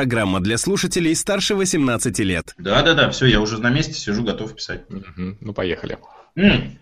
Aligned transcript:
Программа 0.00 0.40
для 0.40 0.58
слушателей 0.58 1.16
старше 1.16 1.54
18 1.54 2.18
лет. 2.18 2.54
Да-да-да, 2.58 3.08
все, 3.08 3.24
я 3.24 3.40
уже 3.40 3.56
на 3.62 3.70
месте 3.70 3.94
сижу, 3.94 4.22
готов 4.24 4.54
писать. 4.54 4.82
Мгм, 4.90 5.38
Ну, 5.40 5.54
поехали. 5.54 5.96
М, 6.34 6.78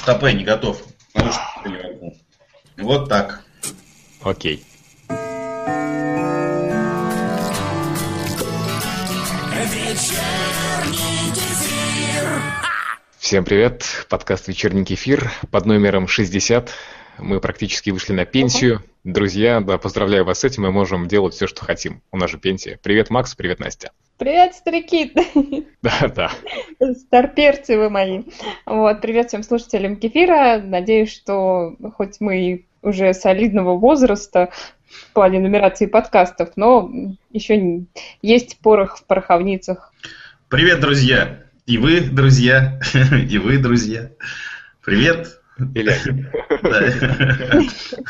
Стопэ, 0.00 0.32
не 0.32 0.42
готов. 0.42 0.82
Что-то 1.14 1.68
не 1.68 1.76
могу. 1.82 2.16
Вот 2.78 3.10
так. 3.10 3.42
Окей. 4.22 4.64
Всем 13.18 13.44
привет. 13.44 14.06
Подкаст 14.08 14.46
«Вечерний 14.48 14.84
кефир» 14.84 15.30
под 15.50 15.66
номером 15.66 16.06
60. 16.06 16.70
Мы 17.18 17.40
практически 17.40 17.90
вышли 17.90 18.12
на 18.12 18.24
пенсию. 18.24 18.82
Друзья, 19.04 19.60
да, 19.60 19.78
поздравляю 19.78 20.24
вас 20.24 20.40
с 20.40 20.44
этим. 20.44 20.64
Мы 20.64 20.72
можем 20.72 21.08
делать 21.08 21.34
все, 21.34 21.46
что 21.46 21.64
хотим. 21.64 22.02
У 22.12 22.16
нас 22.16 22.30
же 22.30 22.38
пенсия. 22.38 22.78
Привет, 22.82 23.08
Макс. 23.08 23.34
Привет, 23.34 23.60
Настя. 23.60 23.92
Привет, 24.18 24.54
старики! 24.54 25.12
Да, 25.82 26.08
да. 26.14 26.30
Старперцы 26.94 27.78
вы 27.78 27.88
мои. 27.88 28.24
Вот, 28.66 29.00
привет 29.00 29.28
всем 29.28 29.42
слушателям 29.42 29.96
Кефира. 29.96 30.58
Надеюсь, 30.58 31.12
что 31.12 31.76
хоть 31.94 32.20
мы 32.20 32.40
и 32.40 32.66
уже 32.82 33.14
солидного 33.14 33.76
возраста 33.78 34.50
в 34.88 35.12
плане 35.12 35.38
нумерации 35.38 35.86
подкастов, 35.86 36.50
но 36.56 36.90
еще 37.30 37.82
есть 38.22 38.58
порох 38.58 38.98
в 38.98 39.04
пороховницах. 39.04 39.92
Привет, 40.48 40.80
друзья. 40.80 41.44
И 41.66 41.78
вы, 41.78 42.00
друзья. 42.00 42.80
И 43.28 43.38
вы, 43.38 43.58
друзья. 43.58 44.10
Привет. 44.84 45.40
И 45.58 45.82
Леонид. 45.82 46.30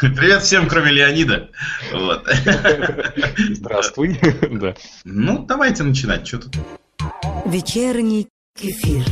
Привет 0.00 0.42
всем, 0.42 0.68
кроме 0.68 0.90
Леонида. 0.90 1.48
Вот. 1.92 2.28
Здравствуй. 3.50 4.18
Да. 4.50 4.74
Ну, 5.04 5.44
давайте 5.46 5.84
начинать. 5.84 6.26
Что 6.26 6.38
тут? 6.38 6.56
Вечерний 7.46 8.26
кефир. 8.58 9.04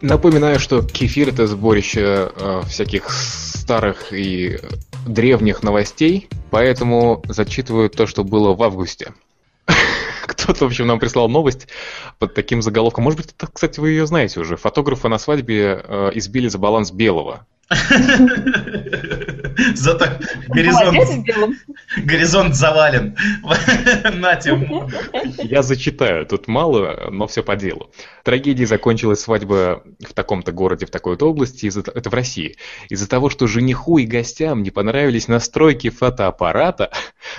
Напоминаю, 0.00 0.60
что 0.60 0.82
кефир 0.82 1.30
это 1.30 1.48
сборище 1.48 2.30
э, 2.36 2.60
всяких 2.68 3.10
старых 3.10 4.12
и 4.12 4.60
древних 5.06 5.62
новостей, 5.62 6.28
поэтому 6.50 7.22
зачитываю 7.26 7.90
то, 7.90 8.06
что 8.06 8.22
было 8.22 8.54
в 8.54 8.62
августе. 8.62 9.14
Кто-то, 10.44 10.64
в 10.64 10.66
общем, 10.68 10.86
нам 10.86 10.98
прислал 10.98 11.30
новость 11.30 11.68
под 12.18 12.34
таким 12.34 12.60
заголовком. 12.60 13.04
Может 13.04 13.18
быть, 13.18 13.34
это, 13.34 13.50
кстати, 13.50 13.80
вы 13.80 13.90
ее 13.90 14.06
знаете 14.06 14.40
уже. 14.40 14.58
Фотографа 14.58 15.08
на 15.08 15.16
свадьбе 15.16 15.82
э, 15.82 16.10
избили 16.12 16.48
за 16.48 16.58
баланс 16.58 16.92
белого. 16.92 17.46
Зато 19.74 20.06
горизонт, 21.96 22.54
завален. 22.54 23.16
На 24.20 24.36
тему. 24.36 24.90
Я 25.38 25.62
зачитаю, 25.62 26.26
тут 26.26 26.48
мало, 26.48 27.08
но 27.10 27.26
все 27.26 27.42
по 27.42 27.56
делу. 27.56 27.90
Трагедией 28.22 28.66
закончилась 28.66 29.20
свадьба 29.20 29.82
в 30.06 30.12
таком-то 30.12 30.52
городе, 30.52 30.86
в 30.86 30.90
такой-то 30.90 31.30
области, 31.30 31.66
из-за- 31.66 31.80
это 31.80 32.10
в 32.10 32.14
России. 32.14 32.56
Из-за 32.88 33.08
того, 33.08 33.30
что 33.30 33.46
жениху 33.46 33.98
и 33.98 34.06
гостям 34.06 34.62
не 34.62 34.70
понравились 34.70 35.28
настройки 35.28 35.90
фотоаппарата, 35.90 36.90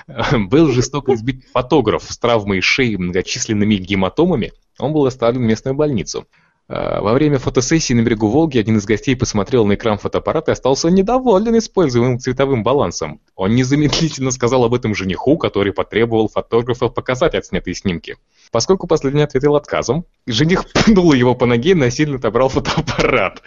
был 0.32 0.72
жестоко 0.72 1.14
избит 1.14 1.46
фотограф 1.54 2.04
с 2.04 2.18
травмой 2.18 2.62
шеи 2.62 2.94
и 2.94 2.98
многочисленными 2.98 3.76
гематомами, 3.76 4.54
он 4.80 4.94
был 4.94 5.06
оставлен 5.06 5.42
в 5.42 5.46
местную 5.46 5.76
больницу. 5.76 6.28
А, 6.68 7.02
Во 7.02 7.14
время 7.14 7.38
фотосессии 7.38 7.94
на 7.94 8.02
берегу 8.02 8.28
Волги 8.28 8.58
один 8.58 8.78
из 8.78 8.86
гостей 8.86 9.16
посмотрел 9.16 9.66
на 9.66 9.76
экран 9.76 9.98
фотоаппарата 9.98 10.52
и 10.52 10.54
остался 10.54 10.90
недоволен 10.90 11.58
используемым 11.58 12.20
цветовым 12.20 12.64
балансом. 12.64 13.22
Он 13.36 13.56
незамедлительно 13.56 14.32
сказал 14.32 14.64
об 14.64 14.74
этом 14.74 14.96
жениху, 14.96 15.38
который 15.38 15.74
потребовал 15.74 16.28
фотографа 16.28 16.88
показать 16.90 17.36
отснятые 17.36 17.76
снимки. 17.76 18.18
Поскольку 18.52 18.88
последний 18.88 19.22
ответил 19.22 19.56
отказом, 19.56 20.06
жених 20.26 20.66
пнул 20.86 21.14
его 21.14 21.36
по 21.36 21.46
ноге 21.46 21.72
и 21.72 21.76
насильно 21.76 22.18
отобрал 22.18 22.50
фотоаппарат. 22.50 23.44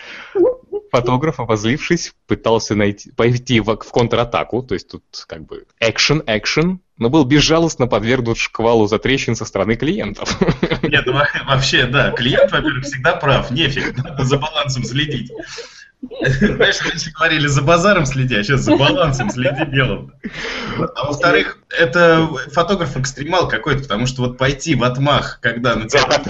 Фотограф, 0.90 1.38
обозлившись, 1.40 2.14
пытался 2.26 2.74
найти, 2.74 3.10
пойти 3.12 3.60
в, 3.60 3.76
в 3.76 3.92
контратаку, 3.92 4.62
то 4.62 4.74
есть 4.74 4.88
тут 4.88 5.02
как 5.26 5.44
бы 5.44 5.66
экшен, 5.80 6.22
экшен, 6.26 6.80
но 6.98 7.08
был 7.10 7.24
безжалостно 7.24 7.86
подвергнут 7.86 8.38
шквалу 8.38 8.86
затрещин 8.86 9.34
со 9.36 9.44
стороны 9.44 9.76
клиентов. 9.76 10.38
Нет, 10.82 11.06
во- 11.06 11.28
вообще, 11.46 11.86
да, 11.86 12.10
клиент, 12.10 12.50
во-первых, 12.52 12.84
всегда 12.84 13.14
прав, 13.16 13.50
нефиг 13.50 13.96
надо 13.96 14.24
за 14.24 14.38
балансом 14.38 14.84
следить. 14.84 15.30
Знаешь, 16.00 16.80
раньше 16.82 17.10
говорили 17.10 17.46
за 17.48 17.62
базаром 17.62 18.06
следи, 18.06 18.36
а 18.36 18.42
сейчас 18.44 18.60
за 18.60 18.76
балансом 18.76 19.30
следи 19.30 19.64
белым. 19.64 20.12
А 20.94 21.06
во-вторых, 21.06 21.58
это 21.76 22.28
фотограф-экстремал 22.52 23.48
какой-то, 23.48 23.82
потому 23.82 24.06
что 24.06 24.22
вот 24.22 24.38
пойти 24.38 24.74
в 24.76 24.84
отмах, 24.84 25.40
когда 25.40 25.74
на 25.74 25.88
тебя 25.88 26.22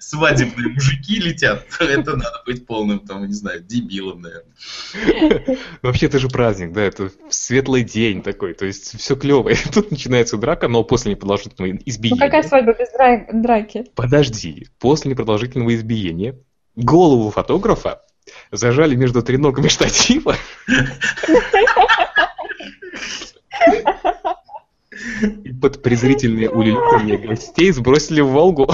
свадебные 0.00 0.68
мужики 0.68 1.18
летят, 1.18 1.66
это 1.80 2.16
надо 2.16 2.42
быть 2.46 2.64
полным, 2.64 3.00
там, 3.00 3.26
не 3.26 3.32
знаю, 3.34 3.60
дебилом, 3.60 4.22
наверное. 4.22 5.58
Вообще, 5.82 6.06
это 6.06 6.18
же 6.18 6.28
праздник, 6.28 6.72
да, 6.72 6.82
это 6.82 7.10
светлый 7.28 7.82
день 7.82 8.22
такой, 8.22 8.54
то 8.54 8.64
есть 8.66 8.98
все 8.98 9.16
клево. 9.16 9.48
И 9.48 9.56
тут 9.56 9.90
начинается 9.90 10.36
драка, 10.36 10.68
но 10.68 10.84
после 10.84 11.12
непродолжительного 11.12 11.72
Ну 11.72 11.80
избиения... 11.84 12.18
какая 12.18 12.42
свадьба 12.44 12.72
без 12.72 12.88
дра- 12.94 13.26
драки? 13.32 13.86
Подожди, 13.96 14.68
после 14.78 15.10
непродолжительного 15.10 15.74
избиения 15.74 16.36
голову 16.76 17.30
фотографа 17.30 18.02
зажали 18.50 18.94
между 18.94 19.22
треногами 19.22 19.68
штатива 19.68 20.36
и 25.44 25.52
под 25.52 25.82
презрительные 25.82 26.50
улюлюканье 26.50 27.18
гостей 27.18 27.70
сбросили 27.72 28.20
в 28.20 28.28
Волгу. 28.28 28.70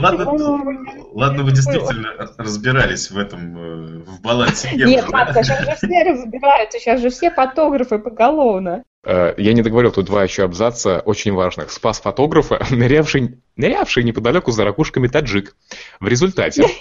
Ладно, 0.00 0.30
ладно, 1.12 1.42
вы 1.44 1.52
действительно 1.52 2.10
разбирались 2.38 3.10
в 3.10 3.18
этом, 3.18 3.56
э, 3.56 3.98
в 3.98 4.20
балансе. 4.20 4.70
Нет. 4.74 5.08
Матка, 5.10 5.42
сейчас 5.42 5.64
же 5.64 5.76
все 5.76 6.02
разбираются, 6.10 6.78
сейчас 6.78 7.00
же 7.00 7.10
все 7.10 7.30
фотографы 7.30 7.98
поголовно. 7.98 8.84
Э, 9.04 9.34
Я 9.36 9.52
не 9.52 9.62
договорил, 9.62 9.92
тут 9.92 10.06
два 10.06 10.22
еще 10.24 10.44
абзаца 10.44 11.00
очень 11.00 11.32
важных. 11.32 11.70
Спас 11.70 12.00
фотографа, 12.00 12.64
нырявший, 12.70 13.38
нырявший 13.56 14.04
неподалеку 14.04 14.50
за 14.50 14.64
ракушками 14.64 15.08
таджик. 15.08 15.54
В 16.00 16.08
результате... 16.08 16.64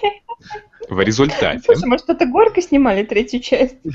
В 0.89 1.00
результате... 1.00 1.62
Слушай, 1.63 1.88
может, 1.88 2.09
это 2.09 2.25
горько 2.25 2.62
снимали 2.62 3.03
третью 3.03 3.39
часть? 3.39 3.78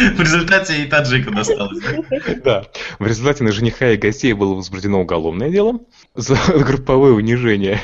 В 0.16 0.20
результате 0.20 0.82
и 0.82 0.86
таджика 0.86 1.30
досталось. 1.30 1.78
да? 1.82 2.34
Да. 2.44 2.64
В 2.98 3.06
результате 3.06 3.44
на 3.44 3.52
жениха 3.52 3.90
и 3.90 3.96
гостей 3.96 4.32
было 4.32 4.54
возбуждено 4.54 5.00
уголовное 5.00 5.50
дело 5.50 5.80
за 6.14 6.36
групповое 6.48 7.12
унижение. 7.12 7.80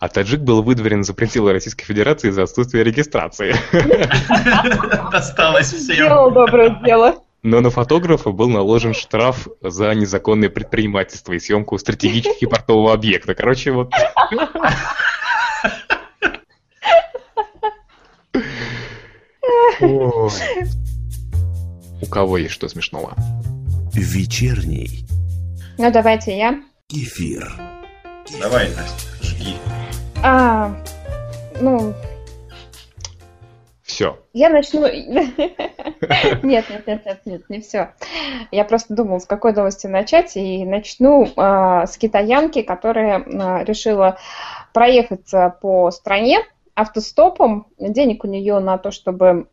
А 0.00 0.08
таджик 0.08 0.40
был 0.40 0.62
выдворен 0.62 1.04
за 1.04 1.14
пределы 1.14 1.52
Российской 1.52 1.84
Федерации 1.84 2.30
за 2.30 2.44
отсутствие 2.44 2.84
регистрации. 2.84 3.54
Досталось 5.12 5.72
всем. 5.72 5.94
Сделал 5.94 6.30
доброе 6.30 6.80
дело. 6.84 7.16
Но 7.42 7.60
на 7.60 7.70
фотографа 7.70 8.30
был 8.30 8.48
наложен 8.48 8.94
штраф 8.94 9.46
за 9.60 9.94
незаконное 9.94 10.50
предпринимательство 10.50 11.32
и 11.32 11.38
съемку 11.38 11.78
стратегически 11.78 12.46
портового 12.46 12.92
объекта. 12.92 13.34
Короче, 13.34 13.70
вот... 13.70 13.92
У 19.80 20.30
кого 22.10 22.38
есть 22.38 22.52
что 22.52 22.68
смешного? 22.68 23.14
Вечерний 23.94 25.04
Ну, 25.78 25.90
давайте 25.90 26.36
я. 26.36 26.60
кефир. 26.88 27.52
Давай, 28.40 28.68
Настя, 28.74 29.08
жги. 29.22 29.54
А, 30.22 30.74
ну, 31.60 31.94
Все. 33.82 34.18
я 34.32 34.50
начну... 34.50 34.86
Нет, 34.86 36.64
нет, 36.70 36.86
нет, 36.86 37.04
нет, 37.06 37.20
нет, 37.24 37.50
не 37.50 37.60
все. 37.60 37.94
Я 38.52 38.64
просто 38.64 38.94
думала, 38.94 39.18
с 39.18 39.26
какой 39.26 39.52
новости 39.52 39.86
начать, 39.86 40.36
и 40.36 40.64
начну 40.64 41.28
а, 41.36 41.86
с 41.86 41.96
китаянки, 41.96 42.62
которая 42.62 43.24
а, 43.26 43.64
решила 43.64 44.18
проехаться 44.72 45.54
по 45.60 45.90
стране 45.90 46.38
автостопом. 46.78 47.66
Денег 47.78 48.24
у 48.24 48.28
нее 48.28 48.60
на 48.60 48.78
то, 48.78 48.90
чтобы 48.90 49.48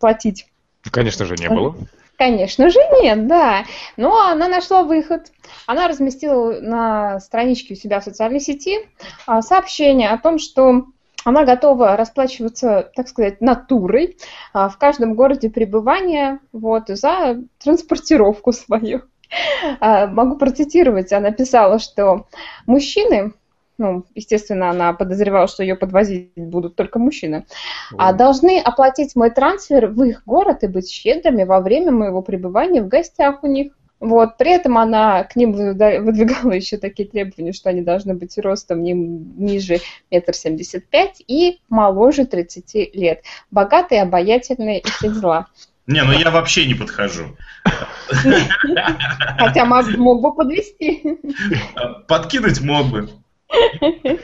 платить 0.00 0.46
Конечно 0.90 1.24
же, 1.24 1.36
не 1.36 1.48
было. 1.48 1.74
Конечно 2.16 2.70
же 2.70 2.78
нет, 3.00 3.26
да. 3.26 3.64
Но 3.96 4.28
она 4.28 4.48
нашла 4.48 4.82
выход. 4.82 5.32
Она 5.66 5.88
разместила 5.88 6.60
на 6.60 7.20
страничке 7.20 7.74
у 7.74 7.76
себя 7.76 8.00
в 8.00 8.04
социальной 8.04 8.40
сети 8.40 8.78
а, 9.26 9.42
сообщение 9.42 10.10
о 10.10 10.18
том, 10.18 10.38
что 10.38 10.84
она 11.24 11.44
готова 11.44 11.96
расплачиваться, 11.96 12.90
так 12.94 13.08
сказать, 13.08 13.40
натурой 13.40 14.16
а, 14.52 14.68
в 14.68 14.78
каждом 14.78 15.14
городе 15.14 15.50
пребывания 15.50 16.38
вот, 16.52 16.84
за 16.88 17.40
транспортировку 17.62 18.52
свою. 18.52 19.02
А, 19.80 20.06
Могу 20.06 20.36
процитировать. 20.36 21.12
Она 21.12 21.30
писала, 21.32 21.78
что 21.78 22.26
мужчины 22.66 23.32
ну, 23.76 24.04
естественно, 24.14 24.70
она 24.70 24.92
подозревала, 24.92 25.48
что 25.48 25.62
ее 25.62 25.74
подвозить 25.74 26.30
будут 26.36 26.76
только 26.76 26.98
мужчины, 26.98 27.44
а 27.96 28.12
должны 28.12 28.60
оплатить 28.60 29.16
мой 29.16 29.30
трансфер 29.30 29.88
в 29.88 30.02
их 30.02 30.22
город 30.26 30.62
и 30.62 30.68
быть 30.68 30.90
щедрыми 30.90 31.44
во 31.44 31.60
время 31.60 31.90
моего 31.90 32.22
пребывания 32.22 32.82
в 32.82 32.88
гостях 32.88 33.42
у 33.42 33.46
них. 33.46 33.72
Вот, 34.00 34.36
при 34.36 34.52
этом 34.52 34.76
она 34.76 35.24
к 35.24 35.34
ним 35.34 35.52
выдвигала 35.52 36.52
еще 36.52 36.76
такие 36.76 37.08
требования, 37.08 37.52
что 37.52 37.70
они 37.70 37.80
должны 37.80 38.14
быть 38.14 38.36
ростом 38.38 38.82
не 38.82 38.92
ниже 38.92 39.78
метр 40.10 40.34
семьдесят 40.34 40.84
пять 40.86 41.22
и 41.26 41.60
моложе 41.68 42.26
30 42.26 42.94
лет. 42.94 43.22
Богатые, 43.50 44.02
обаятельные 44.02 44.80
и 44.80 44.86
все 44.88 45.08
дела. 45.08 45.46
Не, 45.86 46.02
ну 46.02 46.12
я 46.12 46.30
вообще 46.30 46.66
не 46.66 46.74
подхожу. 46.74 47.36
Хотя 49.38 49.64
мог 49.64 50.22
бы 50.22 50.34
подвести. 50.34 51.18
Подкинуть 52.08 52.60
мог 52.60 52.86
бы. 52.88 53.08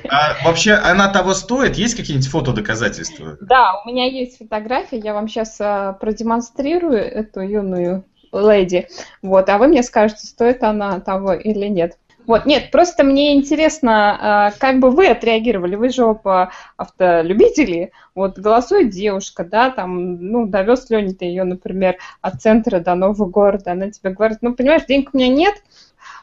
А 0.08 0.36
вообще 0.44 0.72
она 0.72 1.08
того 1.08 1.34
стоит? 1.34 1.76
Есть 1.76 1.96
какие-нибудь 1.96 2.28
фотодоказательства? 2.28 3.36
Да, 3.40 3.80
у 3.84 3.88
меня 3.88 4.06
есть 4.06 4.38
фотография, 4.38 4.98
я 4.98 5.14
вам 5.14 5.28
сейчас 5.28 5.56
а, 5.60 5.94
продемонстрирую 5.94 6.98
эту 6.98 7.40
юную 7.40 8.04
леди. 8.32 8.88
Вот, 9.22 9.48
а 9.48 9.58
вы 9.58 9.68
мне 9.68 9.82
скажете, 9.82 10.26
стоит 10.26 10.62
она 10.62 11.00
того 11.00 11.32
или 11.32 11.66
нет. 11.66 11.96
Вот, 12.26 12.46
нет, 12.46 12.70
просто 12.70 13.02
мне 13.02 13.34
интересно, 13.34 14.18
а, 14.20 14.50
как 14.52 14.78
бы 14.78 14.90
вы 14.90 15.08
отреагировали, 15.08 15.74
вы 15.74 15.88
же 15.88 16.04
оба 16.04 16.50
автолюбители, 16.76 17.90
вот 18.14 18.38
голосует 18.38 18.90
девушка, 18.90 19.42
да, 19.42 19.70
там, 19.70 20.30
ну, 20.30 20.46
довез 20.46 20.84
ты 20.84 21.24
ее, 21.24 21.44
например, 21.44 21.96
от 22.20 22.40
центра 22.40 22.78
до 22.78 22.94
нового 22.94 23.26
города, 23.26 23.72
она 23.72 23.90
тебе 23.90 24.10
говорит, 24.10 24.38
ну, 24.42 24.54
понимаешь, 24.54 24.84
денег 24.86 25.10
у 25.12 25.16
меня 25.16 25.28
нет, 25.28 25.54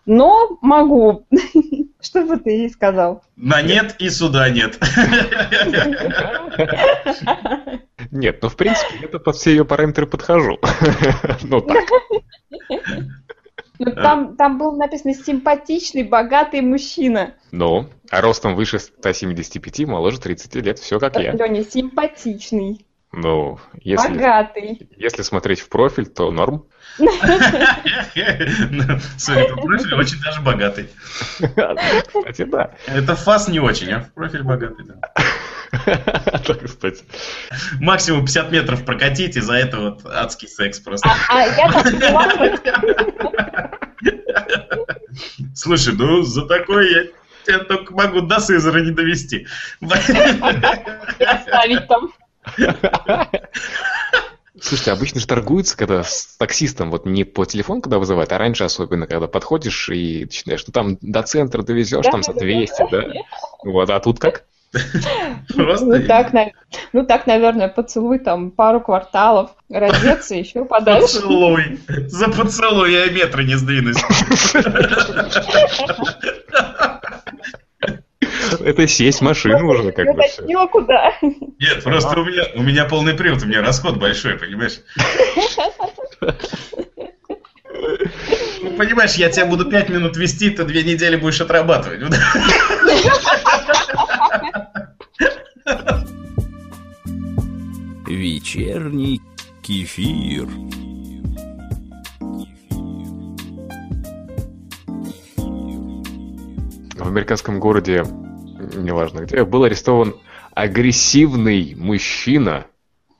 но 0.07 0.57
могу. 0.62 1.27
Что 2.01 2.24
бы 2.24 2.38
ты 2.38 2.51
ей 2.51 2.69
сказал? 2.69 3.24
На 3.36 3.62
нет 3.62 3.95
и 4.00 4.09
сюда 4.09 4.50
нет. 4.50 4.80
Нет, 8.12 8.39
ну 8.42 8.50
в 8.50 8.56
принципе, 8.56 9.00
я 9.01 9.19
под 9.19 9.36
все 9.36 9.51
ее 9.51 9.65
параметры 9.65 10.07
подхожу. 10.07 10.57
Ну 11.44 11.62
так. 11.62 11.83
Ну, 13.80 13.92
там, 13.92 14.36
там 14.38 14.57
был 14.57 14.75
написано 14.75 15.13
симпатичный, 15.13 16.01
богатый 16.04 16.62
мужчина. 16.62 17.36
Ну, 17.51 17.88
а 18.10 18.21
ростом 18.21 18.56
выше 18.56 18.80
175, 18.80 19.81
моложе 19.88 20.19
30 20.19 20.56
лет, 20.56 20.80
все 20.80 21.00
как 21.00 21.19
я. 21.19 21.33
Леня, 21.33 21.63
симпатичный. 21.63 22.87
Ну, 23.13 23.57
если, 23.81 24.09
Богатый. 24.09 24.89
если 24.98 25.21
смотреть 25.21 25.62
в 25.62 25.69
профиль, 25.69 26.07
то 26.07 26.30
норм. 26.30 26.65
Судя 29.18 29.45
по 29.48 29.62
профилю, 29.62 29.98
очень 29.98 30.19
даже 30.21 30.42
богатый. 30.42 30.89
Кстати, 31.38 32.44
да. 32.44 32.71
Это 32.86 33.15
фас 33.15 33.48
не 33.48 33.62
очень, 33.62 33.92
а 33.94 34.01
в 34.01 34.12
профиль 34.13 34.44
богатый, 34.44 34.86
да. 34.86 35.00
Так, 36.45 36.63
кстати. 36.65 37.04
Максимум 37.80 38.25
50 38.25 38.51
метров 38.51 38.86
прокатить, 38.86 39.38
и 39.38 39.42
за 39.42 39.53
это 39.53 39.80
вот 39.80 40.06
адский 40.06 40.48
секс 40.48 40.80
просто. 40.80 41.10
А, 41.10 41.15
а 41.30 41.45
я 41.45 41.71
так 41.71 41.88
Слушай, 45.56 45.94
ну 45.95 46.21
за 46.24 46.45
такое 46.45 46.89
я 46.89 47.06
тебя 47.45 47.60
только 47.65 47.94
могу 47.94 48.21
до 48.21 48.39
Сызера 48.39 48.80
не 48.80 48.92
довести. 48.92 49.48
оставить 51.19 51.88
там. 51.88 52.12
Слушайте, 54.60 54.92
обычно 54.92 55.22
же 55.22 55.28
торгуются, 55.28 55.78
когда 55.78 56.04
с 56.04 56.36
таксистом, 56.38 56.90
вот 56.90 57.06
не 57.06 57.24
по 57.24 57.46
телефону, 57.46 57.82
когда 57.82 58.00
вызывают, 58.00 58.32
а 58.32 58.40
раньше 58.40 58.64
особенно, 58.64 59.06
когда 59.06 59.28
подходишь 59.28 59.90
и 59.90 60.22
начинаешь, 60.22 60.64
ну 60.66 60.74
там 60.74 60.98
до 61.00 61.22
центра 61.22 61.62
довезешь, 61.62 62.06
Да, 62.06 62.12
там 62.12 62.24
за 62.24 62.34
да, 62.34 62.40
200, 62.40 62.92
да? 62.92 63.04
Вот, 63.64 63.90
а 63.90 64.00
тут 64.00 64.20
как? 64.20 64.46
Просто 65.56 65.86
Ну 65.86 66.08
так, 66.08 66.34
ну 66.92 67.06
так, 67.06 67.28
наверное, 67.28 67.68
поцелуй 67.68 68.20
там 68.20 68.52
пару 68.52 68.82
кварталов, 68.82 69.52
раздеться 69.70 70.36
еще 70.36 70.66
подальше. 70.66 71.22
поцелуй. 71.22 71.80
За 72.08 72.30
поцелуй 72.30 72.92
я 72.92 73.06
и 73.06 73.12
метра 73.12 73.44
не 73.44 73.56
сдвинусь. 73.56 73.98
Это 78.60 78.88
сесть 78.88 79.19
в 79.19 79.24
машину 79.24 79.69
уже, 79.69 79.92
как 79.92 80.07
бы 80.16 80.24
куда. 80.72 81.13
Нет, 81.22 81.84
просто 81.84 82.19
у 82.19 82.25
меня, 82.25 82.44
у 82.56 82.63
меня 82.63 82.86
полный 82.86 83.13
привод, 83.13 83.44
у 83.44 83.45
меня 83.45 83.62
расход 83.62 83.98
большой, 83.98 84.38
понимаешь? 84.38 84.80
Ну, 88.62 88.72
понимаешь, 88.72 89.16
я 89.16 89.30
тебя 89.30 89.45
буду 89.45 89.69
пять 89.69 89.89
минут 89.89 90.18
вести, 90.18 90.50
ты 90.50 90.63
две 90.63 90.84
недели 90.84 91.16
будешь 91.16 91.42
отрабатывать. 91.42 92.01
Вечерний 98.07 99.22
кефир. 99.62 100.48
В 106.95 107.07
американском 107.07 107.60
городе, 107.60 108.04
неважно 108.74 109.22
где, 109.22 109.44
был 109.44 109.64
арестован 109.64 110.16
агрессивный 110.54 111.75
мужчина. 111.75 112.66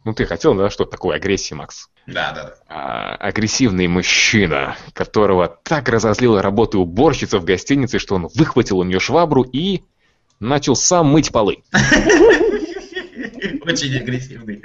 Ну, 0.04 0.14
ты 0.14 0.26
хотел, 0.26 0.56
да, 0.56 0.70
что 0.70 0.86
такое 0.86 1.18
агрессия, 1.18 1.56
Макс? 1.56 1.90
Да, 2.08 2.32
да, 2.34 2.44
да. 2.44 2.54
А, 2.68 3.16
агрессивный 3.16 3.88
мужчина, 3.88 4.78
которого 4.94 5.48
так 5.64 5.90
разозлила 5.90 6.42
работа 6.42 6.80
уборщица 6.80 7.40
в 7.40 7.46
гостинице, 7.46 8.00
что 8.00 8.16
он 8.16 8.30
выхватил 8.34 8.80
у 8.80 8.84
нее 8.84 9.00
швабру 9.00 9.44
и 9.44 9.84
начал 10.40 10.76
сам 10.76 11.08
мыть 11.08 11.32
полы. 11.32 11.58
Очень 13.66 13.98
агрессивный. 13.98 14.64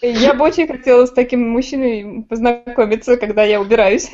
Я 0.00 0.34
бы 0.34 0.44
очень 0.44 0.68
хотела 0.68 1.04
с 1.06 1.10
таким 1.10 1.48
мужчиной 1.48 2.22
познакомиться, 2.22 3.16
когда 3.16 3.42
я 3.42 3.60
убираюсь. 3.60 4.10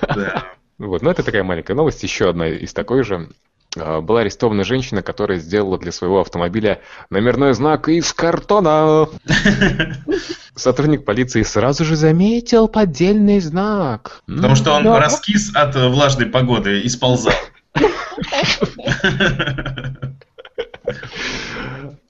Да. 0.00 0.44
Вот, 0.78 1.02
но 1.02 1.10
это 1.10 1.22
такая 1.22 1.44
маленькая 1.44 1.74
новость. 1.74 2.02
Еще 2.02 2.28
одна 2.28 2.48
из 2.48 2.72
такой 2.72 3.04
же. 3.04 3.28
А, 3.76 4.00
Была 4.00 4.20
арестована 4.20 4.64
женщина, 4.64 5.02
которая 5.02 5.38
сделала 5.38 5.78
для 5.78 5.92
своего 5.92 6.20
автомобиля 6.20 6.80
номерной 7.10 7.54
знак 7.54 7.88
из 7.88 8.12
картона. 8.12 9.08
Сотрудник 10.54 11.04
полиции 11.04 11.42
сразу 11.42 11.84
же 11.84 11.96
заметил 11.96 12.68
поддельный 12.68 13.40
знак. 13.40 14.22
Потому 14.26 14.54
что 14.54 14.72
он 14.74 14.84
Да. 14.84 14.98
раскис 15.00 15.54
от 15.54 15.74
влажной 15.74 16.26
погоды 16.26 16.80
и 16.80 16.88
сползал. 16.88 17.34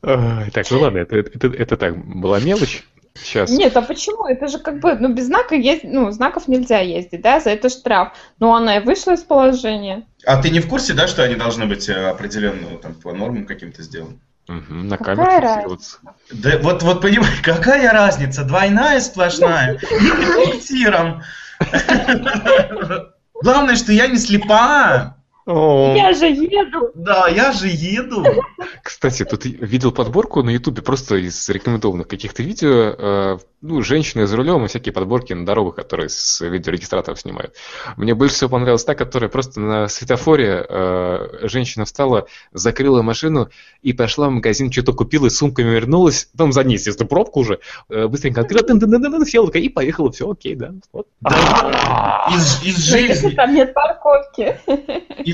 Так, 0.03 0.71
ну 0.71 0.81
ладно, 0.81 0.99
это, 0.99 1.17
это, 1.17 1.47
это 1.47 1.77
так, 1.79 1.97
была 1.97 2.39
мелочь. 2.39 2.85
Сейчас. 3.17 3.51
Нет, 3.51 3.77
а 3.77 3.83
почему? 3.83 4.27
Это 4.27 4.49
же 4.49 4.59
как 4.59 4.81
бы, 4.81 4.95
ну, 4.97 5.09
без 5.09 5.27
знака 5.27 5.55
есть, 5.55 5.85
ну, 5.85 6.11
знаков 6.11 6.49
нельзя 6.49 6.81
ездить, 6.81 7.23
да, 7.23 7.41
за 7.41 7.51
это 7.51 7.69
штраф. 7.69 8.13
Но 8.41 8.55
она 8.55 8.79
и 8.79 8.85
вышла 8.85 9.13
из 9.13 9.23
положения. 9.23 10.07
А 10.27 10.41
ты 10.43 10.51
не 10.51 10.61
в 10.61 10.69
курсе, 10.69 10.95
да, 10.95 11.07
что 11.07 11.23
они 11.23 11.37
должны 11.37 11.67
быть 11.67 11.89
э, 11.89 12.09
определенно 12.09 12.77
там 12.79 12.95
по 12.95 13.13
нормам 13.13 13.47
каким-то 13.47 13.83
сделаны? 13.83 14.19
Мгм, 14.49 14.89
на 14.89 14.99
Какая 14.99 15.17
камеру 15.17 15.31
разница? 15.31 15.55
фиксироваться. 15.55 15.99
Да 16.33 16.59
вот, 16.59 16.83
вот 16.83 17.01
понимаешь, 17.01 17.41
какая 17.43 17.91
разница, 17.93 18.45
двойная 18.45 19.01
сплошная, 19.01 19.75
или 19.91 20.45
пунктиром. 20.51 21.23
Главное, 23.43 23.77
что 23.77 23.93
я 23.93 24.09
не 24.09 24.19
слепа. 24.19 25.17
О, 25.47 25.95
Я 25.97 26.13
же 26.15 26.27
еду! 26.27 26.91
Да, 26.95 27.29
я 27.29 27.53
же 27.53 27.69
еду. 27.69 28.25
Кстати, 28.83 29.25
тут 29.25 29.45
видел 29.45 29.93
подборку 29.93 30.43
на 30.43 30.51
Ютубе 30.51 30.81
просто 30.81 31.17
из 31.17 31.49
рекомендованных 31.49 32.09
каких-то 32.09 32.43
видео. 32.43 32.95
э, 32.97 33.39
ну, 33.61 33.83
женщины 33.83 34.27
за 34.27 34.37
рулем 34.37 34.65
и 34.65 34.69
всякие 34.69 34.93
подборки 34.93 35.33
на 35.33 35.47
дорогах, 35.47 35.75
которые 35.75 36.09
с 36.11 36.41
видеорегистраторов 36.41 37.21
снимают. 37.21 37.55
Мне 37.97 38.15
больше 38.15 38.35
всего 38.37 38.51
понравилась 38.51 38.85
та, 38.85 38.95
которая 38.95 39.31
просто 39.31 39.61
на 39.61 39.89
светофоре 39.89 40.65
э, 40.69 41.49
женщина 41.49 41.85
встала, 41.85 42.27
закрыла 42.53 43.03
машину 43.03 43.49
и 43.83 43.93
пошла 43.93 44.29
в 44.29 44.33
магазин, 44.33 44.71
что-то 44.73 44.93
купила, 44.93 45.27
и 45.27 45.31
с 45.31 45.39
сумками 45.39 45.71
вернулась. 45.71 46.29
Там 46.37 46.53
за 46.53 46.65
ней, 46.65 46.75
естественно, 46.75 47.09
пробку 47.09 47.41
уже. 47.41 47.61
э, 47.89 48.07
быстренько 48.07 48.43
открыла, 48.43 48.65
села 49.27 49.51
и 49.51 49.69
поехала. 49.69 50.11
Все, 50.13 50.31
окей, 50.31 50.55
да. 50.55 50.73
Вот. 50.93 51.07
Из, 52.35 52.63
из 52.65 52.77
жизни. 52.79 53.31
там 53.31 53.55
нет 53.55 53.75
парковки. 53.75 54.59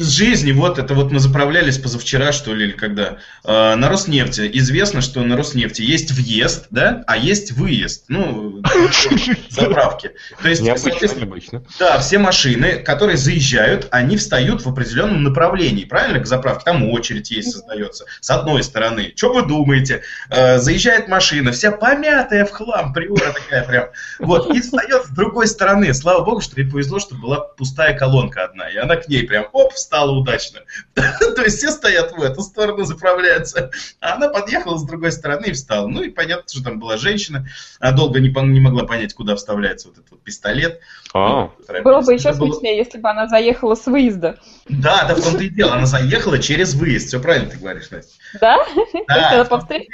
Из 0.00 0.09
жизни, 0.12 0.52
вот 0.52 0.78
это 0.78 0.95
вот 0.95 1.12
мы 1.12 1.21
заправлялись 1.21 1.76
позавчера, 1.76 2.33
что 2.33 2.54
ли, 2.54 2.69
или 2.69 2.73
когда. 2.73 3.19
Э, 3.45 3.75
на 3.75 3.90
Роснефти. 3.90 4.50
Известно, 4.54 5.02
что 5.02 5.21
на 5.21 5.37
Роснефти 5.37 5.83
есть 5.83 6.11
въезд, 6.11 6.69
да, 6.71 7.04
а 7.07 7.19
есть 7.19 7.52
выезд. 7.52 8.07
Ну, 8.09 8.62
заправки. 9.50 10.12
То 10.42 10.49
есть, 10.49 10.62
Необычно, 10.62 10.90
соответственно, 10.90 11.25
необычно. 11.25 11.64
Да, 11.78 11.99
все 11.99 12.16
машины, 12.16 12.76
которые 12.78 13.19
заезжают, 13.19 13.88
они 13.90 14.16
встают 14.16 14.64
в 14.64 14.71
определенном 14.71 15.23
направлении, 15.23 15.85
правильно, 15.85 16.19
к 16.21 16.26
заправке? 16.26 16.64
Там 16.64 16.88
очередь 16.88 17.30
есть, 17.30 17.52
создается. 17.52 18.07
С 18.23 18.30
одной 18.30 18.62
стороны. 18.62 19.12
Что 19.14 19.35
вы 19.35 19.42
думаете? 19.42 20.02
Э, 20.30 20.59
заезжает 20.59 21.09
машина, 21.09 21.52
вся 21.52 21.73
помятая 21.73 22.47
в 22.47 22.52
хлам, 22.52 22.95
приора 22.95 23.35
такая 23.35 23.64
прям. 23.64 23.88
Вот, 24.19 24.50
и 24.54 24.62
встает 24.62 25.04
с 25.04 25.11
другой 25.11 25.47
стороны. 25.47 25.92
Слава 25.92 26.25
богу, 26.25 26.40
что 26.40 26.59
ей 26.59 26.71
повезло, 26.71 27.00
что 27.00 27.16
была 27.16 27.40
пустая 27.40 27.95
колонка 27.99 28.45
одна. 28.45 28.66
И 28.71 28.78
она 28.78 28.97
к 28.97 29.07
ней 29.07 29.25
прям, 29.25 29.47
оп, 29.52 29.75
встала 29.75 29.90
встала 29.91 30.13
удачно. 30.13 30.61
То 30.95 31.43
есть 31.43 31.59
все 31.59 31.73
стоят 31.73 32.13
в 32.13 32.23
эту 32.23 32.43
сторону, 32.43 32.85
заправляются, 32.85 33.73
а 34.01 34.15
она 34.15 34.29
подъехала 34.29 34.79
с 34.79 34.85
другой 34.85 35.11
стороны 35.11 35.47
и 35.47 35.53
встала. 35.53 35.89
Ну 35.89 36.03
и 36.03 36.11
понятно, 36.11 36.45
что 36.49 36.63
там 36.63 36.79
была 36.79 36.97
женщина, 36.97 37.49
а 37.81 37.91
долго 37.91 38.21
не, 38.21 38.29
не 38.29 38.61
могла 38.61 38.85
понять, 38.85 39.15
куда 39.15 39.35
вставляется 39.35 39.89
вот 39.89 39.99
этот 39.99 40.11
вот 40.13 40.23
пистолет. 40.23 40.79
А, 41.13 41.51
Было 41.83 42.03
бы 42.03 42.13
еще 42.13 42.33
смешнее, 42.33 42.77
если 42.77 42.99
бы 42.99 43.11
она 43.11 43.27
заехала 43.27 43.75
с 43.75 43.87
выезда. 43.87 44.39
Да, 44.69 45.07
да, 45.09 45.17
в 45.17 45.25
том-то 45.25 45.43
и 45.43 45.49
дело. 45.49 45.75
Она 45.75 45.87
заехала 45.87 46.39
через 46.39 46.75
выезд. 46.75 47.09
Все 47.09 47.19
правильно 47.19 47.51
ты 47.51 47.59
говоришь, 47.59 47.91
Настя. 47.91 48.13
Да? 48.41 48.59
То 48.65 49.17
есть 49.17 49.33
она 49.33 49.45
по 49.45 49.59
встрече 49.59 49.89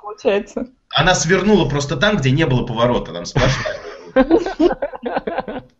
получается. 0.00 0.68
Она 0.90 1.14
свернула 1.14 1.68
просто 1.68 1.96
там, 1.96 2.16
где 2.16 2.30
не 2.30 2.46
было 2.46 2.64
поворота, 2.64 3.12
там 3.12 3.26
сплошная. 3.26 3.76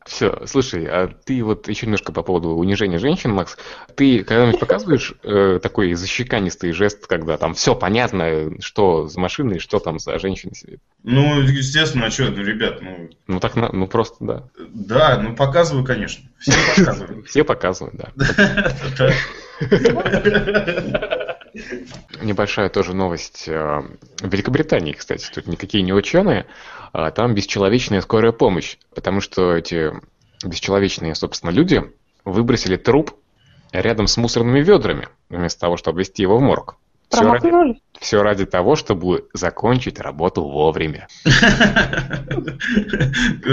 Все, 0.07 0.47
слушай, 0.47 0.87
а 0.87 1.09
ты 1.25 1.42
вот 1.45 1.68
еще 1.68 1.87
немножко 1.87 2.12
по 2.12 2.23
поводу 2.23 2.50
унижения 2.50 2.99
женщин, 2.99 3.30
Макс, 3.33 3.57
ты 3.95 4.25
когда-нибудь 4.25 4.61
показываешь 4.61 5.14
э, 5.23 5.59
такой 5.62 5.92
защеканистый 5.95 6.73
жест, 6.73 7.07
когда 7.07 7.37
там 7.37 7.54
все 7.54 7.75
понятно, 7.75 8.50
что 8.61 9.07
за 9.07 9.21
машиной, 9.21 9.59
что 9.59 9.78
там 9.78 9.99
за 9.99 10.18
женщина 10.18 10.54
сидит? 10.54 10.80
Ну, 11.02 11.40
естественно, 11.42 12.07
а 12.07 12.11
что, 12.11 12.30
ну, 12.30 12.42
ребят, 12.42 12.80
ну, 12.80 13.11
Ну 13.26 13.40
так, 13.40 13.54
ну 13.57 13.87
просто, 13.87 14.16
да. 14.25 14.45
да, 14.59 15.18
ну, 15.23 15.37
показываю, 15.37 15.85
конечно. 15.85 16.25
Все 16.38 16.52
показываю. 16.76 17.25
Все 17.25 17.45
показывают, 17.45 17.97
да. 17.97 18.12
Да. 18.99 19.12
Небольшая 22.23 22.68
тоже 22.68 22.95
новость. 22.95 23.45
э, 23.49 23.80
В 24.21 24.28
Великобритании, 24.28 24.92
кстати, 24.92 25.28
тут 25.33 25.47
никакие 25.47 25.83
не 25.83 25.92
ученые, 25.92 26.47
а 26.92 27.11
там 27.11 27.35
бесчеловечная 27.35 28.00
скорая 28.00 28.33
помощь, 28.33 28.76
потому 28.95 29.21
что 29.21 29.54
эти 29.54 29.92
бесчеловечные, 30.45 31.14
собственно, 31.14 31.50
люди 31.50 31.83
выбросили 32.25 32.76
труп 32.76 33.12
рядом 33.73 34.07
с 34.07 34.16
мусорными 34.16 34.61
ведрами, 34.61 35.09
вместо 35.28 35.61
того, 35.61 35.76
чтобы 35.76 36.00
везти 36.00 36.23
его 36.23 36.38
в 36.38 36.40
морг. 36.40 36.76
Все 37.11 37.23
ради, 37.23 37.50
все 38.00 38.23
ради 38.23 38.45
того, 38.45 38.76
чтобы 38.76 39.28
закончить 39.33 39.99
работу 39.99 40.42
вовремя. 40.42 41.09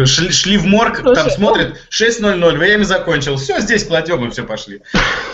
Шли, 0.05 0.29
шли 0.31 0.57
в 0.57 0.65
морг, 0.65 0.99
Слушай, 0.99 1.15
там 1.15 1.29
смотрят, 1.29 1.77
6.00, 1.89 2.57
время 2.57 2.83
закончил, 2.83 3.37
все, 3.37 3.61
здесь 3.61 3.85
кладем 3.85 4.25
и 4.27 4.29
все, 4.29 4.43
пошли. 4.43 4.81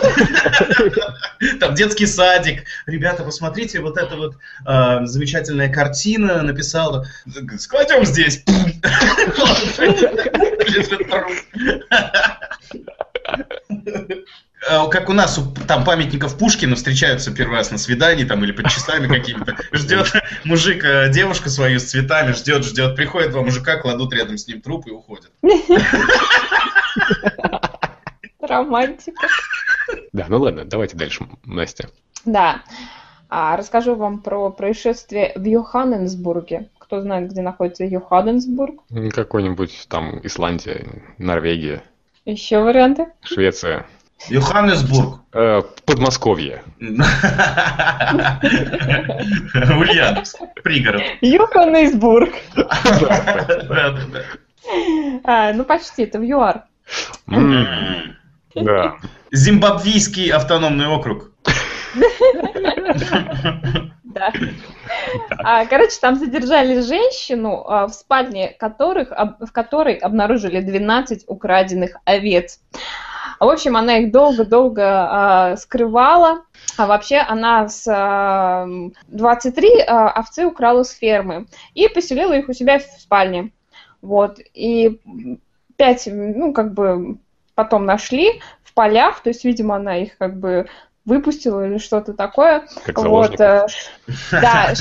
Там 1.60 1.74
детский 1.74 2.06
садик. 2.06 2.64
Ребята, 2.86 3.24
посмотрите, 3.24 3.80
вот 3.80 3.98
эта 3.98 4.16
вот 4.16 4.36
а, 4.64 5.04
замечательная 5.06 5.72
картина 5.72 6.42
написала. 6.42 7.06
Складем 7.58 8.04
здесь. 8.04 8.44
А, 14.70 14.86
Как 14.86 15.08
у 15.08 15.12
нас, 15.12 15.40
там 15.66 15.82
памятников 15.82 16.38
Пушкина 16.38 16.76
встречаются 16.76 17.34
первый 17.34 17.56
раз 17.56 17.72
на 17.72 17.78
свидании 17.78 18.22
там 18.22 18.44
или 18.44 18.52
под 18.52 18.70
часами 18.70 19.08
какими-то. 19.08 19.56
Ждет 19.72 20.12
мужик 20.44 20.84
э, 20.84 21.10
девушку 21.10 21.48
свою 21.48 21.80
с 21.80 21.84
цветами, 21.90 22.30
ждет, 22.30 22.64
ждет. 22.64 22.94
Приходят 22.94 23.32
два 23.32 23.42
мужика, 23.42 23.76
кладут 23.76 24.14
рядом 24.14 24.38
с 24.38 24.46
ним 24.46 24.62
труп 24.62 24.86
и 24.86 24.90
уходят. 24.90 25.32
Романтика. 28.40 29.26
Да, 30.12 30.26
ну 30.28 30.38
ладно, 30.40 30.64
давайте 30.64 30.96
дальше, 30.96 31.26
Настя. 31.44 31.88
Да. 32.24 32.62
А, 33.30 33.56
расскажу 33.56 33.94
вам 33.94 34.18
про 34.18 34.50
происшествие 34.50 35.32
в 35.36 35.44
Йоханнесбурге. 35.44 36.68
Кто 36.78 37.00
знает, 37.00 37.30
где 37.30 37.40
находится 37.40 37.84
Йоханнесбург? 37.84 38.82
Какой-нибудь 39.14 39.86
там 39.88 40.20
Исландия, 40.22 40.86
Норвегия, 41.16 41.82
Еще 42.26 42.58
варианты? 42.60 43.06
Швеция, 43.22 43.86
Йоханнесбург. 44.28 45.20
э, 45.32 45.62
Подмосковье. 45.86 46.62
Ульяновск. 49.54 50.40
Пригород. 50.62 51.02
Йоханнесбург. 51.20 52.34
А, 55.24 55.52
ну, 55.52 55.64
почти, 55.64 56.04
это 56.04 56.20
в 56.20 56.22
ЮАР. 56.22 56.62
Да. 58.54 58.94
Зимбабвийский 59.32 60.30
автономный 60.30 60.86
округ. 60.86 61.32
Да. 64.04 64.30
А, 65.38 65.64
короче, 65.64 65.98
там 65.98 66.16
задержали 66.16 66.80
женщину, 66.80 67.64
а, 67.66 67.86
в 67.86 67.94
спальне 67.94 68.48
которых, 68.58 69.10
в 69.10 69.50
которой 69.52 69.94
обнаружили 69.94 70.60
12 70.60 71.24
украденных 71.28 71.96
овец. 72.04 72.60
В 73.40 73.48
общем, 73.48 73.76
она 73.76 73.98
их 73.98 74.12
долго-долго 74.12 74.84
а, 74.84 75.56
скрывала. 75.56 76.44
А 76.76 76.86
вообще 76.86 77.16
она 77.16 77.68
с 77.68 77.88
а, 77.88 78.68
23 79.08 79.80
а, 79.80 80.10
овцы 80.10 80.44
украла 80.44 80.82
с 80.82 80.90
фермы 80.90 81.46
и 81.74 81.88
поселила 81.88 82.34
их 82.34 82.50
у 82.50 82.52
себя 82.52 82.78
в 82.78 82.82
спальне. 82.82 83.50
Вот. 84.02 84.38
И 84.52 85.00
пять, 85.76 86.06
ну, 86.06 86.52
как 86.52 86.74
бы 86.74 87.18
потом 87.54 87.84
нашли 87.84 88.40
в 88.72 88.74
полях, 88.74 89.20
то 89.22 89.28
есть, 89.28 89.44
видимо, 89.44 89.76
она 89.76 89.98
их 89.98 90.16
как 90.16 90.38
бы 90.38 90.66
выпустила 91.04 91.66
или 91.66 91.78
что-то 91.78 92.14
такое. 92.14 92.64
Как 92.86 92.98
Вот, 92.98 93.38
э, 93.38 93.66
да, 94.30 94.72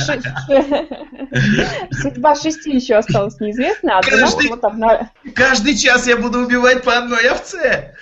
судьба 1.91 2.35
шести 2.35 2.75
еще 2.75 2.95
осталась 2.95 3.39
неизвестна, 3.39 3.97
а 3.97 4.01
12 4.01 4.35
Каждый- 4.35 4.49
вот 4.49 4.63
обна- 4.63 5.07
Каждый 5.35 5.75
час 5.77 6.07
я 6.07 6.15
буду 6.17 6.39
убивать 6.39 6.83
по 6.83 6.97
одной 6.97 7.27
овце. 7.27 7.95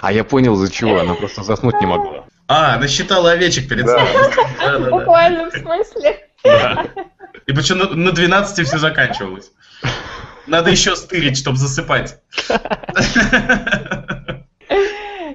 А 0.00 0.12
я 0.12 0.24
понял, 0.24 0.54
из-за 0.54 0.72
чего. 0.72 1.00
Она 1.00 1.14
просто 1.14 1.42
заснуть 1.42 1.80
не 1.80 1.86
могла. 1.86 2.24
А, 2.48 2.76
насчитала 2.78 3.32
овечек 3.32 3.68
перед 3.68 3.86
да. 3.86 4.04
буквально 4.90 5.50
в 5.50 5.54
смысле. 5.54 6.28
И 7.46 7.52
причем 7.52 7.78
на, 7.78 7.88
на 7.90 8.12
12 8.12 8.66
все 8.66 8.78
заканчивалось. 8.78 9.52
Надо 10.46 10.70
еще 10.70 10.96
стырить, 10.96 11.38
чтобы 11.38 11.56
засыпать. 11.56 12.18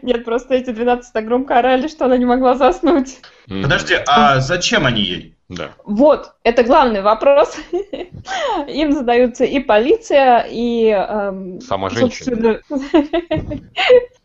Нет, 0.02 0.24
просто 0.24 0.54
эти 0.56 0.70
12 0.70 1.12
так 1.12 1.26
громко 1.26 1.60
орали, 1.60 1.88
что 1.88 2.06
она 2.06 2.18
не 2.18 2.26
могла 2.26 2.56
заснуть. 2.56 3.18
Подожди, 3.48 3.96
а 4.08 4.40
зачем 4.40 4.86
они 4.86 5.02
ей? 5.02 5.38
Да. 5.50 5.72
Вот, 5.86 6.34
это 6.44 6.64
главный 6.64 7.02
вопрос. 7.02 7.58
Им 8.68 8.92
задаются 8.92 9.46
и 9.46 9.60
полиция, 9.60 10.46
и... 10.50 10.88
эм, 10.90 11.62
Сама 11.62 11.90
женщина. 11.90 12.60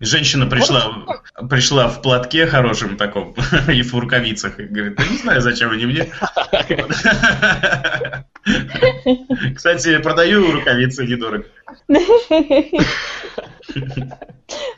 Женщина 0.01 0.47
пришла, 0.47 1.05
пришла 1.49 1.87
в 1.87 2.03
платке 2.03 2.47
хорошем 2.47 2.97
таком 2.97 3.37
и 3.69 3.83
в 3.83 3.95
рукавицах 3.95 4.59
и 4.59 4.65
говорит, 4.65 4.97
да 4.97 5.05
не 5.09 5.17
знаю, 5.17 5.41
зачем 5.41 5.71
они 5.71 5.87
мне. 5.87 6.13
Кстати, 9.55 9.99
продаю 9.99 10.53
рукавицы 10.53 11.07
недорого. 11.07 11.45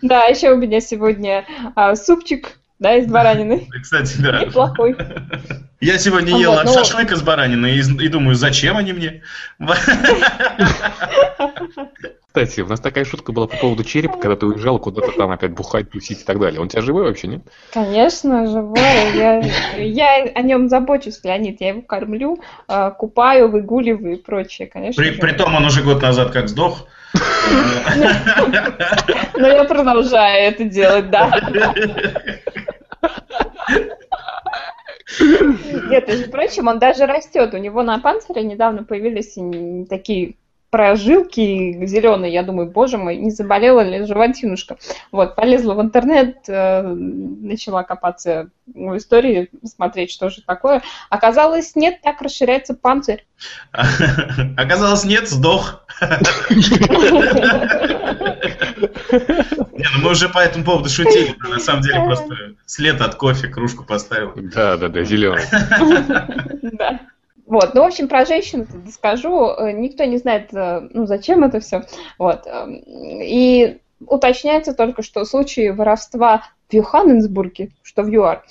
Да, 0.02 0.26
еще 0.26 0.52
у 0.52 0.56
меня 0.56 0.80
сегодня 0.80 1.44
а, 1.74 1.96
супчик, 1.96 2.58
да, 2.78 2.94
из 2.96 3.08
баранины. 3.08 3.68
Кстати, 3.82 4.20
да. 4.20 4.44
Неплохой. 4.44 4.96
Я 5.80 5.98
сегодня 5.98 6.38
ел 6.38 6.52
вот, 6.52 6.64
ну- 6.64 6.72
шашлык 6.72 7.12
из 7.12 7.22
баранины 7.22 7.72
и, 7.72 7.80
и 7.80 8.08
думаю, 8.08 8.34
зачем 8.34 8.76
они 8.76 8.92
мне? 8.92 9.22
Кстати, 12.34 12.62
у 12.62 12.66
нас 12.66 12.80
такая 12.80 13.04
шутка 13.04 13.30
была 13.30 13.46
по 13.46 13.56
поводу 13.56 13.84
черепа, 13.84 14.18
когда 14.18 14.34
ты 14.34 14.44
уезжал 14.44 14.80
куда-то 14.80 15.12
там 15.12 15.30
опять 15.30 15.52
бухать, 15.52 15.90
тусить 15.90 16.22
и 16.22 16.24
так 16.24 16.40
далее. 16.40 16.60
Он 16.60 16.66
у 16.66 16.68
тебя 16.68 16.82
живой 16.82 17.04
вообще, 17.04 17.28
нет? 17.28 17.42
Конечно, 17.72 18.46
живое. 18.48 19.12
Я, 19.14 19.40
я 19.76 20.24
о 20.34 20.42
нем 20.42 20.68
забочусь, 20.68 21.20
Леонид. 21.22 21.60
Я 21.60 21.68
его 21.68 21.82
кормлю, 21.82 22.40
а, 22.66 22.90
купаю, 22.90 23.48
выгуливаю 23.48 24.14
и 24.14 24.16
прочее, 24.16 24.66
конечно. 24.66 25.00
При, 25.00 25.12
притом 25.12 25.54
он 25.54 25.64
уже 25.64 25.84
год 25.84 26.02
назад 26.02 26.32
как 26.32 26.48
сдох. 26.48 26.88
Но 29.36 29.46
я 29.46 29.62
продолжаю 29.62 30.48
это 30.48 30.64
делать, 30.64 31.10
да. 31.10 31.30
Нет, 35.20 36.08
между 36.08 36.30
прочим, 36.30 36.68
он 36.68 36.78
даже 36.78 37.06
растет. 37.06 37.54
У 37.54 37.58
него 37.58 37.82
на 37.82 37.98
панцире 37.98 38.42
недавно 38.42 38.84
появились 38.84 39.36
м, 39.36 39.86
такие 40.74 40.94
прожилки 40.94 41.86
зеленые. 41.86 42.32
Я 42.32 42.42
думаю, 42.42 42.70
боже 42.70 42.98
мой, 42.98 43.16
не 43.16 43.30
заболела 43.30 43.80
ли 43.80 44.04
животинушка. 44.04 44.76
Вот, 45.12 45.36
полезла 45.36 45.74
в 45.74 45.80
интернет, 45.80 46.38
э, 46.48 46.82
начала 46.82 47.82
копаться 47.84 48.50
в 48.66 48.96
истории, 48.96 49.50
смотреть, 49.64 50.10
что 50.10 50.30
же 50.30 50.42
такое. 50.42 50.82
Оказалось, 51.10 51.76
нет, 51.76 52.00
так 52.02 52.20
расширяется 52.22 52.74
панцирь. 52.74 53.24
Оказалось, 54.56 55.04
нет, 55.04 55.28
сдох. 55.28 55.84
Не, 59.72 59.86
ну 59.96 60.02
мы 60.02 60.10
уже 60.10 60.28
по 60.28 60.38
этому 60.38 60.64
поводу 60.64 60.88
шутили. 60.88 61.34
На 61.48 61.58
самом 61.58 61.82
деле 61.82 62.04
просто 62.04 62.34
след 62.66 63.00
от 63.00 63.14
кофе, 63.16 63.48
кружку 63.48 63.84
поставил. 63.84 64.32
Да, 64.36 64.76
да, 64.76 64.88
да, 64.88 65.04
зеленый. 65.04 65.42
Да. 66.62 67.00
Вот, 67.46 67.74
ну, 67.74 67.82
в 67.82 67.86
общем, 67.86 68.08
про 68.08 68.24
женщин 68.24 68.66
скажу. 68.90 69.48
Э, 69.50 69.72
Никто 69.72 70.04
не 70.04 70.16
знает, 70.16 70.52
э, 70.54 70.88
ну, 70.92 71.06
зачем 71.06 71.44
это 71.44 71.60
все. 71.60 71.84
Вот. 72.18 72.46
эм, 72.46 72.82
И 72.86 73.78
уточняется 74.06 74.74
только, 74.74 75.02
что 75.02 75.24
случаи 75.24 75.68
воровства 75.70 76.44
в 76.68 76.74
Йоханнесбурге, 76.74 77.70
что 77.82 78.02
в 78.02 78.08
ЮАР, 78.08 78.44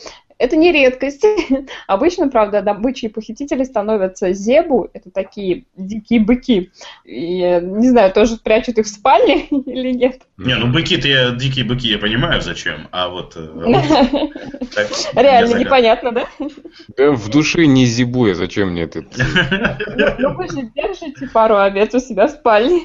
это 0.43 0.57
не 0.57 0.71
редкость. 0.73 1.25
Обычно, 1.87 2.27
правда, 2.27 2.61
добычей 2.61 3.09
похитителей 3.09 3.65
становятся 3.65 4.33
зебу, 4.33 4.89
это 4.93 5.09
такие 5.09 5.63
дикие 5.77 6.19
быки. 6.19 6.71
И, 7.05 7.39
не 7.61 7.89
знаю, 7.89 8.11
тоже 8.11 8.37
прячут 8.37 8.77
их 8.77 8.85
в 8.85 8.89
спальне 8.89 9.45
или 9.49 9.91
нет. 9.93 10.21
Не, 10.37 10.55
ну 10.55 10.71
быки-то 10.71 11.07
я, 11.07 11.31
дикие 11.31 11.63
быки, 11.63 11.87
я 11.87 11.97
понимаю 11.97 12.41
зачем, 12.41 12.89
а 12.91 13.07
вот... 13.07 13.33
э, 13.37 13.41
Реально 15.13 15.53
я 15.53 15.59
непонятно, 15.59 16.11
да? 16.11 16.27
Да 16.97 17.11
в 17.11 17.29
душе 17.29 17.65
не 17.65 17.85
зибуя, 17.85 18.35
зачем 18.35 18.71
мне 18.71 18.83
это? 18.83 19.03
Ну 20.19 20.33
вы 20.35 20.47
же 20.49 20.69
держите 20.75 21.27
пару 21.33 21.55
овец 21.55 21.93
у 21.93 21.99
себя 21.99 22.27
в 22.27 22.31
спальне. 22.31 22.81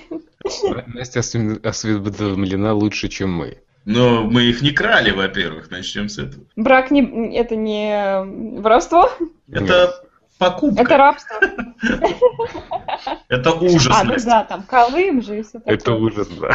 Настя 0.86 1.20
осве- 1.20 1.60
осведомлена 1.62 2.72
лучше, 2.72 3.08
чем 3.08 3.32
мы. 3.32 3.58
Но 3.88 4.22
мы 4.24 4.42
их 4.42 4.60
не 4.60 4.70
крали, 4.72 5.12
во-первых, 5.12 5.70
начнем 5.70 6.10
с 6.10 6.18
этого. 6.18 6.44
Брак 6.56 6.90
не, 6.90 7.34
это 7.34 7.56
не 7.56 8.22
воровство, 8.60 9.10
Это 9.50 9.94
покупка, 10.36 10.82
это 10.82 10.96
рабство. 10.98 11.36
это 13.28 13.52
ужас. 13.52 13.96
А, 13.98 14.04
ну 14.04 14.14
да, 14.22 14.44
там 14.44 14.62
Колым 14.64 15.22
же 15.22 15.38
и 15.38 15.42
все 15.42 15.52
такое. 15.58 15.74
Это 15.74 15.92
ужас, 15.94 16.28
да. 16.28 16.54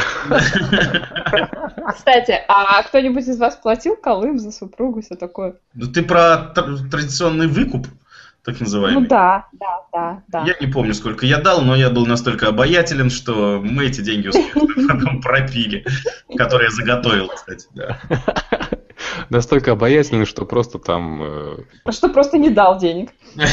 Кстати, 1.91 2.39
а 2.47 2.83
кто-нибудь 2.83 3.27
из 3.27 3.39
вас 3.39 3.55
платил 3.55 3.95
Колым 3.95 4.37
за 4.37 4.51
супругу, 4.51 5.01
все 5.01 5.15
такое? 5.15 5.55
Ну 5.73 5.87
ты 5.87 6.03
про 6.03 6.53
тр- 6.55 6.87
традиционный 6.87 7.47
выкуп, 7.47 7.87
так 8.43 8.59
называемый. 8.59 9.03
Ну 9.03 9.07
да, 9.07 9.47
да, 9.53 9.85
да, 9.93 10.23
да. 10.27 10.43
Я 10.45 10.55
не 10.59 10.67
помню, 10.71 10.93
сколько 10.93 11.25
я 11.25 11.39
дал, 11.39 11.61
но 11.61 11.75
я 11.75 11.89
был 11.89 12.05
настолько 12.05 12.47
обаятелен, 12.49 13.09
что 13.09 13.61
мы 13.63 13.85
эти 13.85 14.01
деньги 14.01 14.27
успешно 14.27 14.67
потом 14.99 15.21
пропили, 15.21 15.85
которые 16.37 16.69
я 16.69 16.71
заготовил, 16.75 17.29
кстати. 17.29 17.67
Да. 17.73 17.99
Настолько 19.29 19.71
обаятельный, 19.71 20.25
что 20.25 20.45
просто 20.45 20.79
там... 20.79 21.21
э, 21.23 21.91
Что 21.91 22.09
просто 22.09 22.37
не 22.37 22.49
дал 22.49 22.77
денег. 22.79 23.09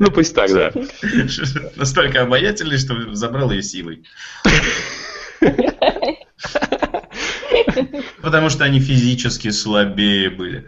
Ну, 0.00 0.10
пусть 0.10 0.34
так, 0.34 0.50
да. 0.52 0.72
Настолько 1.76 2.22
обаятельный, 2.22 2.78
что 2.78 3.14
забрал 3.14 3.52
ее 3.52 3.62
силой. 3.62 4.04
Потому 8.20 8.50
что 8.50 8.64
они 8.64 8.80
физически 8.80 9.50
слабее 9.50 10.30
были. 10.30 10.66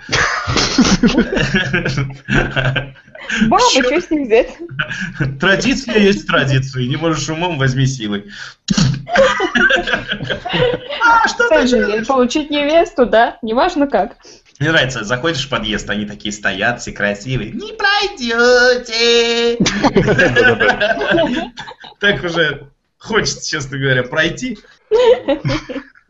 Баба, 3.48 3.70
что 3.70 4.00
с 4.00 4.10
них 4.10 4.26
взять? 4.26 4.58
Традиция 5.40 5.98
есть 5.98 6.26
традиция. 6.26 6.86
Не 6.86 6.96
можешь 6.96 7.28
умом, 7.28 7.58
возьми 7.58 7.86
силой. 7.86 8.26
А, 11.00 11.28
что 11.28 11.48
ты 11.48 12.04
получить 12.04 12.50
невесту, 12.50 13.06
да? 13.06 13.38
Неважно 13.42 13.86
как. 13.86 14.16
Мне 14.60 14.70
нравится, 14.70 15.02
заходишь 15.02 15.46
в 15.46 15.48
подъезд, 15.48 15.90
они 15.90 16.06
такие 16.06 16.32
стоят, 16.32 16.80
все 16.80 16.92
красивые. 16.92 17.50
Не 17.52 17.72
пройдете! 17.72 19.58
Так 22.00 22.22
уже 22.22 22.68
хочется, 22.98 23.48
честно 23.48 23.78
говоря, 23.78 24.02
пройти. 24.02 24.58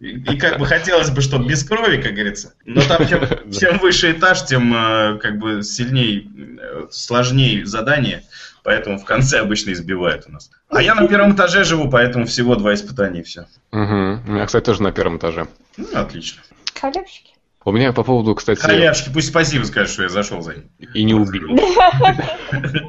И, 0.04 0.36
как 0.36 0.58
бы 0.58 0.66
хотелось 0.66 1.10
бы, 1.10 1.22
чтобы 1.22 1.46
без 1.46 1.64
крови, 1.64 1.96
как 1.96 2.12
говорится. 2.12 2.52
Но 2.66 2.82
там 2.82 3.08
чем, 3.08 3.22
чем 3.58 3.78
выше 3.78 4.12
этаж, 4.12 4.44
тем 4.44 4.74
э, 4.74 5.18
как 5.18 5.38
бы 5.38 5.62
сильней, 5.62 6.28
э, 6.60 6.86
сложнее 6.90 7.64
задание. 7.64 8.22
Поэтому 8.64 8.98
в 8.98 9.04
конце 9.04 9.40
обычно 9.40 9.72
избивают 9.72 10.24
у 10.28 10.32
нас. 10.32 10.50
А 10.68 10.82
я 10.82 10.94
на 10.94 11.08
первом 11.08 11.34
этаже 11.34 11.64
живу, 11.64 11.88
поэтому 11.88 12.26
всего 12.26 12.54
два 12.56 12.74
испытания 12.74 13.20
и 13.20 13.22
все. 13.22 13.46
Мгм. 13.72 14.22
У 14.26 14.32
меня, 14.32 14.46
кстати, 14.46 14.64
тоже 14.64 14.82
на 14.82 14.92
первом 14.92 15.16
этаже. 15.16 15.46
Ну, 15.78 15.86
отлично. 15.94 16.42
Халявщики. 16.78 17.32
У 17.64 17.72
меня 17.72 17.94
по 17.94 18.02
поводу, 18.02 18.34
кстати, 18.34 18.60
Халявшки, 18.60 19.08
пусть 19.08 19.28
спасибо 19.28 19.64
скажут, 19.64 19.90
что 19.90 20.02
я 20.02 20.10
зашел 20.10 20.42
за 20.42 20.56
ним. 20.56 20.64
и 20.92 21.02
не 21.02 21.14
убил. 21.14 21.48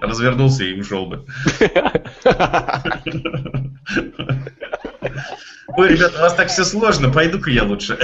Развернулся 0.01 0.65
и 0.65 0.77
ушел 0.77 1.05
бы. 1.05 1.25
Ой, 5.67 5.89
ребята, 5.89 6.17
у 6.17 6.21
вас 6.21 6.33
так 6.35 6.47
все 6.49 6.63
сложно, 6.63 7.09
пойду-ка 7.09 7.49
я 7.49 7.63
лучше. 7.63 7.97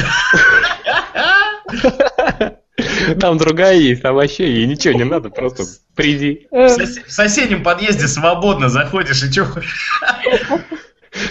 Там 3.20 3.38
другая 3.38 3.76
есть, 3.76 4.02
там 4.02 4.16
вообще 4.16 4.52
ей 4.52 4.66
ничего 4.66 4.94
не 4.96 5.04
надо, 5.04 5.30
просто 5.30 5.64
приди. 5.96 6.48
Э, 6.52 6.68
В 6.68 6.80
сос- 6.80 7.06
в 7.06 7.12
соседнем 7.12 7.64
подъезде 7.64 8.08
свободно 8.08 8.70
заходишь 8.70 9.22
и 9.24 9.32
что 9.32 9.46
хочешь. 9.46 9.92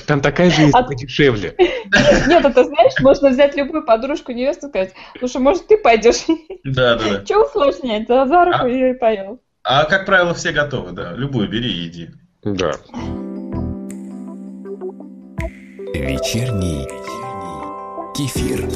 Там 0.07 0.21
такая 0.21 0.51
же 0.51 0.63
есть, 0.63 0.75
А- 0.75 0.83
только 0.83 0.95
дешевле. 0.95 1.55
Нет, 1.59 2.45
это 2.45 2.65
знаешь, 2.65 2.93
можно 3.01 3.31
взять 3.31 3.57
любую 3.57 3.85
подружку, 3.85 4.31
невесту, 4.33 4.69
сказать, 4.69 4.93
слушай, 5.19 5.41
может, 5.41 5.67
ты 5.67 5.77
пойдешь? 5.79 6.25
Да, 6.65 6.97
да, 6.97 7.05
да. 7.19 7.25
Че 7.25 7.39
усложнять? 7.45 8.07
За, 8.07 8.27
за 8.27 8.45
руку 8.45 8.59
А? 8.65 8.69
ее 8.69 8.91
и 8.91 8.99
поел. 8.99 9.41
А 9.65 9.85
как 9.85 10.05
правило, 10.07 10.35
все 10.35 10.53
готовы, 10.53 10.93
да. 10.93 11.15
Любую 11.15 11.49
бери 11.49 11.71
и 11.73 11.89
иди. 11.89 12.11
Да. 12.45 12.73
Вечерний 15.95 16.87
кефир. 18.15 18.69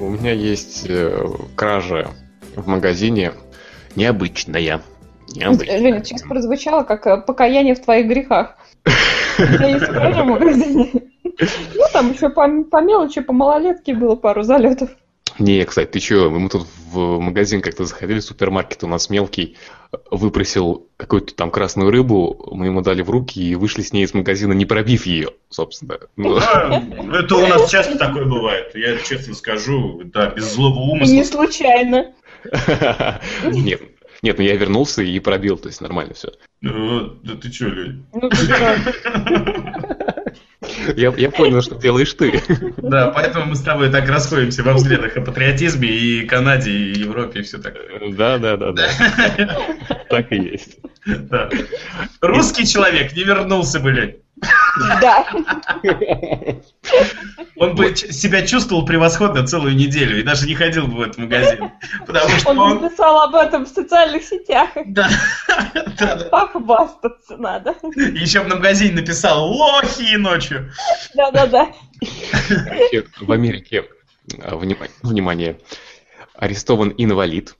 У 0.00 0.08
меня 0.08 0.32
есть 0.32 0.86
э, 0.88 1.24
кража 1.56 2.08
в 2.54 2.68
магазине 2.68 3.32
необычная. 3.96 4.80
Необычная. 5.34 5.78
Женя, 5.78 6.04
сейчас 6.04 6.22
прозвучало 6.22 6.84
как 6.84 7.06
э, 7.06 7.20
покаяние 7.20 7.74
в 7.74 7.80
твоих 7.80 8.06
грехах. 8.06 8.56
Тебя 9.36 9.68
есть 9.68 9.86
кража 9.86 10.22
в 10.22 10.26
магазине? 10.26 10.90
Ну, 11.74 11.84
там 11.92 12.12
еще 12.12 12.28
по, 12.28 12.46
по 12.64 12.82
мелочи, 12.82 13.22
по 13.22 13.32
малолетке 13.32 13.94
было 13.94 14.16
пару 14.16 14.42
залетов. 14.42 14.90
Не, 15.42 15.64
кстати, 15.64 15.90
ты 15.90 15.98
чё, 15.98 16.30
мы 16.30 16.48
тут 16.48 16.68
в 16.92 17.18
магазин 17.18 17.62
как-то 17.62 17.84
заходили, 17.84 18.20
супермаркет 18.20 18.84
у 18.84 18.86
нас 18.86 19.10
мелкий, 19.10 19.56
выпросил 20.08 20.86
какую-то 20.96 21.34
там 21.34 21.50
красную 21.50 21.90
рыбу, 21.90 22.48
мы 22.52 22.66
ему 22.66 22.80
дали 22.80 23.02
в 23.02 23.10
руки 23.10 23.42
и 23.42 23.56
вышли 23.56 23.82
с 23.82 23.92
ней 23.92 24.04
из 24.04 24.14
магазина, 24.14 24.52
не 24.52 24.66
пробив 24.66 25.04
ее, 25.04 25.30
собственно. 25.50 25.98
Ну, 26.14 26.36
А, 26.36 26.80
Это 27.12 27.36
у 27.36 27.46
нас 27.48 27.68
часто 27.68 27.98
такое 27.98 28.24
бывает. 28.24 28.70
Я 28.74 28.96
честно 28.98 29.34
скажу, 29.34 30.02
да, 30.04 30.30
без 30.30 30.44
злого 30.54 30.78
умысла. 30.78 31.12
не 31.12 31.24
случайно. 31.24 32.12
Нет, 33.44 33.82
нет, 34.22 34.38
ну 34.38 34.44
я 34.44 34.54
вернулся 34.54 35.02
и 35.02 35.18
пробил, 35.18 35.58
то 35.58 35.68
есть 35.68 35.80
нормально 35.80 36.14
все. 36.14 36.28
Ну, 36.60 37.16
Да 37.24 37.34
ты 37.34 37.52
что, 37.52 37.66
Лёнь? 37.66 38.04
Ну. 38.12 38.30
Я, 40.96 41.12
я 41.16 41.30
понял, 41.30 41.62
что 41.62 41.76
делаешь 41.76 42.12
ты. 42.14 42.40
Да, 42.78 43.08
поэтому 43.08 43.46
мы 43.46 43.56
с 43.56 43.62
тобой 43.62 43.90
так 43.90 44.08
расходимся 44.08 44.62
во 44.62 44.74
взглядах 44.74 45.16
о 45.16 45.20
патриотизме 45.20 45.88
и 45.88 46.26
Канаде, 46.26 46.70
и 46.70 46.98
Европе, 46.98 47.40
и 47.40 47.42
все 47.42 47.58
такое. 47.58 48.12
Да, 48.12 48.38
да, 48.38 48.56
да, 48.56 48.72
да. 48.72 48.88
Так 50.08 50.32
и 50.32 50.36
есть. 50.36 50.78
Русский 52.20 52.66
человек 52.66 53.14
не 53.14 53.24
вернулся 53.24 53.80
бы, 53.80 53.92
Лёнь. 53.92 54.16
Да. 55.00 55.26
Он 57.56 57.74
бы 57.74 57.94
себя 57.94 58.46
чувствовал 58.46 58.84
превосходно 58.84 59.46
целую 59.46 59.76
неделю 59.76 60.18
и 60.18 60.22
даже 60.22 60.46
не 60.46 60.54
ходил 60.54 60.86
бы 60.86 60.96
в 60.96 61.00
этот 61.02 61.18
магазин. 61.18 61.70
Потому 62.06 62.28
что 62.30 62.50
Он 62.50 62.58
он... 62.58 62.80
написал 62.80 63.22
об 63.22 63.34
этом 63.34 63.66
в 63.66 63.68
социальных 63.68 64.24
сетях. 64.24 64.70
Да, 64.86 65.08
да, 65.98 66.16
да. 66.16 66.24
Похвастаться 66.30 67.36
надо. 67.36 67.76
Еще 67.94 68.40
бы 68.42 68.48
на 68.48 68.56
магазине 68.56 68.94
написал 68.94 69.46
«Лохи» 69.52 70.16
ночью. 70.16 70.72
Да-да-да. 71.14 71.72
В 73.20 73.32
Америке, 73.32 73.84
а, 74.42 74.56
внима- 74.56 74.90
внимание, 75.02 75.60
арестован 76.34 76.92
инвалид, 76.96 77.54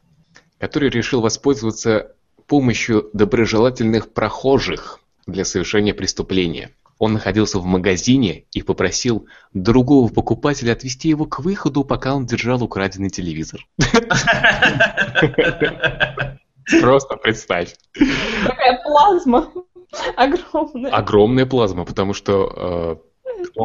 который 0.58 0.90
решил 0.90 1.20
воспользоваться 1.20 2.16
помощью 2.48 3.08
доброжелательных 3.12 4.12
прохожих 4.12 4.98
для 5.26 5.44
совершения 5.44 5.94
преступления. 5.94 6.70
Он 6.98 7.14
находился 7.14 7.58
в 7.58 7.64
магазине 7.64 8.44
и 8.52 8.62
попросил 8.62 9.26
другого 9.54 10.08
покупателя 10.08 10.72
отвезти 10.72 11.08
его 11.08 11.24
к 11.26 11.40
выходу, 11.40 11.84
пока 11.84 12.14
он 12.14 12.26
держал 12.26 12.62
украденный 12.62 13.10
телевизор. 13.10 13.66
Просто 16.80 17.16
представь. 17.16 17.74
Такая 18.46 18.80
плазма 18.84 19.50
огромная. 20.16 20.92
Огромная 20.92 21.46
плазма, 21.46 21.84
потому 21.84 22.14
что 22.14 22.52
э, 22.56 22.96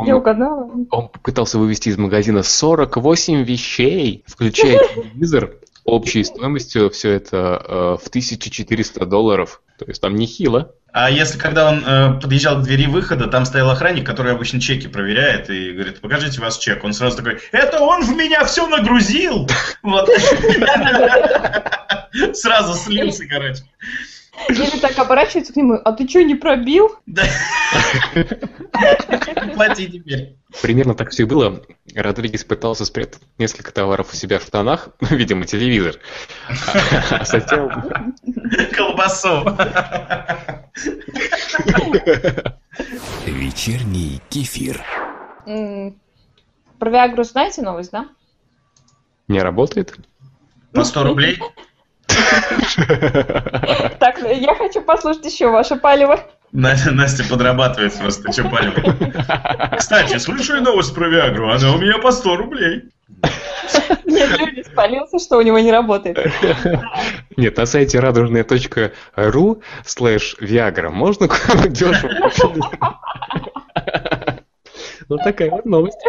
Я 0.06 0.16
он, 0.16 0.22
угадала. 0.22 0.72
он 0.92 1.10
пытался 1.10 1.60
вывести 1.60 1.90
из 1.90 1.98
магазина 1.98 2.44
48 2.44 3.44
вещей, 3.44 4.24
включая 4.28 4.80
телевизор, 4.96 5.56
общей 5.86 6.24
стоимостью 6.24 6.90
все 6.90 7.12
это 7.12 7.98
э, 8.00 8.04
в 8.04 8.08
1400 8.08 9.06
долларов. 9.06 9.62
То 9.78 9.86
есть 9.86 10.02
там 10.02 10.16
нехило. 10.16 10.74
А 11.00 11.12
если 11.12 11.38
когда 11.38 11.70
он 11.70 11.84
э, 11.86 12.20
подъезжал 12.20 12.56
к 12.56 12.64
двери 12.64 12.88
выхода, 12.88 13.28
там 13.28 13.46
стоял 13.46 13.70
охранник, 13.70 14.04
который 14.04 14.32
обычно 14.32 14.60
чеки 14.60 14.88
проверяет 14.88 15.48
и 15.48 15.72
говорит, 15.72 16.02
покажите 16.02 16.42
ваш 16.42 16.58
чек. 16.58 16.84
Он 16.84 16.92
сразу 16.92 17.18
такой, 17.18 17.40
это 17.52 17.82
он 17.82 18.04
в 18.04 18.16
меня 18.16 18.44
все 18.46 18.68
нагрузил! 18.68 19.48
Вот. 19.84 20.10
Сразу 22.34 22.74
слился, 22.74 23.28
короче. 23.28 23.62
Или 24.50 24.80
так 24.80 24.98
оборачиваются 25.00 25.54
к 25.54 25.56
нему, 25.56 25.80
а 25.84 25.92
ты 25.94 26.08
что, 26.08 26.24
не 26.24 26.36
пробил? 26.36 26.96
Да. 27.06 27.24
Плати 29.56 29.88
теперь. 29.88 30.38
Примерно 30.62 30.94
так 30.94 31.10
все 31.10 31.24
и 31.24 31.26
было. 31.26 31.62
Родригес 31.96 32.44
пытался 32.44 32.86
спрятать 32.86 33.22
несколько 33.38 33.74
товаров 33.74 34.14
у 34.14 34.16
себя 34.16 34.40
в 34.40 34.44
штанах, 34.44 34.90
видимо, 35.02 35.46
телевизор. 35.46 35.96
А 37.12 37.26
затем... 37.26 37.70
Колбасу. 38.76 39.44
Вечерний 43.26 44.22
кефир. 44.30 44.84
Про 45.46 46.90
Виагру 46.90 47.24
знаете 47.24 47.64
новость, 47.64 47.92
да? 47.92 48.08
Не 49.28 49.42
работает? 49.42 49.98
По 50.74 50.84
100 50.84 51.04
рублей? 51.04 51.40
Так, 54.00 54.20
я 54.20 54.56
хочу 54.56 54.82
послушать 54.82 55.26
еще 55.26 55.50
ваше 55.50 55.76
палево. 55.76 56.20
Настя, 56.52 56.92
Настя 56.92 57.24
подрабатывает 57.26 57.94
просто, 57.98 58.32
что 58.32 58.44
палево. 58.44 58.96
Кстати, 59.78 60.18
слушай 60.18 60.62
новость 60.62 60.96
про 60.96 61.08
Виагру, 61.08 61.50
она 61.52 61.74
у 61.74 61.78
меня 61.78 61.98
по 61.98 62.12
100 62.12 62.36
рублей. 62.38 62.84
Нет, 64.06 64.40
люди 64.40 64.64
спалился, 64.64 65.20
что 65.20 65.38
у 65.38 65.42
него 65.42 65.60
не 65.60 65.72
работает. 65.72 66.18
Нет, 67.38 67.58
на 67.58 67.66
сайте 67.66 68.00
радужная.ру 68.00 69.62
слэш 69.86 70.36
Viagra 70.40 70.90
можно 70.90 71.28
дешево 71.68 72.32
Вот 75.10 75.24
такая 75.24 75.50
вот 75.52 75.66
новость. 75.66 76.00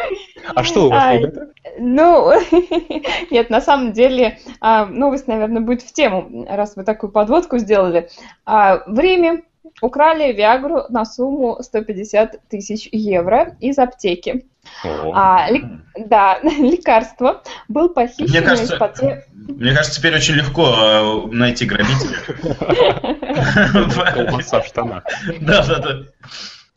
А 0.54 0.64
что 0.64 0.86
у 0.86 0.90
вас, 0.90 1.02
Ай. 1.04 1.18
ребята? 1.18 1.48
Ну, 1.78 2.32
нет, 3.30 3.50
на 3.50 3.60
самом 3.60 3.92
деле 3.92 4.38
а, 4.60 4.86
новость, 4.86 5.28
наверное, 5.28 5.62
будет 5.62 5.82
в 5.82 5.92
тему, 5.92 6.46
раз 6.48 6.74
вы 6.76 6.84
такую 6.84 7.10
подводку 7.12 7.58
сделали. 7.58 8.08
А, 8.44 8.82
В 8.86 8.98
Риме 8.98 9.42
украли 9.80 10.32
Виагру 10.32 10.82
на 10.88 11.04
сумму 11.04 11.58
150 11.60 12.48
тысяч 12.48 12.88
евро 12.90 13.56
из 13.60 13.78
аптеки. 13.78 14.44
О, 14.84 15.12
А, 15.14 15.50
ли- 15.50 15.64
да, 15.96 16.38
лекарство 16.42 17.42
был 17.68 17.88
похищено 17.90 18.28
Мне 18.28 18.40
кажется- 18.42 18.74
из 18.74 18.78
пакета. 18.78 19.24
Мне 19.32 19.70
кажется, 19.72 19.98
теперь 20.00 20.14
очень 20.16 20.34
легко 20.34 20.62
э, 20.66 21.26
найти 21.32 21.64
грабителя. 21.64 22.18
колбаса 24.12 24.60
в 24.60 24.66
штанах. 24.66 25.04
Да, 25.40 25.64
да, 25.64 25.78
да. 25.78 25.98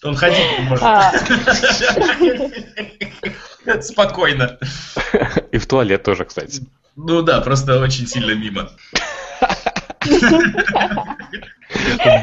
Он 0.04 0.16
ходить 0.16 0.40
не 0.58 0.66
может. 0.66 0.84
А, 0.84 1.12
Спокойно. 3.82 4.58
И 5.52 5.58
в 5.60 5.68
туалет 5.68 6.04
тоже, 6.04 6.26
кстати. 6.26 6.64
Ну 6.96 7.22
да, 7.22 7.40
просто 7.42 7.80
очень 7.80 8.08
сильно 8.08 8.32
мимо. 8.32 8.70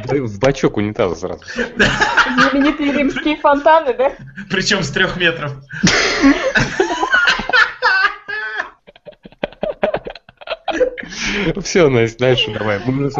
В 0.09 0.39
бачок 0.41 0.77
унитаза 0.77 1.15
сразу. 1.15 1.45
знаменитые 1.55 2.93
римские 2.93 3.37
фонтаны, 3.37 3.95
да? 3.95 4.13
Причем 4.51 4.83
с 4.83 4.91
трех 4.91 5.17
метров. 5.17 5.53
Все, 11.63 11.89
Настя, 11.89 12.19
дальше 12.19 12.51
давай. 12.53 12.81
Мы 12.85 12.93
на 13.05 13.11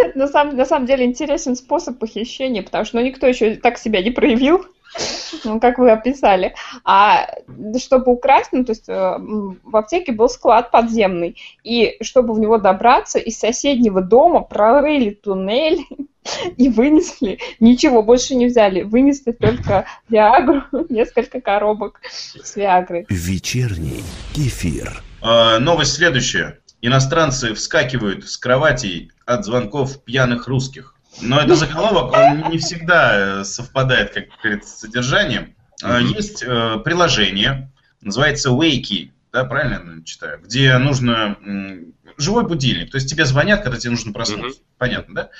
Нет, 0.00 0.16
на 0.16 0.28
самом, 0.28 0.56
на 0.56 0.64
самом 0.64 0.86
деле 0.86 1.04
интересен 1.04 1.56
способ 1.56 1.98
похищения, 1.98 2.62
потому 2.62 2.84
что 2.84 2.96
ну, 2.96 3.04
никто 3.04 3.26
еще 3.26 3.56
так 3.56 3.78
себя 3.78 4.02
не 4.02 4.10
проявил, 4.10 4.64
ну, 5.44 5.60
как 5.60 5.78
вы 5.78 5.90
описали. 5.90 6.54
А 6.84 7.30
чтобы 7.78 8.12
украсть, 8.12 8.50
ну, 8.52 8.64
то 8.64 8.72
есть 8.72 8.88
э, 8.88 9.16
в 9.62 9.76
аптеке 9.76 10.12
был 10.12 10.28
склад 10.28 10.70
подземный, 10.70 11.36
и 11.64 11.96
чтобы 12.00 12.34
в 12.34 12.40
него 12.40 12.58
добраться, 12.58 13.18
из 13.18 13.38
соседнего 13.38 14.00
дома 14.00 14.40
прорыли 14.40 15.10
туннель 15.10 15.84
и 16.56 16.68
вынесли, 16.68 17.38
ничего 17.60 18.02
больше 18.02 18.34
не 18.34 18.46
взяли, 18.46 18.82
вынесли 18.82 19.32
только 19.32 19.86
Виагру, 20.08 20.62
несколько 20.88 21.40
коробок 21.40 22.00
с 22.10 22.56
Виагрой. 22.56 23.06
Вечерний 23.08 24.02
кефир. 24.34 25.02
Э, 25.22 25.58
Новость 25.58 25.94
следующая. 25.94 26.59
Иностранцы 26.82 27.54
вскакивают 27.54 28.28
с 28.28 28.36
кроватей 28.36 29.12
от 29.26 29.44
звонков 29.44 30.02
пьяных 30.04 30.48
русских. 30.48 30.94
Но 31.20 31.40
это 31.40 31.54
заголовок, 31.56 32.12
он 32.12 32.50
не 32.50 32.58
всегда 32.58 33.40
э, 33.40 33.44
совпадает, 33.44 34.12
как 34.14 34.24
говорится, 34.42 34.76
с 34.76 34.80
содержанием. 34.80 35.54
Э, 35.82 36.00
Есть 36.00 36.42
э, 36.42 36.78
приложение, 36.84 37.70
называется 38.00 38.50
Wakey, 38.50 39.10
да, 39.32 39.44
правильно 39.44 39.96
я 39.98 40.04
читаю, 40.04 40.40
где 40.40 40.76
нужно 40.78 41.36
м, 41.42 41.92
живой 42.16 42.46
будильник, 42.46 42.90
то 42.90 42.96
есть 42.96 43.10
тебе 43.10 43.24
звонят, 43.24 43.62
когда 43.62 43.78
тебе 43.78 43.90
нужно 43.90 44.12
проснуться. 44.12 44.60
Понятно, 44.78 45.14
да? 45.14 45.30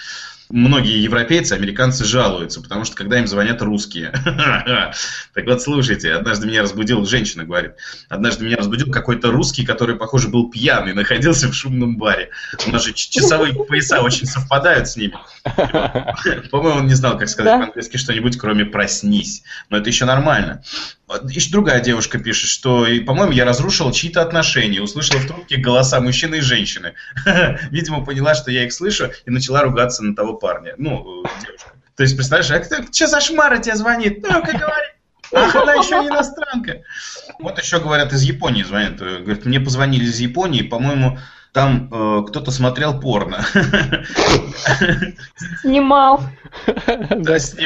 Многие 0.50 1.00
европейцы, 1.00 1.52
американцы 1.52 2.04
жалуются, 2.04 2.60
потому 2.60 2.84
что 2.84 2.96
когда 2.96 3.20
им 3.20 3.26
звонят 3.26 3.62
русские. 3.62 4.12
Так 5.32 5.46
вот, 5.46 5.62
слушайте, 5.62 6.12
однажды 6.12 6.46
меня 6.46 6.62
разбудил, 6.62 7.04
женщина 7.06 7.44
говорит, 7.44 7.72
однажды 8.08 8.44
меня 8.44 8.56
разбудил 8.56 8.90
какой-то 8.90 9.30
русский, 9.30 9.64
который, 9.64 9.96
похоже, 9.96 10.28
был 10.28 10.50
пьяный, 10.50 10.92
находился 10.92 11.48
в 11.48 11.54
шумном 11.54 11.96
баре. 11.96 12.30
У 12.66 12.70
нас 12.70 12.84
же 12.84 12.92
часовые 12.92 13.54
пояса 13.54 14.00
очень 14.00 14.26
совпадают 14.26 14.88
с 14.88 14.96
ними. 14.96 15.14
По-моему, 16.50 16.80
он 16.80 16.86
не 16.86 16.94
знал, 16.94 17.16
как 17.16 17.28
сказать 17.28 17.60
по-английски 17.60 17.96
что-нибудь, 17.96 18.36
кроме 18.36 18.64
«проснись». 18.64 19.44
Но 19.68 19.78
это 19.78 19.88
еще 19.88 20.04
нормально. 20.04 20.62
Еще 21.28 21.50
другая 21.50 21.80
девушка 21.80 22.18
пишет, 22.18 22.48
что, 22.48 22.86
по-моему, 23.06 23.32
я 23.32 23.44
разрушил 23.44 23.90
чьи-то 23.92 24.22
отношения, 24.22 24.80
услышала 24.80 25.18
в 25.18 25.26
трубке 25.26 25.56
голоса 25.56 26.00
мужчины 26.00 26.36
и 26.36 26.40
женщины. 26.40 26.94
Видимо, 27.70 28.04
поняла, 28.04 28.34
что 28.34 28.50
я 28.50 28.64
их 28.64 28.72
слышу, 28.72 29.10
и 29.26 29.30
начала 29.30 29.62
ругаться 29.62 30.04
на 30.04 30.14
того 30.14 30.34
парня. 30.34 30.74
Ну, 30.78 31.24
э, 31.24 31.28
девушка. 31.44 31.72
То 31.96 32.02
есть, 32.02 32.16
представляешь, 32.16 32.50
а 32.50 32.60
кто, 32.60 32.92
что 32.92 33.06
за 33.06 33.20
шмара 33.20 33.58
тебе 33.58 33.76
звонит? 33.76 34.22
Ну-ка, 34.22 34.56
говори. 34.56 34.86
Ах, 35.32 35.54
она 35.54 35.74
еще 35.74 35.94
иностранка. 35.94 36.82
Вот 37.38 37.58
еще 37.60 37.80
говорят, 37.80 38.12
из 38.12 38.22
Японии 38.22 38.62
звонят. 38.62 39.00
Э, 39.00 39.18
Говорят, 39.18 39.44
мне 39.44 39.60
позвонили 39.60 40.04
из 40.04 40.18
Японии, 40.18 40.62
по-моему, 40.62 41.18
там 41.52 41.88
э, 41.92 42.24
кто-то 42.28 42.50
смотрел 42.50 43.00
порно. 43.00 43.44
Снимал. 45.62 46.20
То 46.56 47.34
есть, 47.34 47.56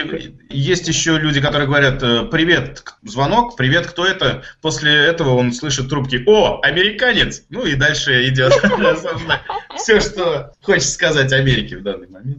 Есть 0.49 0.89
еще 0.89 1.19
люди, 1.19 1.41
которые 1.41 1.67
говорят, 1.67 2.03
э, 2.03 2.25
привет, 2.25 2.83
звонок, 3.03 3.57
привет, 3.57 3.87
кто 3.87 4.07
это? 4.07 4.43
После 4.63 4.95
этого 4.95 5.35
он 5.35 5.53
слышит 5.53 5.89
трубки, 5.89 6.23
о, 6.27 6.61
американец! 6.63 7.45
Ну 7.51 7.65
и 7.65 7.75
дальше 7.75 8.29
идет, 8.29 8.53
все, 9.77 10.01
что 10.01 10.53
хочет 10.63 10.89
сказать 10.89 11.33
Америке 11.33 11.77
в 11.77 11.83
данный 11.83 12.09
момент. 12.09 12.39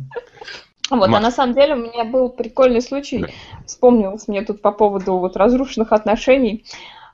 Вот, 0.91 1.09
Маш. 1.09 1.19
а 1.19 1.23
на 1.23 1.31
самом 1.31 1.55
деле 1.55 1.73
у 1.73 1.77
меня 1.77 2.03
был 2.05 2.29
прикольный 2.29 2.81
случай, 2.81 3.19
Да. 3.19 3.27
вспомнилось 3.65 4.27
мне 4.27 4.43
тут 4.43 4.61
по 4.61 4.71
поводу 4.71 5.17
вот 5.17 5.35
разрушенных 5.35 5.91
отношений. 5.91 6.63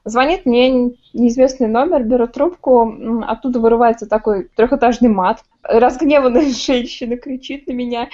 Звонит 0.04 0.46
мне 0.46 0.70
неизвестный 1.14 1.68
номер, 1.68 2.04
беру 2.04 2.28
трубку, 2.28 3.24
оттуда 3.28 3.60
вырывается 3.60 4.08
такой 4.08 4.50
трехэтажный 4.56 5.10
мат. 5.10 5.44
Разгневанная 5.64 6.50
женщина 6.66 7.18
кричит 7.18 7.68
на 7.68 7.74
меня. 7.74 8.10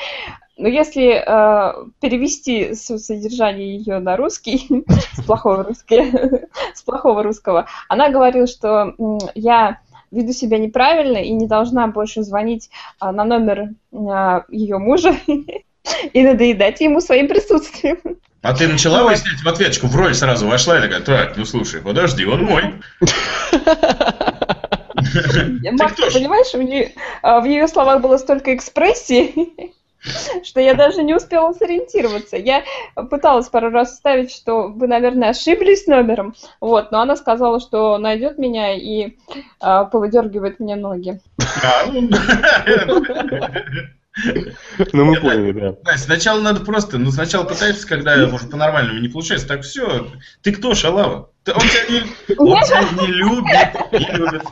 Но 0.57 0.67
если 0.67 1.13
э, 1.13 1.85
перевести 2.01 2.73
содержание 2.73 3.77
ее 3.77 3.99
на 3.99 4.17
русский, 4.17 4.67
с 5.13 5.23
плохого, 5.23 5.63
русский, 5.63 6.11
с 6.73 6.81
плохого 6.81 7.23
русского, 7.23 7.67
она 7.87 8.09
говорила, 8.09 8.47
что 8.47 8.95
я 9.35 9.79
веду 10.11 10.33
себя 10.33 10.57
неправильно 10.57 11.17
и 11.17 11.31
не 11.31 11.47
должна 11.47 11.87
больше 11.87 12.23
звонить 12.23 12.69
а, 12.99 13.11
на 13.11 13.23
номер 13.23 13.71
а, 13.93 14.45
ее 14.49 14.77
мужа 14.77 15.15
и 16.13 16.23
надоедать 16.23 16.81
ему 16.81 17.01
своим 17.01 17.27
присутствием. 17.27 17.97
А 18.41 18.53
ты 18.53 18.67
начала 18.67 19.01
Вот. 19.01 19.09
выяснять 19.09 19.41
в 19.43 19.47
ответочку, 19.47 19.87
в 19.87 19.95
роль 19.95 20.13
сразу 20.13 20.47
вошла 20.47 20.77
и 20.77 20.81
такая, 20.81 21.01
так, 21.01 21.35
ну 21.37 21.45
слушай, 21.45 21.81
подожди, 21.81 22.25
он 22.25 22.43
мой. 22.45 22.63
Макс, 25.71 25.93
кто 25.93 26.07
ты 26.07 26.13
понимаешь, 26.13 26.53
у 26.53 26.61
нее- 26.61 26.91
а, 27.21 27.39
в 27.41 27.45
ее 27.45 27.67
словах 27.67 28.01
было 28.01 28.17
столько 28.17 28.55
экспрессии, 28.55 29.73
что 30.43 30.59
я 30.59 30.73
даже 30.75 31.03
не 31.03 31.15
успела 31.15 31.53
сориентироваться. 31.53 32.37
Я 32.37 32.63
пыталась 33.09 33.49
пару 33.49 33.69
раз 33.69 33.93
вставить, 33.93 34.31
что 34.31 34.67
вы, 34.69 34.87
наверное, 34.87 35.29
ошиблись 35.29 35.87
номером, 35.87 36.35
вот, 36.61 36.91
но 36.91 37.01
она 37.01 37.15
сказала, 37.15 37.59
что 37.59 37.97
найдет 37.97 38.37
меня 38.37 38.75
и 38.75 39.17
а, 39.59 39.85
повыдергивает 39.85 40.59
мне 40.59 40.75
ноги. 40.75 41.19
А, 44.25 44.83
ну, 44.93 45.05
мы 45.05 45.19
поняли, 45.19 45.51
да. 45.83 45.97
Сначала 45.97 46.41
надо 46.41 46.61
просто, 46.61 46.97
ну 46.97 47.11
сначала 47.11 47.43
пытаешься, 47.43 47.87
когда 47.87 48.15
может 48.27 48.49
по-нормальному 48.51 48.99
не 48.99 49.07
получается, 49.07 49.47
так 49.47 49.61
все, 49.61 50.07
ты 50.41 50.51
кто, 50.51 50.73
шалава? 50.75 51.29
Он 51.47 51.61
тебя 51.61 51.85
не, 51.89 52.35
он 52.37 52.61
тебя 52.63 52.83
не 53.01 53.07
любит, 53.07 53.91
не 53.91 54.15
любит. 54.17 54.43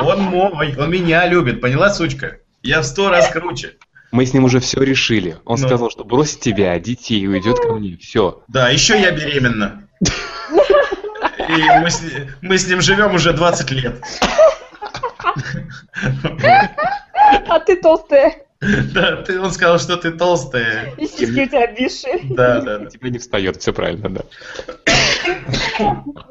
Он 0.00 0.22
мой, 0.22 0.74
он 0.76 0.90
меня 0.90 1.26
любит, 1.26 1.60
поняла, 1.60 1.90
сучка? 1.90 2.38
Я 2.62 2.80
в 2.80 2.84
сто 2.84 3.10
раз 3.10 3.28
круче. 3.30 3.76
Мы 4.10 4.24
с 4.24 4.32
ним 4.32 4.44
уже 4.44 4.60
все 4.60 4.80
решили. 4.82 5.36
Он 5.44 5.60
Ну. 5.60 5.66
сказал, 5.66 5.90
что 5.90 6.02
бросит 6.04 6.40
тебя, 6.40 6.78
детей, 6.78 7.20
и 7.20 7.26
уйдет 7.26 7.58
ко 7.60 7.74
мне. 7.74 7.98
Все. 7.98 8.42
Да, 8.48 8.70
еще 8.70 8.98
я 8.98 9.10
беременна. 9.10 9.86
И 10.00 11.80
мы 11.80 11.90
с, 11.90 12.02
мы 12.40 12.56
с 12.58 12.66
ним 12.66 12.80
живем 12.80 13.14
уже 13.14 13.32
20 13.34 13.70
лет. 13.72 14.02
А 17.48 17.60
ты 17.60 17.76
толстая. 17.76 18.34
Да, 18.92 19.16
ты, 19.22 19.40
он 19.40 19.50
сказал, 19.52 19.78
что 19.78 19.96
ты 19.96 20.10
толстая. 20.10 20.92
И 20.96 21.06
сиськи 21.06 21.40
у 21.40 21.46
тебя 21.46 21.64
обвисшие. 21.64 22.20
Да, 22.30 22.60
да, 22.60 22.78
да. 22.78 22.86
Тебе 22.86 23.10
не 23.10 23.18
встает, 23.18 23.56
все 23.60 23.72
правильно, 23.72 24.08
да. 24.08 24.22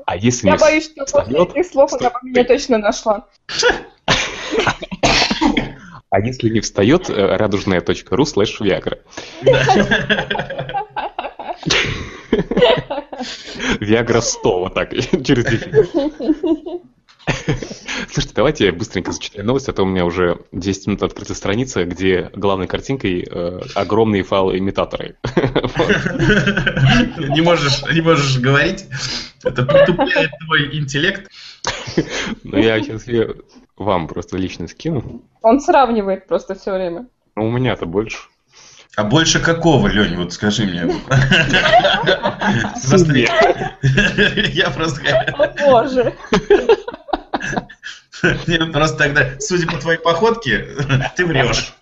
А 0.06 0.16
если 0.18 0.48
Я 0.48 0.58
боюсь, 0.58 0.86
что 0.86 1.06
после 1.06 1.22
встает, 1.22 1.52
этих 1.52 1.72
слов 1.72 1.94
она 1.94 2.10
бы 2.10 2.16
меня 2.24 2.44
точно 2.44 2.78
нашла. 2.80 3.28
а 6.10 6.20
если 6.20 6.50
не 6.50 6.60
встает, 6.60 7.10
э, 7.10 7.13
радужная.ру 7.38 8.26
слэш 8.26 8.60
Виагра. 8.60 9.00
Виагра 13.80 14.22
100, 14.22 14.60
вот 14.60 14.74
так, 14.74 14.92
через 14.94 15.46
дефис. 15.46 15.90
Слушайте, 18.10 18.36
давайте 18.36 18.66
я 18.66 18.74
быстренько 18.74 19.12
зачитаю 19.12 19.46
новость, 19.46 19.70
а 19.70 19.74
то 19.74 19.84
у 19.84 19.86
меня 19.86 20.06
уже 20.06 20.40
10 20.52 20.88
минут 20.88 21.04
открыта 21.04 21.34
страница, 21.34 21.84
где 21.86 22.32
главной 22.34 22.68
картинкой 22.68 23.28
э, 23.30 23.60
огромные 23.76 24.24
файлоимитаторы. 24.24 25.18
Не 27.30 27.42
можешь, 27.42 27.84
не 27.94 28.02
можешь 28.02 28.40
говорить. 28.40 28.86
Это 29.44 29.63
притупляет 29.66 30.32
твой 30.46 30.78
интеллект. 30.78 31.30
Но 32.44 32.58
я 32.58 32.82
сейчас 32.82 33.08
ее 33.08 33.36
вам 33.76 34.08
просто 34.08 34.38
лично 34.38 34.68
скину. 34.68 35.22
Он 35.42 35.60
сравнивает 35.60 36.28
просто 36.28 36.56
все 36.56 36.74
время. 36.74 37.08
Но 37.36 37.46
у 37.46 37.52
меня-то 37.52 37.86
больше. 37.86 38.18
А 38.96 39.04
больше 39.04 39.40
какого, 39.40 39.88
Лень, 39.88 40.16
вот 40.16 40.34
скажи 40.34 40.66
мне. 40.66 40.92
Я 44.54 44.72
просто... 44.72 45.02
О 45.38 45.48
боже. 45.50 46.16
Мне 48.48 48.66
просто 48.72 48.98
тогда, 48.98 49.30
судя 49.40 49.68
по 49.68 49.78
твоей 49.78 50.00
походке, 50.00 50.66
ты 51.16 51.26
врешь. 51.26 51.74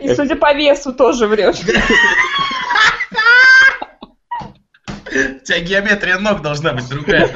И 0.00 0.14
судя 0.14 0.36
по 0.36 0.52
весу 0.54 0.92
тоже 0.92 1.26
врешь. 1.26 1.60
У 5.10 5.44
тебя 5.44 5.60
геометрия 5.60 6.18
ног 6.18 6.40
должна 6.42 6.72
быть 6.72 6.88
другая. 6.88 7.30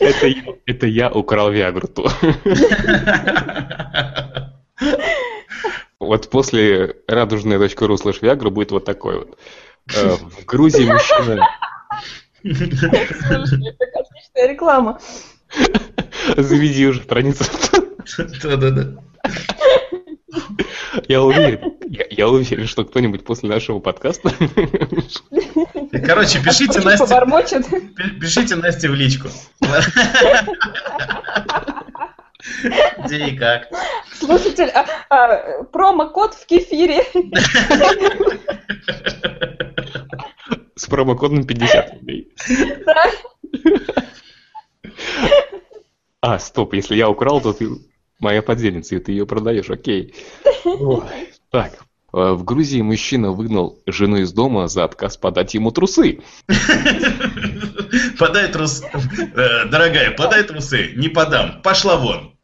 Это, 0.00 0.26
я- 0.26 0.54
это 0.66 0.86
я 0.86 1.10
украл 1.10 1.50
Виагру 1.50 1.88
ту. 1.88 2.08
Вот 6.00 6.30
после 6.30 6.96
радужная.ру 7.06 7.96
слэш 7.96 8.22
Виагра 8.22 8.50
будет 8.50 8.70
вот 8.72 8.84
такой 8.84 9.18
вот. 9.18 9.38
Э, 9.94 10.16
В 10.16 10.44
Грузии 10.44 10.84
мужчина... 10.84 11.46
Слушай, 12.42 13.74
это 13.78 14.00
отличная 14.00 14.48
реклама. 14.48 14.98
Заведи 16.36 16.86
уже 16.86 17.02
страницу. 17.02 17.44
Да-да-да. 18.42 19.02
Я 21.08 21.22
уверен, 21.22 21.74
я, 21.88 22.04
я 22.10 22.28
уверен, 22.28 22.66
что 22.66 22.84
кто-нибудь 22.84 23.24
после 23.24 23.48
нашего 23.48 23.78
подкаста 23.80 24.30
Короче, 26.06 26.42
пишите 26.42 26.80
Насте, 26.80 27.04
побормочет. 27.04 27.66
пишите 28.20 28.56
Насте 28.56 28.88
в 28.88 28.94
личку. 28.94 29.28
Где 33.04 33.26
и 33.28 33.36
как. 33.36 33.68
Слушатель, 34.18 34.70
а, 34.70 34.86
а, 35.10 35.64
промокод 35.64 36.34
в 36.34 36.46
кефире. 36.46 37.04
с 40.82 40.86
промокодом 40.86 41.44
50 41.44 41.94
рублей. 41.94 42.32
А, 46.20 46.38
стоп, 46.38 46.74
если 46.74 46.96
я 46.96 47.08
украл, 47.08 47.40
то 47.40 47.52
ты 47.52 47.68
моя 48.18 48.42
подельница, 48.42 48.96
и 48.96 48.98
ты 48.98 49.12
ее 49.12 49.26
продаешь, 49.26 49.70
окей. 49.70 50.14
Так, 51.50 51.72
э, 52.14 52.32
в 52.32 52.44
Грузии 52.44 52.80
мужчина 52.80 53.32
выгнал 53.32 53.78
жену 53.86 54.18
из 54.18 54.32
дома 54.32 54.68
за 54.68 54.84
отказ 54.84 55.16
подать 55.16 55.54
ему 55.54 55.70
трусы. 55.70 56.20
Подай 58.18 58.50
трусы. 58.50 58.88
Э, 59.34 59.66
Дорогая, 59.66 60.12
подай 60.12 60.44
трусы. 60.44 60.92
Не 60.96 61.08
подам. 61.08 61.60
Пошла 61.62 61.96
вон. 61.96 62.36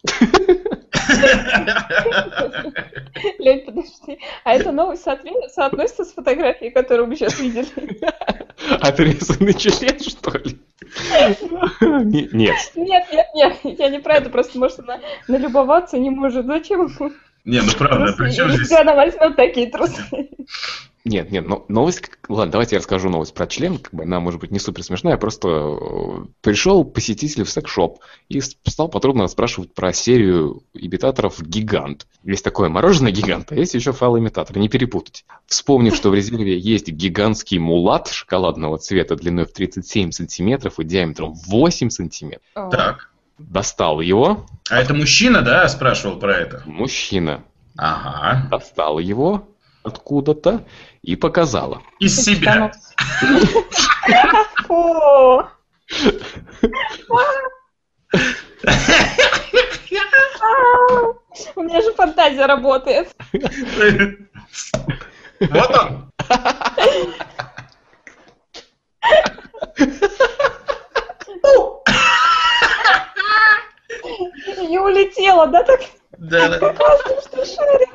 Лень, 3.39 3.65
подожди. 3.67 4.19
А 4.45 4.55
эта 4.55 4.73
новость 4.73 5.03
соотносится 5.03 6.05
с 6.05 6.13
фотографией, 6.13 6.71
которую 6.71 7.09
мы 7.09 7.17
сейчас 7.17 7.39
видели? 7.41 7.67
Отрезанный 8.81 9.55
член, 9.55 9.99
что 10.01 10.37
ли? 10.39 10.59
Не- 11.81 12.29
Нет. 12.33 12.57
Нет, 12.75 13.05
нет, 13.13 13.27
нет, 13.35 13.79
я 13.79 13.89
не 13.89 13.99
про 13.99 14.15
это, 14.17 14.31
просто 14.31 14.59
может 14.59 14.81
она 14.81 15.01
налюбоваться 15.29 15.99
не 15.99 16.11
может. 16.11 16.47
Зачем 16.47 16.87
ему 16.87 17.11
Не, 17.49 17.63
ну 17.63 17.73
правда, 17.79 18.13
при 18.13 18.31
чем 18.31 18.51
здесь... 18.51 18.71
возьмет 18.71 19.35
такие 19.35 19.71
трусы? 19.71 20.03
Нет, 21.05 21.31
нет, 21.31 21.47
но 21.47 21.65
новость... 21.69 22.11
Ладно, 22.29 22.53
давайте 22.53 22.77
я 22.77 22.81
расскажу 22.81 23.09
новость 23.09 23.33
про 23.33 23.47
член. 23.47 23.79
Как 23.79 23.95
бы 23.95 24.03
она 24.03 24.21
может 24.21 24.39
быть 24.39 24.51
не 24.51 24.59
супер 24.59 24.83
смешная, 24.83 25.17
просто 25.17 25.49
э, 25.49 26.27
пришел 26.43 26.85
посетитель 26.85 27.45
в 27.45 27.51
секс-шоп 27.51 28.01
и 28.29 28.43
стал 28.43 28.89
подробно 28.89 29.27
спрашивать 29.29 29.73
про 29.73 29.95
серию 29.95 30.63
имитаторов 30.75 31.41
«Гигант». 31.41 32.07
Есть 32.23 32.45
такое 32.45 32.69
мороженое 32.69 33.13
«Гигант», 33.13 33.51
а 33.51 33.55
есть 33.55 33.73
еще 33.73 33.93
фалоимитатор, 33.93 34.59
не 34.59 34.69
перепутать. 34.69 35.25
Вспомнив, 35.47 35.97
что 35.97 36.11
в 36.11 36.15
резерве 36.15 36.59
есть 36.59 36.89
гигантский 36.89 37.59
мулат 37.59 38.09
шоколадного 38.09 38.77
цвета 38.77 39.17
длиной 39.17 39.47
в 39.47 39.53
37 39.53 40.11
сантиметров 40.11 40.79
и 40.79 40.85
диаметром 40.85 41.33
8 41.33 41.89
сантиметров, 41.89 42.43
Так. 42.53 43.08
Достал 43.39 44.01
его, 44.01 44.47
А 44.71 44.81
это 44.81 44.95
мужчина, 44.95 45.43
да, 45.43 45.69
спрашивал 45.69 46.19
про 46.19 46.37
это? 46.37 46.63
мужчина 46.67 47.43
Ага. 47.77 48.49
достал 48.51 48.99
его 48.99 49.49
откуда-то 49.85 50.65
и 51.03 51.15
показала. 51.17 51.83
Из 52.01 52.17
себя. 52.17 52.73
У 61.55 61.63
меня 61.63 61.81
же 61.83 61.93
фантазия 61.95 62.47
работает. 62.47 63.15
Вот 65.41 65.77
он. 65.77 66.11
Не 74.67 74.79
улетела, 74.79 75.47
да, 75.47 75.63
так? 75.63 75.81
Да, 76.19 76.59
да. 76.59 76.75
Что 77.21 77.45
шарик. 77.45 77.91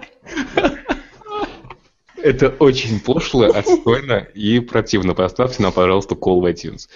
Это 2.23 2.49
очень 2.59 3.01
пошло, 3.01 3.47
отстойно 3.47 4.25
и 4.33 4.61
противно. 4.61 5.13
Поставьте 5.13 5.61
нам, 5.61 5.73
пожалуйста, 5.73 6.15
кол 6.15 6.41
в 6.41 6.45
iTunes. 6.45 6.87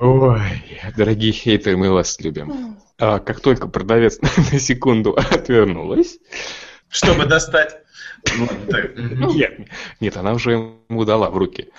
Ой, 0.00 0.40
дорогие 0.96 1.32
хейтеры, 1.32 1.78
мы 1.78 1.90
вас 1.90 2.20
любим. 2.20 2.76
А 2.98 3.20
как 3.20 3.40
только 3.40 3.68
продавец 3.68 4.20
на 4.52 4.58
секунду 4.58 5.14
отвернулась, 5.16 6.18
Чтобы 6.88 7.24
достать. 7.26 7.78
Ну, 8.36 9.32
нет, 9.34 9.60
нет, 10.00 10.16
она 10.16 10.32
уже 10.32 10.52
ему 10.52 11.04
дала 11.04 11.30
в 11.30 11.36
руки. 11.36 11.70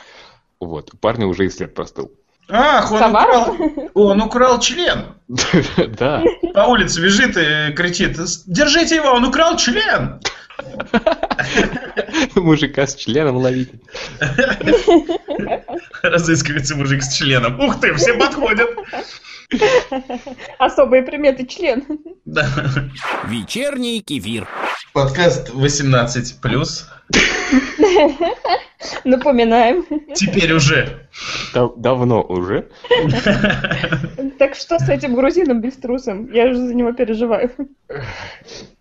Вот, 0.59 0.93
у 0.93 0.97
парня 0.97 1.27
уже 1.27 1.45
и 1.45 1.49
след 1.49 1.73
простыл. 1.73 2.11
Ах, 2.49 2.91
он 2.91 2.99
Сама? 2.99 3.23
украл, 3.23 3.89
он 3.93 4.21
украл 4.21 4.60
член. 4.60 5.15
Да, 5.97 6.23
По 6.53 6.67
улице 6.67 7.01
бежит 7.01 7.36
и 7.38 7.73
кричит, 7.73 8.17
держите 8.45 8.95
его, 8.95 9.10
он 9.12 9.25
украл 9.25 9.58
член. 9.58 10.19
мужика 12.36 12.88
с 12.88 12.95
членом 12.95 13.38
ловить. 13.38 13.71
Разыскивается 16.01 16.75
мужик 16.75 17.03
с 17.03 17.13
членом. 17.17 17.60
Ух 17.60 17.79
ты, 17.79 17.93
все 17.95 18.13
подходят. 18.13 18.69
Особые 20.60 21.03
приметы 21.03 21.45
член. 21.45 21.84
Да. 22.25 22.47
Вечерний 23.25 24.01
кефир. 24.01 24.47
Подкаст 24.93 25.49
18 25.49 26.41
плюс. 26.41 26.89
Напоминаем. 29.03 29.85
Теперь 30.13 30.53
уже. 30.53 31.07
Да- 31.53 31.71
давно 31.75 32.21
уже. 32.21 32.69
Так 34.39 34.55
что 34.55 34.79
с 34.79 34.89
этим 34.89 35.15
грузином 35.15 35.61
без 35.61 35.73
трусом? 35.75 36.31
Я 36.31 36.47
же 36.49 36.55
за 36.57 36.73
него 36.73 36.91
переживаю. 36.93 37.51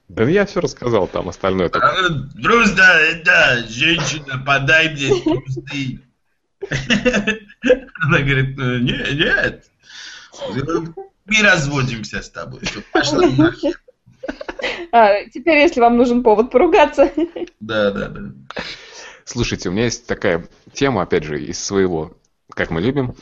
Да 0.08 0.24
я 0.24 0.46
все 0.46 0.60
рассказал, 0.60 1.06
там 1.08 1.28
остальное 1.28 1.68
только. 1.68 1.88
А, 1.88 2.08
Друз, 2.34 2.70
да, 2.72 2.98
да, 3.24 3.56
женщина, 3.68 4.42
подай 4.46 4.90
мне 4.90 5.08
трусы. 5.22 6.00
Она 8.00 8.18
говорит, 8.18 8.56
«Ну, 8.56 8.78
не, 8.78 8.92
нет, 9.14 9.64
мы 11.26 11.42
разводимся 11.42 12.22
с 12.22 12.30
тобой. 12.30 12.60
Пошла 12.92 13.26
нахер. 13.28 13.80
А, 14.92 15.24
теперь, 15.26 15.58
если 15.58 15.80
вам 15.80 15.96
нужен 15.96 16.22
повод 16.22 16.50
поругаться. 16.50 17.12
Да, 17.60 17.90
да, 17.90 18.08
да. 18.08 18.20
Слушайте, 19.24 19.68
у 19.68 19.72
меня 19.72 19.84
есть 19.84 20.06
такая 20.06 20.46
тема, 20.72 21.02
опять 21.02 21.24
же, 21.24 21.42
из 21.42 21.62
своего, 21.62 22.16
как 22.50 22.70
мы 22.70 22.80
любим. 22.80 23.14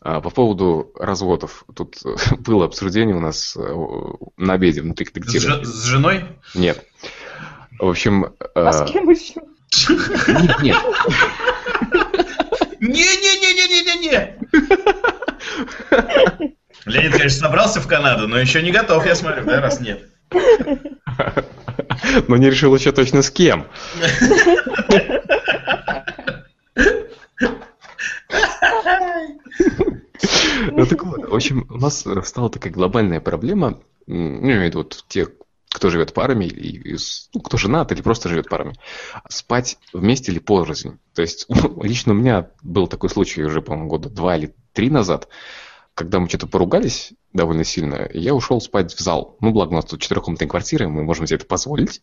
А, 0.00 0.20
По 0.20 0.30
поводу 0.30 0.92
разводов. 0.98 1.64
Тут 1.74 1.98
было 2.38 2.64
обсуждение 2.64 3.14
у 3.14 3.20
нас 3.20 3.56
э, 3.56 3.74
на 4.36 4.54
обеде 4.54 4.82
внутри 4.82 5.06
С, 5.06 5.10
коллектива. 5.10 5.62
с 5.64 5.84
женой? 5.84 6.24
Нет. 6.54 6.84
В 7.78 7.88
общем... 7.88 8.34
А 8.54 8.72
с 8.72 8.82
э, 8.82 8.86
кем 8.92 9.08
еще? 9.10 9.40
Нет, 10.28 10.62
нет. 10.62 10.76
Не-не-не-не-не-не-не! 12.80 14.38
Леонид, 16.84 17.12
конечно, 17.12 17.38
собрался 17.38 17.80
в 17.80 17.86
Канаду, 17.86 18.26
но 18.26 18.38
еще 18.38 18.60
не 18.60 18.72
готов, 18.72 19.06
я 19.06 19.14
смотрю, 19.14 19.44
да, 19.44 19.60
раз 19.60 19.80
нет. 19.80 20.08
Но 22.28 22.36
не 22.36 22.50
решил 22.50 22.74
еще 22.74 22.92
точно 22.92 23.22
с 23.22 23.30
кем. 23.30 23.66
Ну 30.70 30.86
так 30.86 31.04
вот, 31.04 31.28
в 31.28 31.34
общем, 31.34 31.66
у 31.70 31.78
нас 31.78 32.04
стала 32.24 32.50
такая 32.50 32.72
глобальная 32.72 33.20
проблема, 33.20 33.80
ну, 34.06 34.48
я 34.48 34.56
имею 34.56 34.72
вот 34.74 35.04
те, 35.08 35.28
кто 35.68 35.90
живет 35.90 36.12
парами, 36.12 36.44
и, 36.44 36.94
из- 36.94 37.28
ну, 37.34 37.40
кто 37.40 37.56
женат 37.56 37.92
или 37.92 38.02
просто 38.02 38.28
живет 38.28 38.48
парами, 38.48 38.74
спать 39.28 39.78
вместе 39.92 40.30
или 40.32 40.38
порознь. 40.38 40.98
То 41.14 41.22
есть 41.22 41.46
лично 41.82 42.12
у 42.12 42.16
меня 42.16 42.50
был 42.62 42.86
такой 42.86 43.10
случай 43.10 43.42
уже, 43.42 43.62
по-моему, 43.62 43.88
года 43.88 44.08
два 44.10 44.36
или 44.36 44.54
три 44.72 44.90
назад, 44.90 45.28
когда 45.94 46.20
мы 46.20 46.28
что-то 46.28 46.46
поругались 46.46 47.12
довольно 47.32 47.64
сильно, 47.64 48.08
я 48.12 48.34
ушел 48.34 48.60
спать 48.60 48.94
в 48.94 49.00
зал. 49.00 49.36
Ну, 49.40 49.52
благо 49.52 49.72
у 49.72 49.76
нас 49.76 49.84
тут 49.84 50.00
четырехкомнатная 50.00 50.48
квартира, 50.48 50.88
мы 50.88 51.02
можем 51.02 51.26
себе 51.26 51.36
это 51.36 51.46
позволить. 51.46 52.02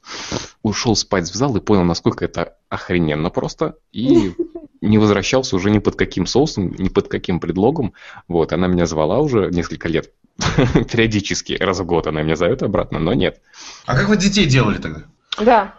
Ушел 0.62 0.96
спать 0.96 1.30
в 1.30 1.34
зал 1.34 1.56
и 1.58 1.62
понял, 1.62 1.84
насколько 1.84 2.26
это 2.26 2.58
охрененно 2.70 3.30
просто. 3.30 3.78
И 3.92 4.34
не 4.82 4.98
возвращался 4.98 5.56
уже 5.56 5.72
ни 5.72 5.80
под 5.80 5.96
каким 5.96 6.26
соусом, 6.26 6.74
ни 6.78 6.90
под 6.90 7.08
каким 7.08 7.40
предлогом. 7.40 7.94
Вот, 8.28 8.54
она 8.54 8.68
меня 8.68 8.86
звала 8.86 9.20
уже 9.20 9.50
несколько 9.52 9.88
лет. 9.88 10.14
Периодически, 10.92 11.54
раз 11.54 11.80
в 11.80 11.86
год 11.86 12.08
она 12.08 12.22
меня 12.22 12.36
зовет 12.36 12.64
обратно, 12.64 13.00
но 13.00 13.14
нет. 13.14 13.42
А 13.86 13.96
как 13.96 14.08
вы 14.08 14.18
детей 14.18 14.46
делали 14.46 14.78
тогда? 14.78 15.04
Да. 15.40 15.74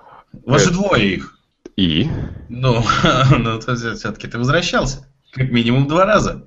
У 0.44 0.50
вас 0.50 0.64
же 0.64 0.70
Э. 0.70 0.72
двое 0.72 1.14
их. 1.14 1.38
И? 1.76 2.08
Ну, 2.48 2.82
ну 3.38 3.60
все-таки 3.60 4.26
ты 4.28 4.38
возвращался. 4.38 5.06
Как 5.32 5.50
минимум 5.50 5.86
два 5.86 6.04
раза. 6.04 6.46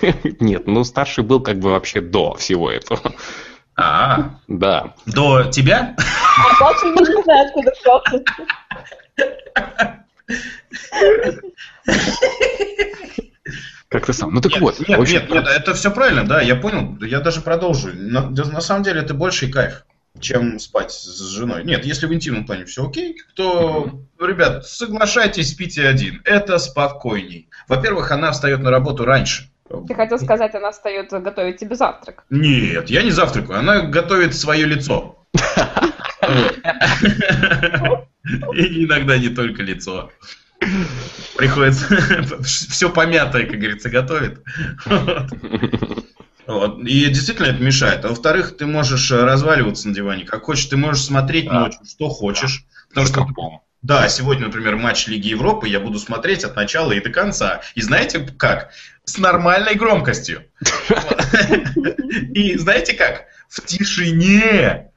Нет, 0.40 0.66
ну 0.66 0.84
старший 0.84 1.24
был 1.24 1.40
как 1.40 1.58
бы 1.58 1.70
вообще 1.70 2.00
до 2.00 2.34
всего 2.34 2.70
этого. 2.70 3.14
А, 3.76 4.30
Да. 4.48 4.94
до 5.06 5.44
тебя? 5.44 5.94
А 5.96 6.62
младший 6.62 6.90
не 6.90 7.22
знает, 7.22 7.48
откуда 7.48 7.72
взялся. 7.80 8.24
Как-то 13.88 14.12
сам. 14.12 14.34
Ну 14.34 14.40
так 14.40 14.52
нет, 14.52 14.60
вот. 14.60 14.86
Нет, 14.86 14.98
общем, 14.98 15.20
нет, 15.20 15.30
нет, 15.30 15.46
это 15.46 15.74
все 15.74 15.90
правильно, 15.90 16.26
да, 16.26 16.42
я 16.42 16.56
понял. 16.56 16.98
Я 17.00 17.20
даже 17.20 17.40
продолжу. 17.40 17.90
На, 17.94 18.28
на 18.28 18.60
самом 18.60 18.82
деле 18.82 19.00
это 19.00 19.14
больший 19.14 19.50
кайф, 19.50 19.86
чем 20.20 20.58
спать 20.58 20.92
с 20.92 21.30
женой. 21.30 21.64
Нет, 21.64 21.86
если 21.86 22.06
в 22.06 22.12
интимном 22.12 22.44
плане 22.44 22.66
все 22.66 22.86
окей, 22.86 23.16
то, 23.34 24.02
ребят, 24.20 24.66
соглашайтесь, 24.66 25.52
спите 25.52 25.88
один. 25.88 26.20
Это 26.24 26.58
спокойней. 26.58 27.48
Во-первых, 27.66 28.10
она 28.10 28.32
встает 28.32 28.60
на 28.60 28.70
работу 28.70 29.06
раньше. 29.06 29.50
Ты 29.86 29.94
хотел 29.94 30.18
сказать, 30.18 30.54
она 30.54 30.70
встает 30.72 31.10
готовить 31.10 31.58
тебе 31.58 31.76
завтрак. 31.76 32.24
Нет, 32.30 32.90
я 32.90 33.02
не 33.02 33.10
завтракаю, 33.10 33.58
она 33.58 33.80
готовит 33.82 34.34
свое 34.34 34.66
лицо. 34.66 35.26
И 38.54 38.84
иногда 38.84 39.18
не 39.18 39.28
только 39.28 39.62
лицо. 39.62 40.10
Приходится 41.36 41.86
все 42.42 42.90
помятое, 42.90 43.46
как 43.46 43.58
говорится, 43.58 43.90
готовит. 43.90 44.42
Вот. 46.46 46.78
И 46.80 47.04
действительно 47.10 47.46
это 47.46 47.62
мешает. 47.62 48.04
А 48.04 48.08
во-вторых, 48.08 48.56
ты 48.56 48.66
можешь 48.66 49.10
разваливаться 49.10 49.88
на 49.88 49.94
диване 49.94 50.24
как 50.24 50.44
хочешь, 50.44 50.64
ты 50.66 50.76
можешь 50.76 51.04
смотреть 51.04 51.46
Да. 51.46 51.60
ночью, 51.60 51.80
что 51.84 52.08
хочешь. 52.08 52.64
Потому 52.88 53.06
что, 53.06 53.20
Капом. 53.26 53.60
Да, 53.82 54.08
сегодня, 54.08 54.46
например, 54.46 54.76
матч 54.76 55.06
Лиги 55.06 55.28
Европы 55.28 55.68
я 55.68 55.78
буду 55.80 55.98
смотреть 55.98 56.44
от 56.44 56.56
начала 56.56 56.92
и 56.92 57.00
до 57.00 57.10
конца. 57.10 57.60
И 57.74 57.80
знаете 57.80 58.20
как? 58.20 58.70
С 59.04 59.18
нормальной 59.18 59.74
громкостью. 59.76 60.44
И 62.34 62.56
знаете 62.58 62.94
как? 62.94 63.26
В 63.48 63.64
тишине. 63.64 64.90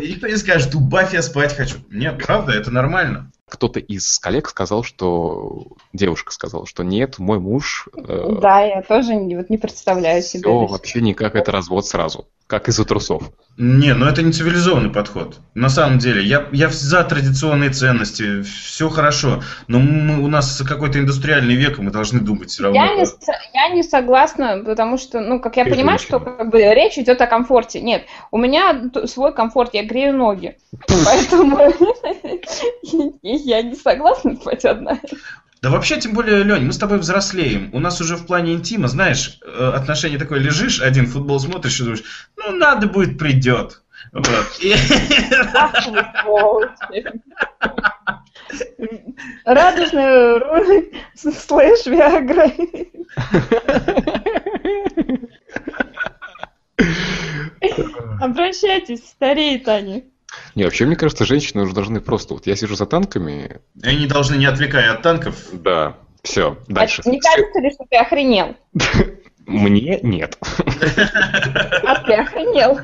И 0.00 0.08
никто 0.08 0.26
не 0.26 0.36
скажет, 0.36 0.74
убавь, 0.74 1.14
я 1.14 1.22
спать 1.22 1.56
хочу. 1.56 1.78
Нет, 1.90 2.22
правда, 2.24 2.52
это 2.52 2.70
нормально. 2.70 3.30
Кто-то 3.48 3.80
из 3.80 4.18
коллег 4.18 4.48
сказал, 4.48 4.82
что... 4.82 5.66
Девушка 5.92 6.32
сказала, 6.32 6.66
что 6.66 6.82
нет, 6.82 7.18
мой 7.18 7.38
муж... 7.38 7.88
э, 7.94 8.38
Да, 8.40 8.60
я 8.62 8.82
тоже 8.82 9.14
не, 9.14 9.36
вот 9.36 9.50
не 9.50 9.58
представляю 9.58 10.22
себе. 10.22 10.42
Все 10.42 10.66
вообще 10.66 11.00
никак 11.02 11.36
это 11.36 11.52
развод 11.52 11.86
сразу. 11.86 12.26
Как 12.52 12.68
из-за 12.68 12.84
трусов. 12.84 13.30
Не, 13.56 13.94
ну 13.94 14.04
это 14.04 14.20
не 14.20 14.30
цивилизованный 14.30 14.90
подход. 14.90 15.38
На 15.54 15.70
самом 15.70 15.98
деле, 15.98 16.22
я, 16.22 16.48
я 16.52 16.68
за 16.68 17.02
традиционные 17.02 17.70
ценности, 17.70 18.42
все 18.42 18.90
хорошо. 18.90 19.42
Но 19.68 19.78
мы- 19.78 20.22
у 20.22 20.26
нас 20.26 20.60
какой-то 20.60 20.98
индустриальный 20.98 21.54
век, 21.54 21.78
и 21.78 21.80
мы 21.82 21.90
должны 21.90 22.20
думать 22.20 22.50
все 22.50 22.64
равно. 22.64 22.78
Я 22.78 22.94
не, 22.94 23.06
я 23.54 23.68
не 23.70 23.82
согласна, 23.82 24.62
потому 24.66 24.98
что, 24.98 25.20
ну, 25.20 25.40
как 25.40 25.56
я 25.56 25.64
Ты 25.64 25.70
понимаю, 25.70 25.98
что 25.98 26.20
как 26.20 26.50
бы, 26.50 26.58
речь 26.58 26.98
идет 26.98 27.22
о 27.22 27.26
комфорте. 27.26 27.80
Нет, 27.80 28.04
у 28.30 28.36
меня 28.36 28.90
свой 29.06 29.32
комфорт, 29.32 29.72
я 29.72 29.86
грею 29.86 30.14
ноги. 30.14 30.58
Поэтому 31.06 31.58
я 33.22 33.62
не 33.62 33.74
согласна 33.76 34.36
спать 34.36 34.66
одна. 34.66 34.98
Да 35.62 35.70
вообще, 35.70 35.98
тем 36.00 36.12
более, 36.12 36.42
Лень, 36.42 36.64
мы 36.64 36.72
с 36.72 36.78
тобой 36.78 36.98
взрослеем. 36.98 37.70
У 37.72 37.78
нас 37.78 38.00
уже 38.00 38.16
в 38.16 38.26
плане 38.26 38.52
интима, 38.52 38.88
знаешь, 38.88 39.38
э, 39.44 39.72
отношение 39.72 40.18
такое, 40.18 40.40
лежишь, 40.40 40.80
один 40.80 41.06
футбол 41.06 41.38
смотришь 41.38 41.78
и 41.78 41.84
думаешь, 41.84 42.02
ну, 42.36 42.56
надо 42.56 42.88
будет, 42.88 43.16
придет. 43.16 43.80
Вот. 44.10 44.26
И-. 44.60 44.74
Радужный 49.44 50.38
ролик 50.38 50.92
слэш 51.14 51.86
Виагра. 51.86 52.50
Обращайтесь, 58.20 59.06
стареет 59.06 59.68
Аня. 59.68 60.02
Не, 60.54 60.64
вообще, 60.64 60.86
мне 60.86 60.96
кажется, 60.96 61.24
женщины 61.24 61.62
уже 61.62 61.74
должны 61.74 62.00
просто... 62.00 62.34
Вот 62.34 62.46
я 62.46 62.56
сижу 62.56 62.74
за 62.74 62.86
танками, 62.86 63.60
Они 63.82 64.06
должны, 64.06 64.36
не 64.36 64.46
отвлекая 64.46 64.92
от 64.92 65.02
танков, 65.02 65.36
да, 65.52 65.96
все, 66.22 66.58
дальше. 66.68 67.02
А 67.04 67.10
Не 67.10 67.20
кажется 67.20 67.60
ли, 67.60 67.70
что 67.70 67.84
ты 67.88 67.96
охренел? 67.96 68.56
Мне 69.46 69.98
нет. 70.02 70.38
А 71.84 71.96
ты 72.04 72.14
охренел. 72.14 72.78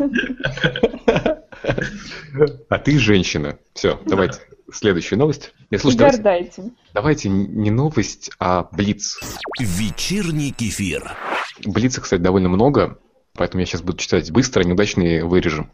А 2.68 2.78
ты 2.78 2.98
женщина. 2.98 3.58
Все, 3.74 4.00
давайте. 4.06 4.40
Следующая 4.70 5.16
новость. 5.16 5.54
Нет, 5.70 5.80
слушай, 5.80 5.96
давайте, 5.96 6.72
давайте 6.92 7.28
не 7.30 7.70
новость, 7.70 8.30
а 8.38 8.68
блиц. 8.70 9.18
Вечерний 9.58 10.52
кефир. 10.52 11.16
Блица, 11.64 12.02
кстати, 12.02 12.20
довольно 12.20 12.50
много, 12.50 12.98
поэтому 13.34 13.61
я 13.61 13.66
сейчас 13.66 13.80
буду 13.80 13.96
читать 13.98 14.30
быстро, 14.30 14.62
неудачные 14.64 15.24
вырежем. 15.24 15.72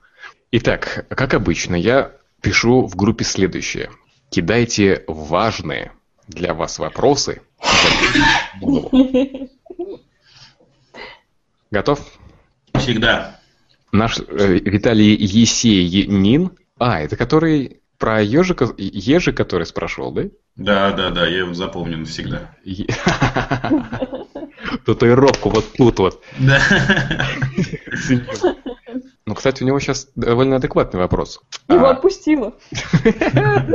Итак, 0.56 1.04
как 1.08 1.34
обычно, 1.34 1.74
я 1.74 2.12
пишу 2.40 2.86
в 2.86 2.94
группе 2.94 3.24
следующее. 3.24 3.90
Кидайте 4.30 5.02
важные 5.08 5.90
для 6.28 6.54
вас 6.54 6.78
вопросы. 6.78 7.42
Готов? 11.72 11.98
всегда. 12.74 13.40
Наш 13.90 14.20
э, 14.20 14.60
Виталий 14.60 15.16
Есенин. 15.16 16.52
А, 16.78 17.00
это 17.00 17.16
который 17.16 17.80
про 17.98 18.22
ежика, 18.22 18.72
ежи, 18.78 19.32
который 19.32 19.66
спрашивал, 19.66 20.12
да? 20.12 20.22
Да, 20.54 20.92
да, 20.92 21.10
да, 21.10 21.26
я 21.26 21.38
его 21.38 21.54
запомню 21.54 21.98
навсегда. 21.98 22.54
Е- 22.62 22.86
Татуировку 24.86 25.48
вот 25.48 25.64
тут 25.76 25.98
вот. 25.98 26.22
Да. 26.38 26.60
Ну, 29.35 29.38
кстати, 29.38 29.64
у 29.64 29.66
него 29.66 29.80
сейчас 29.80 30.06
довольно 30.14 30.54
адекватный 30.56 31.00
вопрос. 31.00 31.40
Его 31.68 31.87
А, 31.87 31.90
отпустила. 31.90 32.54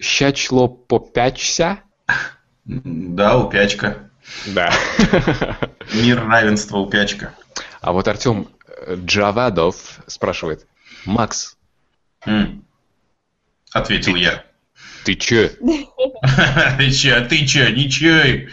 Щачло 0.00 0.68
попячься? 0.68 1.80
Да, 2.64 3.36
упячка. 3.36 4.08
Да. 4.46 4.70
Мир 5.92 6.24
равенства 6.24 6.78
упячка. 6.78 7.34
А 7.80 7.90
вот 7.90 8.06
Артем 8.06 8.46
Джавадов 8.88 9.98
спрашивает. 10.06 10.68
Макс, 11.04 11.56
М. 12.24 12.64
Ответил 13.72 14.14
я. 14.14 14.44
ты 15.04 15.16
чё? 15.16 15.48
Ты 16.78 16.92
че, 16.92 17.14
а 17.14 17.24
ты 17.26 17.44
че, 17.44 17.72
ничего. 17.72 18.48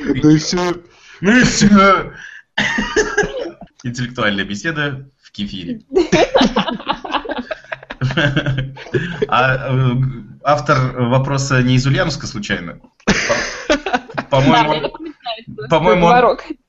Ну 0.00 0.30
и 0.30 0.38
все. 0.38 0.74
Ну 1.20 1.38
и 1.38 1.42
все. 1.44 2.14
Интеллектуальная 3.82 4.44
беседа 4.44 5.08
в 5.22 5.30
кефире. 5.32 5.82
А 9.28 9.68
э, 9.72 9.92
автор 10.42 11.00
вопроса 11.08 11.62
не 11.62 11.74
из 11.76 11.86
Ульяновска 11.86 12.26
случайно? 12.26 12.80
По-моему, 14.30 14.90
по-моему, 15.68 16.06
он- 16.06 16.12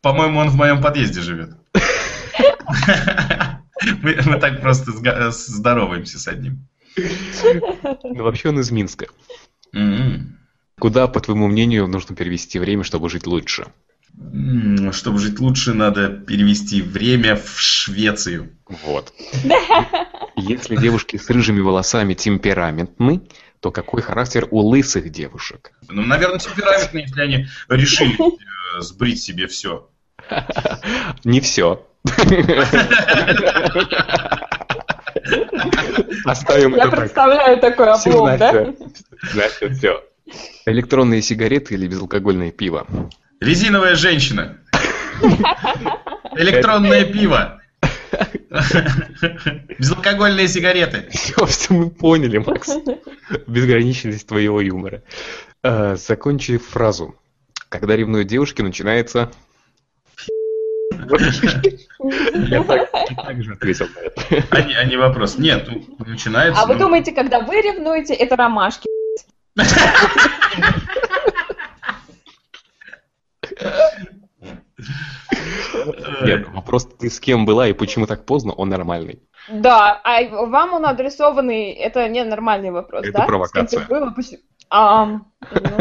по-моему, 0.01 0.39
он 0.39 0.49
в 0.49 0.55
моем 0.55 0.81
подъезде 0.81 1.21
живет. 1.21 1.51
Мы, 4.03 4.15
мы 4.25 4.39
так 4.39 4.61
просто 4.61 4.91
здороваемся 5.31 6.19
с 6.19 6.27
одним. 6.27 6.67
Ну, 8.03 8.23
вообще 8.23 8.49
он 8.49 8.59
из 8.59 8.69
Минска. 8.69 9.07
М-м. 9.73 10.37
Куда, 10.79 11.07
по 11.07 11.19
твоему 11.19 11.47
мнению, 11.47 11.87
нужно 11.87 12.15
перевести 12.15 12.59
время, 12.59 12.83
чтобы 12.83 13.09
жить 13.09 13.25
лучше? 13.25 13.65
Чтобы 14.91 15.19
жить 15.19 15.39
лучше, 15.39 15.73
надо 15.73 16.07
перевести 16.09 16.81
время 16.81 17.35
в 17.35 17.59
Швецию. 17.59 18.55
Вот. 18.83 19.13
Если 20.35 20.75
девушки 20.75 21.17
с 21.17 21.29
рыжими 21.29 21.59
волосами 21.59 22.13
темпераментны, 22.13 23.21
то 23.59 23.71
какой 23.71 24.01
характер 24.01 24.47
у 24.51 24.59
лысых 24.59 25.09
девушек? 25.11 25.71
Ну, 25.89 26.01
наверное, 26.03 26.39
темпераментные, 26.39 27.03
если 27.03 27.21
они 27.21 27.47
решили 27.69 28.15
э, 28.15 28.81
сбрить 28.81 29.21
себе 29.21 29.47
все. 29.47 29.89
Не 31.23 31.41
все. 31.41 31.85
Оставим 36.25 36.75
Я 36.75 36.83
это 36.83 36.89
так. 36.91 36.99
представляю 36.99 37.59
такой 37.59 37.87
облом, 37.91 38.37
да? 38.37 38.73
Настя, 39.33 39.69
все. 39.73 40.03
Электронные 40.65 41.21
сигареты 41.21 41.73
или 41.75 41.87
безалкогольное 41.87 42.51
пиво? 42.51 42.87
Резиновая 43.41 43.95
женщина. 43.95 44.59
Электронное 46.35 47.05
пиво. 47.05 47.59
Безалкогольные 49.79 50.47
сигареты. 50.47 51.07
Все, 51.09 51.45
все 51.47 51.73
мы 51.73 51.89
поняли, 51.89 52.37
Макс. 52.37 52.69
Безграничность 53.47 54.27
твоего 54.27 54.61
юмора. 54.61 55.01
А, 55.63 55.95
Закончи 55.95 56.57
фразу. 56.57 57.15
Когда 57.69 57.95
ревнуют 57.95 58.27
девушки, 58.27 58.61
начинается... 58.61 59.31
Я 62.33 62.63
так, 62.63 62.91
так 62.91 63.43
же 63.43 63.53
ответил 63.53 63.87
на 63.95 63.99
это. 64.01 64.45
А 64.51 64.61
не, 64.61 64.75
а 64.75 64.85
не 64.85 64.97
вопрос. 64.97 65.39
Нет, 65.39 65.67
начинается... 65.97 66.61
А 66.61 66.67
вы 66.67 66.75
ну, 66.75 66.81
думаете, 66.81 67.11
когда 67.11 67.39
вы 67.39 67.55
ревнуете, 67.55 68.13
это 68.13 68.35
ромашки? 68.35 68.87
Нет, 76.23 76.47
вопрос, 76.49 76.87
ты 76.99 77.09
с 77.09 77.19
кем 77.19 77.45
была 77.45 77.67
и 77.67 77.73
почему 77.73 78.05
так 78.07 78.25
поздно, 78.25 78.53
он 78.53 78.69
нормальный. 78.69 79.21
Да, 79.49 79.99
а 80.03 80.21
вам 80.45 80.73
он 80.73 80.85
адресованный, 80.85 81.71
это 81.71 82.07
не 82.09 82.23
нормальный 82.23 82.71
вопрос, 82.71 83.03
Это 83.03 83.13
да? 83.13 83.19
Кем 83.19 83.27
провокация. 83.27 83.85
было, 83.87 84.11
почему- 84.11 84.39
А, 84.69 85.05
ну 85.05 85.21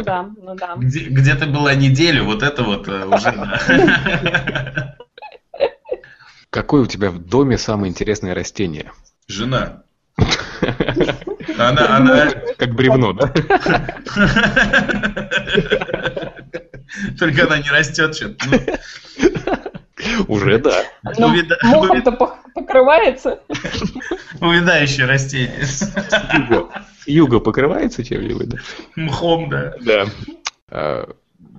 да, 0.02 0.30
ну 0.36 0.54
да. 0.54 0.74
Где, 0.76 1.00
где 1.04 1.34
ты 1.34 1.46
была 1.46 1.74
неделю, 1.74 2.24
вот 2.24 2.42
это 2.42 2.62
вот 2.62 2.88
э, 2.88 3.06
уже... 3.06 3.32
да. 3.32 4.96
Какое 6.50 6.82
у 6.82 6.86
тебя 6.86 7.10
в 7.10 7.18
доме 7.18 7.58
самое 7.58 7.90
интересное 7.90 8.34
растение? 8.34 8.92
Жена. 9.28 9.82
Она, 11.58 11.96
она... 11.96 12.30
Как 12.58 12.74
бревно, 12.74 13.12
да? 13.12 13.32
Только 17.18 17.44
она 17.46 17.58
не 17.58 17.70
растет 17.70 18.14
что-то. 18.14 18.80
Уже 20.28 20.58
да. 20.58 20.84
Ну, 21.18 21.28
мохом-то 21.62 22.12
покрывается. 22.54 23.40
Увядающее 24.40 25.06
растение. 25.06 25.64
Юго, 26.48 26.70
юго 27.06 27.40
покрывается 27.40 28.04
чем-нибудь, 28.04 28.48
да? 28.48 28.56
Мхом, 28.96 29.50
да. 29.50 29.74
Да. 29.80 30.06
А, 30.70 31.08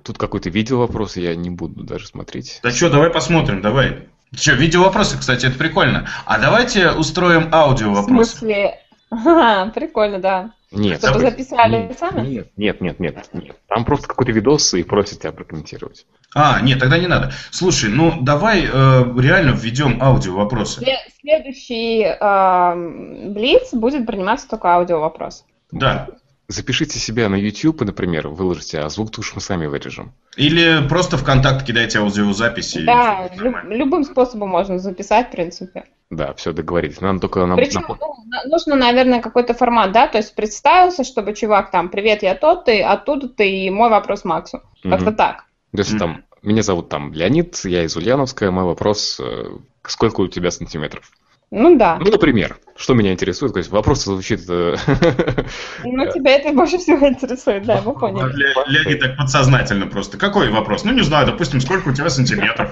Тут 0.04 0.18
какой-то 0.18 0.50
видео 0.50 0.78
вопрос, 0.80 1.16
я 1.16 1.34
не 1.36 1.50
буду 1.50 1.84
даже 1.84 2.08
смотреть. 2.08 2.58
Да 2.64 2.72
что, 2.72 2.90
давай 2.90 3.10
посмотрим, 3.10 3.62
давай. 3.62 4.08
Че, 4.34 4.54
видео 4.54 4.82
вопросы, 4.82 5.16
кстати, 5.18 5.46
это 5.46 5.56
прикольно. 5.58 6.08
А 6.24 6.38
давайте 6.38 6.90
устроим 6.90 7.48
аудио 7.52 7.90
В 7.90 7.94
вопрос. 7.94 8.30
смысле? 8.30 8.80
Ага, 9.12 9.70
прикольно, 9.72 10.18
да. 10.18 10.52
Нет, 10.70 11.00
Чтобы 11.00 11.18
давай. 11.18 11.30
записали 11.32 11.76
нет, 11.88 11.98
сами? 11.98 12.26
нет, 12.26 12.48
нет, 12.56 12.80
нет, 12.80 12.98
нет, 12.98 13.28
нет. 13.34 13.56
Там 13.68 13.84
просто 13.84 14.08
какой-то 14.08 14.32
видос 14.32 14.72
и 14.72 14.82
просят 14.84 15.20
тебя 15.20 15.32
прокомментировать. 15.32 16.06
А, 16.34 16.62
нет, 16.62 16.78
тогда 16.80 16.96
не 16.98 17.08
надо. 17.08 17.30
Слушай, 17.50 17.90
ну 17.90 18.22
давай 18.22 18.62
э, 18.64 18.68
реально 18.70 19.50
введем 19.50 20.02
аудио 20.02 20.32
вопросы. 20.34 20.80
Сле- 20.82 20.96
Следующий 21.20 22.04
эм, 22.04 23.34
Блиц 23.34 23.74
будет 23.74 24.06
приниматься 24.06 24.48
только 24.48 24.74
аудио 24.74 24.98
вопрос. 25.00 25.44
Да. 25.72 26.08
Запишите 26.52 26.98
себя 26.98 27.28
на 27.28 27.36
YouTube, 27.36 27.80
например, 27.80 28.28
выложите, 28.28 28.80
а 28.80 28.88
звук 28.88 29.10
уж 29.18 29.34
мы 29.34 29.40
сами 29.40 29.66
вырежем. 29.66 30.12
Или 30.36 30.86
просто 30.86 31.16
в 31.16 31.24
контакт 31.24 31.64
кидайте 31.66 31.98
аудиозаписи. 31.98 32.84
Да, 32.84 33.28
всё 33.32 33.38
лю- 33.44 33.50
нормально. 33.50 33.74
любым 33.74 34.04
способом 34.04 34.50
можно 34.50 34.78
записать, 34.78 35.28
в 35.28 35.30
принципе. 35.32 35.84
Да, 36.10 36.34
все 36.34 36.52
договорились. 36.52 37.00
Нам 37.00 37.20
только 37.20 37.44
нам 37.46 37.56
Причем 37.56 37.80
напом- 37.80 37.98
ну, 38.00 38.50
нужно, 38.50 38.76
наверное, 38.76 39.22
какой-то 39.22 39.54
формат, 39.54 39.92
да, 39.92 40.06
то 40.06 40.18
есть 40.18 40.34
представился, 40.34 41.04
чтобы 41.04 41.34
чувак 41.34 41.70
там, 41.70 41.88
привет, 41.88 42.22
я 42.22 42.34
тот, 42.34 42.66
ты, 42.66 42.82
оттуда 42.82 43.28
ты, 43.28 43.50
и 43.50 43.70
мой 43.70 43.88
вопрос 43.88 44.24
Максу. 44.24 44.60
Как-то 44.82 45.12
так. 45.12 45.44
То 45.74 45.78
есть 45.78 45.98
там, 45.98 46.22
меня 46.42 46.62
зовут 46.62 46.90
там 46.90 47.14
Леонид, 47.14 47.60
я 47.64 47.84
из 47.84 47.96
Ульяновска, 47.96 48.50
мой 48.50 48.64
вопрос, 48.64 49.18
э, 49.20 49.44
сколько 49.84 50.20
у 50.20 50.28
тебя 50.28 50.50
сантиметров? 50.50 51.10
Ну 51.54 51.76
да. 51.76 51.98
Ну, 52.00 52.10
например, 52.10 52.56
что 52.76 52.94
меня 52.94 53.12
интересует, 53.12 53.52
то 53.52 53.58
есть 53.58 53.70
вопрос 53.70 54.04
звучит... 54.04 54.40
э, 54.48 54.74
Ну, 55.84 56.10
тебя 56.10 56.36
это 56.36 56.50
больше 56.54 56.78
всего 56.78 57.06
интересует, 57.06 57.66
да, 57.66 57.82
мы 57.84 57.92
поняли. 57.92 58.32
Леонид 58.70 59.00
так 59.00 59.18
подсознательно 59.18 59.86
просто. 59.86 60.16
Какой 60.16 60.48
вопрос? 60.48 60.84
Ну, 60.84 60.92
не 60.92 61.02
знаю, 61.02 61.26
допустим, 61.26 61.60
сколько 61.60 61.90
у 61.90 61.92
тебя 61.92 62.08
сантиметров? 62.08 62.70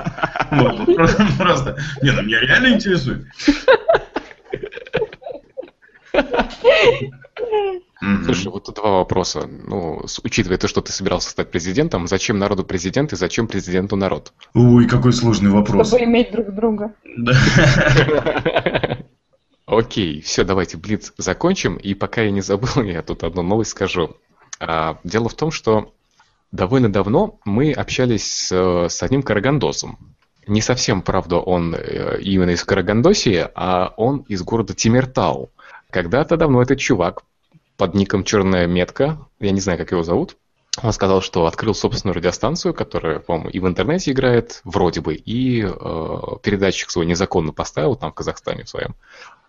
Просто- 0.96 1.26
Просто. 1.38 1.76
Не, 2.00 2.12
ну 2.12 2.22
меня 2.22 2.40
реально 2.40 2.68
интересует. 2.74 3.26
Мгм. 8.00 8.24
Слушай, 8.24 8.48
вот 8.48 8.64
тут 8.64 8.76
два 8.76 8.98
вопроса. 8.98 9.46
Ну, 9.46 10.02
учитывая 10.24 10.56
то, 10.56 10.68
что 10.68 10.80
ты 10.80 10.90
собирался 10.90 11.30
стать 11.30 11.50
президентом, 11.50 12.06
зачем 12.06 12.38
народу 12.38 12.64
президент 12.64 13.12
и 13.12 13.16
зачем 13.16 13.46
президенту 13.46 13.96
народ? 13.96 14.32
Ой, 14.54 14.86
какой 14.86 15.12
сложный 15.12 15.50
вопрос. 15.50 15.88
Чтобы 15.88 16.04
иметь 16.04 16.32
друг 16.32 16.54
друга. 16.54 16.94
Да. 17.16 17.34
Окей, 19.66 20.20
все, 20.22 20.44
давайте 20.44 20.78
Блиц 20.78 21.12
закончим. 21.18 21.76
И 21.76 21.94
пока 21.94 22.22
я 22.22 22.30
не 22.30 22.40
забыл, 22.40 22.82
я 22.84 23.02
тут 23.02 23.22
одну 23.22 23.42
новость 23.42 23.72
скажу. 23.72 24.16
А, 24.58 24.98
дело 25.04 25.28
в 25.28 25.34
том, 25.34 25.50
что 25.50 25.92
довольно 26.52 26.90
давно 26.90 27.38
мы 27.44 27.72
общались 27.72 28.48
с, 28.48 28.88
с 28.88 29.02
одним 29.02 29.22
карагандосом. 29.22 29.98
Не 30.46 30.62
совсем, 30.62 31.02
правда, 31.02 31.36
он 31.36 31.74
э, 31.74 32.18
именно 32.22 32.50
из 32.50 32.64
Карагандосии, 32.64 33.46
а 33.54 33.92
он 33.96 34.24
из 34.26 34.42
города 34.42 34.74
Тимиртау. 34.74 35.50
Когда-то 35.90 36.36
давно 36.36 36.62
этот 36.62 36.78
чувак 36.78 37.22
под 37.80 37.94
ником 37.94 38.24
Черная 38.24 38.66
Метка, 38.66 39.26
я 39.40 39.52
не 39.52 39.60
знаю, 39.60 39.78
как 39.78 39.90
его 39.90 40.02
зовут, 40.02 40.36
он 40.82 40.92
сказал, 40.92 41.22
что 41.22 41.46
открыл 41.46 41.74
собственную 41.74 42.14
радиостанцию, 42.14 42.74
которая, 42.74 43.20
по-моему, 43.20 43.48
и 43.48 43.58
в 43.58 43.66
интернете 43.66 44.12
играет, 44.12 44.60
вроде 44.64 45.00
бы, 45.00 45.14
и 45.14 45.62
э, 45.62 45.68
передатчик 46.42 46.90
свой 46.90 47.06
незаконно 47.06 47.52
поставил 47.52 47.96
там 47.96 48.10
в 48.10 48.14
Казахстане 48.14 48.64
в 48.64 48.68
своем. 48.68 48.94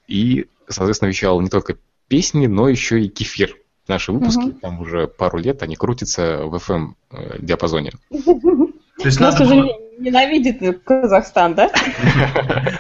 И, 0.07 0.45
соответственно, 0.69 1.09
вещал 1.09 1.41
не 1.41 1.49
только 1.49 1.75
песни, 2.07 2.47
но 2.47 2.69
еще 2.69 3.01
и 3.01 3.09
кефир. 3.09 3.57
Наши 3.89 4.13
выпуски, 4.13 4.45
Мгм. 4.45 4.59
там 4.61 4.79
уже 4.79 5.07
пару 5.07 5.37
лет, 5.37 5.61
они 5.61 5.75
крутятся 5.75 6.45
в 6.45 6.55
FM-диапазоне. 6.55 7.91
То 8.09 9.07
есть 9.07 9.19
Нас 9.19 9.37
надо 9.37 9.43
уже 9.43 9.55
было, 9.55 9.77
ненавидит 9.99 10.83
Казахстан, 10.85 11.55
да? 11.55 11.69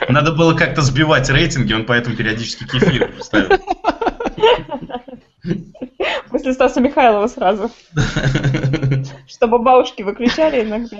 надо 0.07 0.31
было 0.31 0.53
как-то 0.53 0.81
сбивать 0.81 1.29
рейтинги, 1.29 1.73
он 1.73 1.85
поэтому 1.85 2.15
периодически 2.15 2.65
кефир 2.65 3.11
ставил. 3.19 3.59
После 6.29 6.53
Стаса 6.53 6.81
Михайлова 6.81 7.27
сразу. 7.27 7.71
Чтобы 9.27 9.59
бабушки 9.59 10.01
выключали 10.03 10.61
иногда 10.63 10.97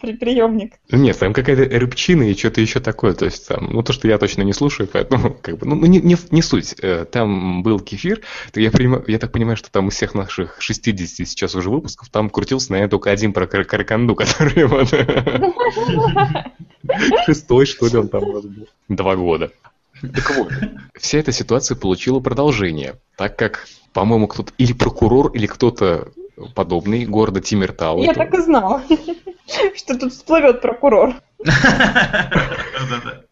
при 0.00 0.14
приемник. 0.14 0.74
Нет, 0.90 1.18
там 1.18 1.32
какая-то 1.32 1.78
рыбчина 1.78 2.24
и 2.24 2.34
что-то 2.34 2.60
еще 2.60 2.80
такое. 2.80 3.14
То 3.14 3.24
есть 3.26 3.46
там, 3.48 3.68
ну 3.70 3.82
то, 3.82 3.92
что 3.92 4.08
я 4.08 4.18
точно 4.18 4.42
не 4.42 4.52
слушаю, 4.52 4.88
поэтому 4.92 5.32
как 5.42 5.58
бы, 5.58 5.66
ну, 5.66 5.74
ну, 5.76 5.86
не, 5.86 6.00
не, 6.00 6.16
не 6.30 6.42
суть. 6.42 6.74
Э, 6.82 7.04
Там 7.04 7.62
был 7.62 7.78
кефир. 7.80 8.20
то 8.52 8.60
Я, 8.60 8.70
понимаю- 8.70 9.04
я 9.06 9.18
так 9.18 9.32
понимаю, 9.32 9.56
что 9.56 9.70
там 9.70 9.88
из 9.88 9.94
всех 9.94 10.14
наших 10.14 10.56
60 10.60 11.26
сейчас 11.28 11.54
уже 11.54 11.70
выпусков, 11.70 12.08
там 12.10 12.30
крутился, 12.30 12.72
наверное, 12.72 12.90
только 12.90 13.10
один 13.10 13.32
про 13.32 13.46
кар- 13.46 13.64
караканду, 13.64 14.14
который 14.16 14.64
вот... 14.66 14.88
Шестой, 17.26 17.66
что 17.66 17.86
ли, 17.86 17.96
он 17.96 18.08
там 18.08 18.20
был. 18.22 18.44
Два 18.88 19.16
года. 19.16 19.50
Так 20.00 20.36
вот, 20.36 20.52
вся 20.94 21.18
эта 21.18 21.32
ситуация 21.32 21.76
получила 21.76 22.20
продолжение, 22.20 22.96
так 23.16 23.36
как, 23.36 23.66
по-моему, 23.92 24.28
кто-то, 24.28 24.52
или 24.58 24.72
прокурор, 24.72 25.32
или 25.32 25.46
кто-то 25.46 26.08
подобный 26.54 27.04
города 27.04 27.40
Тимиртау. 27.40 28.02
Я 28.02 28.12
это- 28.12 28.20
так 28.20 28.34
и 28.34 28.42
знала, 28.42 28.82
что 29.76 29.98
тут 29.98 30.12
всплывет 30.12 30.60
прокурор. 30.60 31.14
Да-да-да. 31.38 33.22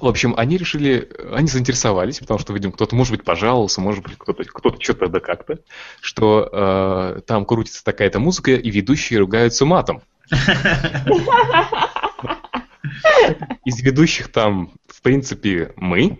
В 0.00 0.08
общем, 0.08 0.34
они 0.36 0.56
решили, 0.56 1.08
они 1.32 1.46
заинтересовались, 1.46 2.18
потому 2.18 2.40
что, 2.40 2.52
видимо, 2.52 2.72
кто-то, 2.72 2.96
может 2.96 3.12
быть, 3.12 3.24
пожаловался, 3.24 3.80
может 3.80 4.02
быть, 4.02 4.14
кто-то 4.18 4.44
кто 4.44 4.74
что-то 4.78 5.06
да 5.08 5.20
как-то, 5.20 5.60
что 6.00 6.48
э, 6.52 7.20
там 7.26 7.46
крутится 7.46 7.84
такая-то 7.84 8.18
музыка, 8.18 8.50
и 8.52 8.70
ведущие 8.70 9.20
ругаются 9.20 9.64
матом. 9.64 10.02
Из 13.64 13.80
ведущих 13.80 14.30
там, 14.30 14.72
в 14.88 15.00
принципе, 15.02 15.72
мы. 15.76 16.18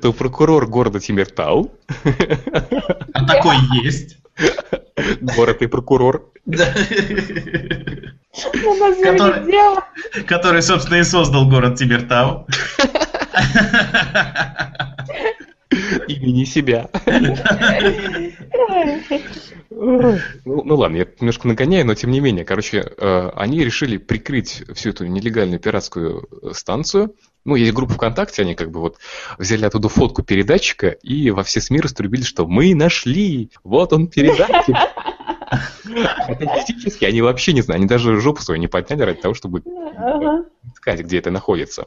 То 0.00 0.12
прокурор 0.12 0.66
города 0.66 1.00
Тимиртау. 1.00 1.72
А 3.12 3.26
такой 3.26 3.56
есть. 3.82 4.18
Город 5.20 5.62
и 5.62 5.66
прокурор. 5.66 6.30
Который-. 9.02 9.82
Который, 10.26 10.62
собственно, 10.62 10.96
и 10.96 11.04
создал 11.04 11.48
город 11.48 11.76
Тимиртау. 11.76 12.46
Имени 16.08 16.44
себя. 16.44 16.90
Ну, 19.70 20.18
ну 20.44 20.76
ладно, 20.76 20.96
я 20.96 21.06
немножко 21.20 21.48
нагоняю, 21.48 21.84
но 21.86 21.94
тем 21.94 22.10
не 22.10 22.20
менее, 22.20 22.44
короче, 22.44 22.78
э, 22.96 23.30
они 23.34 23.64
решили 23.64 23.96
прикрыть 23.96 24.62
всю 24.72 24.90
эту 24.90 25.06
нелегальную 25.06 25.58
пиратскую 25.58 26.28
станцию. 26.52 27.14
Ну, 27.44 27.56
есть 27.56 27.72
группа 27.72 27.94
ВКонтакте, 27.94 28.42
они 28.42 28.54
как 28.54 28.70
бы 28.70 28.80
вот 28.80 28.98
взяли 29.36 29.64
оттуда 29.64 29.88
фотку 29.88 30.22
передатчика 30.22 30.88
и 30.88 31.30
во 31.30 31.42
все 31.42 31.60
СМИ 31.60 31.80
раструбили, 31.80 32.22
что 32.22 32.46
мы 32.46 32.74
нашли, 32.74 33.50
вот 33.64 33.92
он 33.92 34.06
передатчик. 34.06 34.76
Физически 36.66 37.04
они 37.04 37.20
вообще 37.20 37.52
не 37.52 37.60
знают, 37.60 37.80
они 37.80 37.88
даже 37.88 38.18
жопу 38.20 38.40
свою 38.40 38.60
не 38.60 38.68
подняли 38.68 39.02
ради 39.02 39.20
того, 39.20 39.34
чтобы 39.34 39.62
искать, 40.72 41.00
где 41.00 41.18
это 41.18 41.30
находится. 41.30 41.86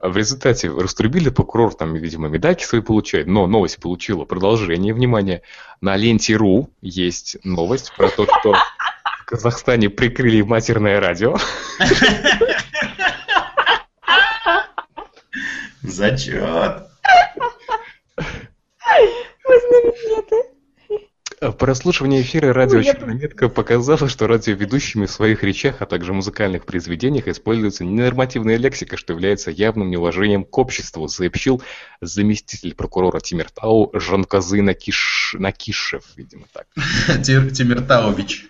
В 0.00 0.16
результате 0.16 0.70
раструбили, 0.70 1.30
прокурор 1.30 1.74
там, 1.74 1.94
видимо, 1.94 2.28
медальки 2.28 2.64
свои 2.64 2.80
получает, 2.80 3.26
но 3.26 3.46
новость 3.46 3.78
получила 3.80 4.24
продолжение, 4.24 4.94
внимание. 4.94 5.42
На 5.80 5.96
ленте.ру 5.96 6.70
есть 6.80 7.36
новость 7.44 7.92
про 7.96 8.08
то, 8.08 8.24
что 8.24 8.54
в 8.54 9.24
Казахстане 9.26 9.90
прикрыли 9.90 10.42
матерное 10.42 11.00
радио. 11.00 11.36
Зачет. 15.82 16.88
Мы 19.44 19.60
знамениты. 19.60 20.55
Прослушивание 21.58 22.22
эфира 22.22 22.54
радио 22.54 22.78
я 22.78 22.94
«Чернометка» 22.94 23.50
показало, 23.50 24.08
что 24.08 24.26
радиоведущими 24.26 25.04
в 25.04 25.10
своих 25.10 25.42
речах, 25.42 25.82
а 25.82 25.86
также 25.86 26.14
музыкальных 26.14 26.64
произведениях 26.64 27.28
используется 27.28 27.84
ненормативная 27.84 28.56
лексика, 28.56 28.96
что 28.96 29.12
является 29.12 29.50
явным 29.50 29.90
неуважением 29.90 30.44
к 30.44 30.56
обществу, 30.56 31.08
сообщил 31.08 31.62
заместитель 32.00 32.74
прокурора 32.74 33.20
Тимиртау 33.20 33.90
Жанказы 33.92 34.62
Накиш... 34.62 35.36
Накишев, 35.38 36.04
видимо 36.16 36.46
так. 36.52 36.66
Тимиртаович. 37.22 38.46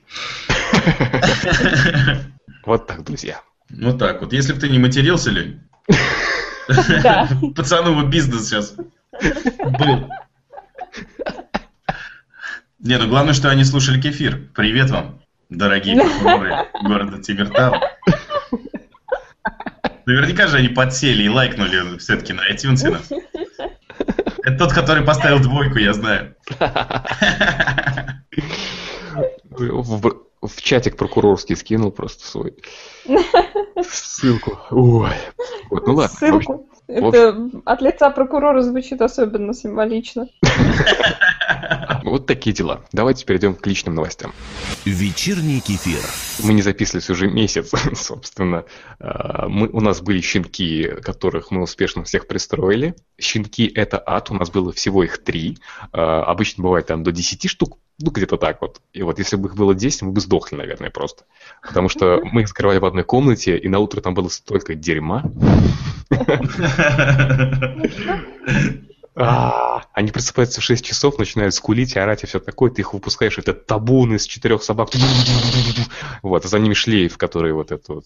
Вот 2.65 2.89
так, 2.89 3.05
друзья. 3.05 3.43
Ну 3.69 3.97
так 3.97 4.21
вот, 4.21 4.33
если 4.33 4.53
бы 4.53 4.59
ты 4.59 4.69
не 4.69 4.81
матерился, 4.81 5.31
Лень, 5.31 5.61
Да. 7.03 7.29
пацану 7.57 7.95
бы 7.95 8.09
бизнес 8.09 8.49
сейчас 8.49 8.73
был. 8.73 10.11
Не, 12.87 12.99
ну 12.99 13.09
главное, 13.09 13.35
что 13.35 13.51
они 13.51 13.65
слушали 13.65 14.01
кефир. 14.01 14.49
Привет 14.55 14.91
вам, 14.91 15.21
дорогие 15.51 15.97
прокуроры 15.97 16.69
города 16.85 17.21
Тимиртау. 17.21 17.75
Наверняка 20.07 20.47
же 20.47 20.59
они 20.59 20.69
подсели 20.69 21.25
и 21.25 21.29
лайкнули 21.29 21.99
все-таки 21.99 22.33
на 22.33 22.49
iTunes. 22.49 23.05
Это 24.45 24.57
тот, 24.57 24.73
который 24.73 25.03
поставил 25.03 25.41
двойку, 25.41 25.79
я 25.79 25.95
знаю. 25.95 26.37
В, 29.51 30.13
в 30.43 30.63
чатик 30.63 30.97
прокурорский 30.97 31.57
скинул 31.57 31.91
просто 31.91 32.25
свой 32.25 32.55
ссылку. 33.83 34.61
Ой. 34.71 35.11
Вот, 35.71 35.89
ну 35.89 35.95
ладно. 35.97 36.17
Ссылку. 36.17 36.69
Это 36.89 37.51
от 37.65 37.83
лица 37.83 38.11
прокурора 38.11 38.63
звучит 38.63 39.01
особенно 39.03 39.55
символично. 39.55 40.29
Вот 42.05 42.27
такие 42.27 42.55
дела. 42.55 42.83
Давайте 42.93 43.25
перейдем 43.25 43.57
к 43.57 43.67
личным 43.67 43.97
новостям. 43.97 44.33
Вечерний 44.85 45.61
кефир. 45.61 45.99
Мы 46.45 46.53
не 46.53 46.63
записывались 46.63 47.11
уже 47.11 47.27
месяц, 47.27 47.73
собственно. 47.95 48.65
А, 49.01 49.49
Мы, 49.49 49.69
у 49.69 49.81
нас 49.81 50.01
были 50.01 50.21
щенки, 50.21 50.87
которых 51.03 51.51
мы 51.51 51.63
успешно 51.63 52.05
всех 52.05 52.29
пристроили. 52.29 52.95
Щенки— 53.19 53.67
это 53.75 54.01
ад, 54.07 54.31
у 54.31 54.35
нас 54.35 54.51
было 54.51 54.73
всего 54.73 55.03
их 55.03 55.25
три. 55.25 55.59
А, 55.93 56.23
Обычно 56.23 56.63
бывает 56.63 56.87
там 56.87 57.03
до 57.03 57.11
10 57.11 57.51
штук, 57.51 57.79
ну 57.99 58.13
где-то 58.13 58.37
так 58.37 58.61
вот. 58.61 58.81
И 58.93 59.03
вот 59.03 59.19
если 59.19 59.35
бы 59.37 59.49
их 59.49 59.57
было 59.57 59.75
10, 59.75 60.03
мы 60.03 60.13
бы 60.13 60.21
сдохли, 60.21 60.55
наверное, 60.55 60.91
просто. 60.91 61.25
Потому 61.63 61.89
что 61.89 62.21
мы 62.33 62.43
их 62.43 62.49
закрывали 62.49 62.79
в 62.79 62.85
одной 62.85 63.05
комнате, 63.05 63.59
и 63.59 63.69
на 63.69 63.79
утро 63.79 64.01
там 64.01 64.15
было 64.15 64.29
столько 64.29 64.75
дерьма. 64.75 65.25
А, 69.19 69.85
Они 69.95 70.11
просыпаются 70.13 70.61
в 70.61 70.65
6 70.65 70.85
часов, 70.85 71.19
начинают 71.19 71.55
скулить, 71.55 71.97
орать 71.97 72.23
и 72.23 72.27
все 72.27 72.39
такое. 72.39 72.71
Ты 72.71 72.83
их 72.83 72.93
выпускаешь, 72.93 73.39
это 73.39 73.55
табун 73.55 74.15
из 74.15 74.27
четырех 74.27 74.63
собак. 74.63 74.91
Вот, 76.23 76.45
а 76.45 76.49
за 76.49 76.59
ними 76.59 76.75
шлейф, 76.75 77.17
который 77.17 77.53
вот 77.55 77.73
это 77.73 77.95
вот... 77.95 78.05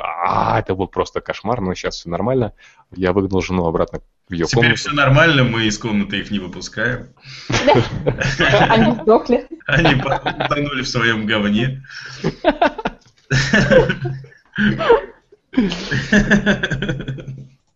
А, 0.00 0.60
Это 0.60 0.74
был 0.76 0.86
просто 0.86 1.20
кошмар, 1.20 1.60
но 1.60 1.74
сейчас 1.74 1.96
все 1.96 2.08
нормально. 2.08 2.52
Я 2.94 3.12
выгнал 3.12 3.42
жену 3.42 3.66
обратно 3.66 4.00
в 4.28 4.32
ее 4.32 4.46
Теперь 4.46 4.62
комнату. 4.62 4.80
все 4.80 4.92
нормально, 4.92 5.42
мы 5.44 5.64
из 5.64 5.76
комнаты 5.76 6.18
их 6.20 6.30
не 6.30 6.38
выпускаем. 6.38 7.08
Они 8.68 8.92
сдохли. 8.92 9.48
Они 9.66 9.96
потонули 9.96 10.82
в 10.82 10.88
своем 10.88 11.26
говне. 11.26 11.82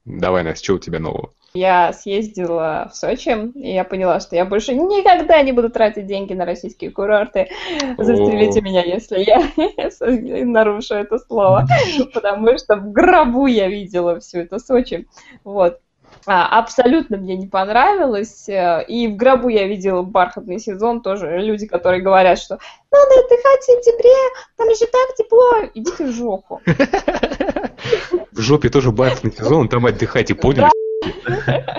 Давай, 0.04 0.42
Настя, 0.42 0.64
что 0.64 0.74
у 0.74 0.78
тебя 0.78 0.98
нового? 1.00 1.32
Я 1.58 1.92
съездила 1.92 2.88
в 2.92 2.96
Сочи, 2.96 3.36
и 3.56 3.74
я 3.74 3.82
поняла, 3.82 4.20
что 4.20 4.36
я 4.36 4.44
больше 4.44 4.74
никогда 4.74 5.42
не 5.42 5.50
буду 5.50 5.70
тратить 5.70 6.06
деньги 6.06 6.32
на 6.32 6.44
российские 6.44 6.92
курорты. 6.92 7.48
Застрелите 7.96 8.60
меня, 8.60 8.84
если 8.84 9.18
я 9.18 9.42
нарушу 10.44 10.94
это 10.94 11.18
слово. 11.18 11.66
Потому 12.14 12.56
что 12.58 12.76
в 12.76 12.92
гробу 12.92 13.46
я 13.46 13.68
видела 13.68 14.20
всю 14.20 14.38
это 14.38 14.60
Сочи. 14.60 15.08
Вот. 15.42 15.80
А, 16.26 16.58
Абсолютно 16.58 17.16
мне 17.16 17.36
не 17.36 17.46
понравилось. 17.46 18.48
э, 18.48 18.84
И 18.88 19.08
в 19.08 19.16
гробу 19.16 19.48
я 19.48 19.66
видела 19.66 20.02
бархатный 20.02 20.58
сезон. 20.58 21.00
Тоже 21.02 21.38
люди, 21.38 21.66
которые 21.66 22.02
говорят, 22.02 22.38
что 22.38 22.58
надо 22.90 23.20
отдыхать 23.20 23.60
в 23.60 23.64
сентябре, 23.64 24.14
там 24.56 24.68
же 24.70 24.86
так 24.86 25.14
тепло. 25.16 25.70
Идите 25.74 26.04
в 26.04 26.12
жопу. 26.12 26.60
В 28.32 28.40
жопе 28.40 28.68
тоже 28.68 28.92
бархатный 28.92 29.32
сезон, 29.32 29.68
там 29.68 29.86
отдыхайте, 29.86 30.34
поняли? 30.34 30.68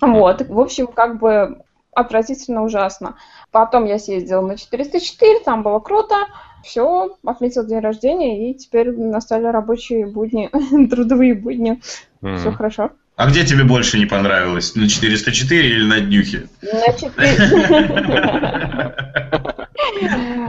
Вот, 0.00 0.42
в 0.42 0.60
общем, 0.60 0.86
как 0.86 1.18
бы 1.18 1.62
отвратительно 1.92 2.62
ужасно. 2.62 3.16
Потом 3.50 3.84
я 3.84 3.98
съездила 3.98 4.40
на 4.42 4.56
404, 4.56 5.40
там 5.40 5.62
было 5.64 5.80
круто. 5.80 6.14
Все, 6.62 7.16
отметил 7.24 7.66
день 7.66 7.80
рождения, 7.80 8.50
и 8.50 8.54
теперь 8.54 8.92
настали 8.92 9.46
рабочие 9.46 10.06
будни, 10.06 10.50
трудовые 10.88 11.34
будни. 11.34 11.80
М. 12.22 12.36
Все 12.38 12.52
хорошо. 12.52 12.90
А 13.18 13.26
где 13.26 13.44
тебе 13.44 13.64
больше 13.64 13.98
не 13.98 14.06
понравилось? 14.06 14.76
На 14.76 14.88
404 14.88 15.68
или 15.68 15.84
на 15.84 15.98
днюхе? 15.98 16.48
Значит, 16.62 17.12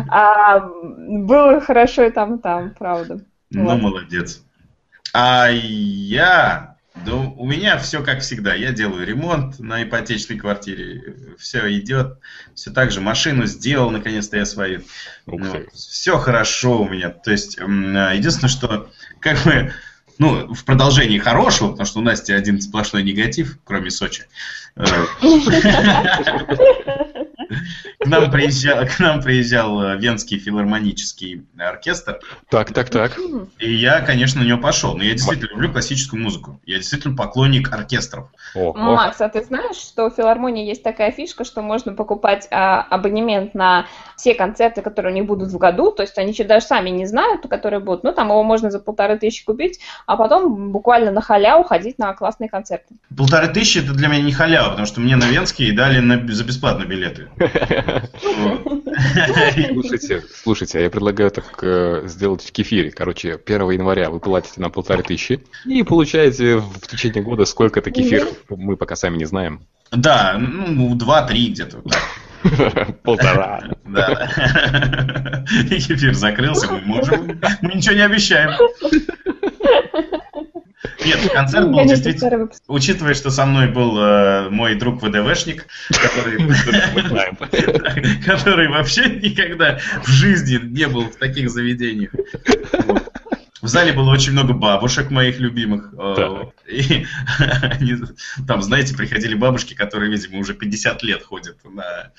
а, 0.07 0.59
было 0.59 1.61
хорошо 1.61 2.03
и 2.03 2.11
там, 2.11 2.35
и 2.35 2.39
там, 2.39 2.75
правда. 2.77 3.21
Ну, 3.49 3.75
молодец. 3.75 4.43
А 5.13 5.49
я... 5.49 6.75
Да 7.05 7.15
у 7.15 7.47
меня 7.47 7.79
все 7.79 8.03
как 8.03 8.19
всегда. 8.19 8.53
Я 8.53 8.71
делаю 8.71 9.03
ремонт 9.03 9.57
на 9.57 9.81
ипотечной 9.81 10.37
квартире. 10.37 11.15
Все 11.39 11.75
идет. 11.75 12.19
Все 12.53 12.69
так 12.69 12.91
же. 12.91 13.01
Машину 13.01 13.47
сделал, 13.47 13.89
наконец-то 13.89 14.37
я 14.37 14.45
свою. 14.45 14.83
Ну, 15.25 15.65
все 15.73 16.19
хорошо 16.19 16.83
у 16.83 16.89
меня. 16.89 17.09
То 17.09 17.31
есть, 17.31 17.57
а, 17.59 18.13
единственное, 18.13 18.49
что 18.49 18.91
как 19.19 19.43
бы, 19.43 19.73
ну, 20.19 20.53
в 20.53 20.65
продолжении 20.65 21.17
хорошего, 21.17 21.71
потому 21.71 21.87
что 21.87 21.99
у 21.99 22.01
Насти 22.01 22.33
один 22.33 22.59
сплошной 22.61 23.03
негатив, 23.03 23.57
кроме 23.63 23.89
Сочи. 23.89 24.25
К 27.99 28.05
нам 28.05 28.31
приезжал, 28.31 28.85
к 28.85 28.99
нам 28.99 29.21
приезжал 29.21 29.97
Венский 29.97 30.39
филармонический 30.39 31.45
оркестр, 31.57 32.19
Так, 32.49 32.73
так, 32.73 32.89
так. 32.89 33.17
и 33.59 33.73
я, 33.73 34.01
конечно, 34.01 34.41
на 34.41 34.45
него 34.45 34.59
пошел. 34.59 34.95
Но 34.95 35.03
я 35.03 35.11
действительно 35.13 35.49
люблю 35.49 35.71
классическую 35.71 36.21
музыку. 36.21 36.59
Я 36.65 36.77
действительно 36.77 37.15
поклонник 37.15 37.71
оркестров. 37.73 38.27
О, 38.55 38.71
о. 38.71 38.73
Макс, 38.77 39.19
а 39.21 39.29
ты 39.29 39.43
знаешь, 39.43 39.75
что 39.75 40.05
у 40.05 40.09
филармонии 40.09 40.65
есть 40.67 40.83
такая 40.83 41.11
фишка, 41.11 41.43
что 41.43 41.61
можно 41.61 41.93
покупать 41.93 42.47
а, 42.51 42.81
абонемент 42.81 43.53
на 43.53 43.85
все 44.15 44.33
концерты, 44.35 44.81
которые 44.81 45.11
у 45.13 45.15
них 45.15 45.25
будут 45.25 45.49
в 45.49 45.57
году, 45.57 45.91
то 45.91 46.03
есть 46.03 46.17
они 46.17 46.31
еще 46.31 46.43
даже 46.43 46.65
сами 46.65 46.89
не 46.89 47.05
знают, 47.05 47.47
которые 47.47 47.79
будут, 47.79 48.03
ну 48.03 48.13
там 48.13 48.27
его 48.27 48.43
можно 48.43 48.69
за 48.71 48.79
полторы 48.79 49.17
тысячи 49.17 49.45
купить, 49.45 49.79
а 50.05 50.17
потом 50.17 50.71
буквально 50.71 51.11
на 51.11 51.21
халяву 51.21 51.63
ходить 51.63 51.99
на 51.99 52.13
классные 52.13 52.49
концерты. 52.49 52.95
Полторы 53.15 53.47
тысячи 53.47 53.79
это 53.79 53.93
для 53.93 54.07
меня 54.07 54.21
не 54.21 54.31
халява, 54.31 54.69
потому 54.69 54.85
что 54.87 54.99
мне 55.01 55.15
на 55.15 55.25
Венский 55.25 55.71
дали 55.71 55.99
на- 55.99 56.27
за 56.33 56.43
бесплатно 56.43 56.83
билеты. 56.85 57.29
Слушайте, 59.71 60.23
слушайте, 60.43 60.79
а 60.79 60.81
я 60.81 60.89
предлагаю 60.89 61.31
так 61.31 61.45
э, 61.61 62.01
сделать 62.05 62.43
в 62.43 62.51
кефире. 62.51 62.91
Короче, 62.91 63.39
1 63.43 63.69
января 63.71 64.09
вы 64.09 64.19
платите 64.19 64.59
на 64.59 64.69
полторы 64.69 65.03
тысячи 65.03 65.41
и 65.65 65.83
получаете 65.83 66.57
в 66.57 66.87
течение 66.87 67.23
года 67.23 67.45
сколько-то 67.45 67.91
кефиров. 67.91 68.29
Мы 68.49 68.75
пока 68.75 68.95
сами 68.95 69.17
не 69.17 69.25
знаем. 69.25 69.61
Да, 69.91 70.35
ну, 70.37 70.95
два-три 70.95 71.51
где-то. 71.51 71.81
так, 71.81 72.01
Полтора. 73.03 73.63
Да. 73.85 74.29
И 75.65 75.75
Кефир 75.79 76.13
закрылся, 76.13 76.71
мы 76.71 76.81
можем, 76.81 77.39
мы 77.61 77.73
ничего 77.73 77.95
не 77.95 78.01
обещаем. 78.01 78.51
Нет, 81.05 81.19
концерт 81.33 81.65
был 81.65 81.73
Гоните 81.73 81.95
действительно... 81.95 82.49
Учитывая, 82.67 83.13
что 83.13 83.31
со 83.31 83.45
мной 83.45 83.67
был 83.67 83.97
э, 83.99 84.49
мой 84.49 84.75
друг 84.75 85.01
ВДВшник, 85.01 85.67
который, 85.89 86.39
Мы 86.39 87.01
знаем. 87.07 87.37
который 88.25 88.69
вообще 88.69 89.09
никогда 89.09 89.79
в 90.03 90.07
жизни 90.07 90.57
не 90.63 90.87
был 90.87 91.03
в 91.09 91.15
таких 91.17 91.49
заведениях. 91.49 92.11
Вот. 92.85 93.11
В 93.61 93.67
зале 93.67 93.91
было 93.93 94.11
очень 94.11 94.31
много 94.31 94.53
бабушек 94.53 95.11
моих 95.11 95.39
любимых. 95.39 95.93
э, 95.97 96.13
Так. 96.15 96.49
И 96.67 97.05
они, 97.61 97.95
там, 98.47 98.61
знаете, 98.61 98.95
приходили 98.95 99.35
бабушки, 99.35 99.73
которые, 99.73 100.11
видимо, 100.11 100.39
уже 100.39 100.53
50 100.53 101.03
лет 101.03 101.23
ходят 101.23 101.57
на... 101.65 102.11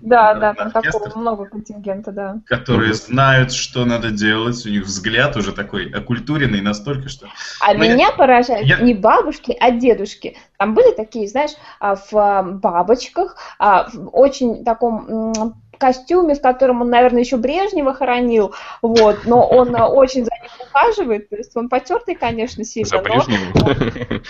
Да, 0.00 0.34
на 0.34 0.40
да, 0.40 0.54
там 0.54 0.66
оркестр. 0.74 1.00
такого 1.00 1.18
много 1.20 1.44
контингента, 1.46 2.12
да. 2.12 2.36
которые 2.46 2.90
Мгм. 2.90 2.96
знают, 2.96 3.52
что 3.52 3.84
надо 3.84 4.10
делать, 4.10 4.64
у 4.64 4.70
них 4.70 4.84
взгляд 4.84 5.36
уже 5.36 5.52
такой 5.52 5.90
окультуренный 5.90 6.60
настолько, 6.60 7.08
что... 7.08 7.26
А 7.60 7.74
Ну, 7.74 7.82
я- 7.84 7.94
меня 7.94 8.12
поражают 8.12 8.66
я- 8.66 8.78
не 8.80 8.94
бабушки, 8.94 9.56
а 9.58 9.70
дедушки. 9.72 10.36
Там 10.58 10.74
были 10.74 10.94
такие, 10.94 11.28
знаешь, 11.28 11.52
а, 11.80 11.96
в 11.96 12.14
а, 12.14 12.42
бабочках, 12.42 13.36
а, 13.58 13.88
в 13.92 14.08
очень 14.16 14.64
таком 14.64 15.54
костюме, 15.78 16.34
в 16.34 16.40
котором 16.40 16.82
он, 16.82 16.90
наверное, 16.90 17.20
еще 17.20 17.36
Брежнева 17.36 17.94
хоронил, 17.94 18.54
вот, 18.82 19.24
но 19.24 19.46
он 19.46 19.74
а, 19.76 19.88
очень 19.88 20.24
за 20.24 20.30
ним 20.42 20.50
ухаживает, 20.60 21.28
то 21.28 21.36
есть 21.36 21.56
он 21.56 21.68
потертый, 21.68 22.14
конечно, 22.14 22.64
сильно, 22.64 22.88
За 22.88 22.96
но 22.96 23.02
Брежневым. 23.02 24.22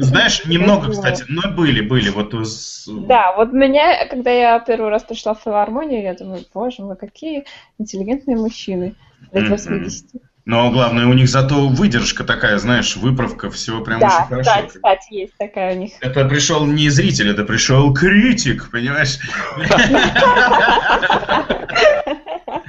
Знаешь, 0.00 0.44
немного, 0.46 0.90
кстати, 0.90 1.24
но 1.28 1.50
были, 1.54 1.80
были. 1.80 2.10
Вот 2.10 2.34
с- 2.34 2.86
Да, 2.88 3.34
вот 3.36 3.52
меня, 3.52 4.06
когда 4.06 4.30
я 4.30 4.58
первый 4.60 4.90
раз 4.90 5.04
пришла 5.04 5.34
в 5.34 5.40
филармонию, 5.42 6.02
я 6.02 6.14
думаю, 6.14 6.44
боже 6.52 6.82
мой, 6.82 6.96
какие 6.96 7.44
интеллигентные 7.78 8.36
мужчины 8.36 8.94
лет 9.32 9.44
Мгм. 9.44 9.52
80. 9.52 10.06
Но 10.50 10.68
главное, 10.72 11.06
у 11.06 11.12
них 11.12 11.28
зато 11.28 11.68
выдержка 11.68 12.24
такая, 12.24 12.58
знаешь, 12.58 12.96
выправка, 12.96 13.52
все 13.52 13.80
прям 13.84 14.00
Да, 14.00 14.06
очень 14.06 14.26
хорошо. 14.42 14.50
да, 14.56 14.62
кстати, 14.66 15.14
есть 15.14 15.32
такая 15.38 15.76
у 15.76 15.78
них. 15.78 15.92
Это 16.00 16.24
пришел 16.24 16.66
не 16.66 16.88
зритель, 16.88 17.30
это 17.30 17.44
пришел 17.44 17.94
критик, 17.94 18.68
понимаешь? 18.72 19.18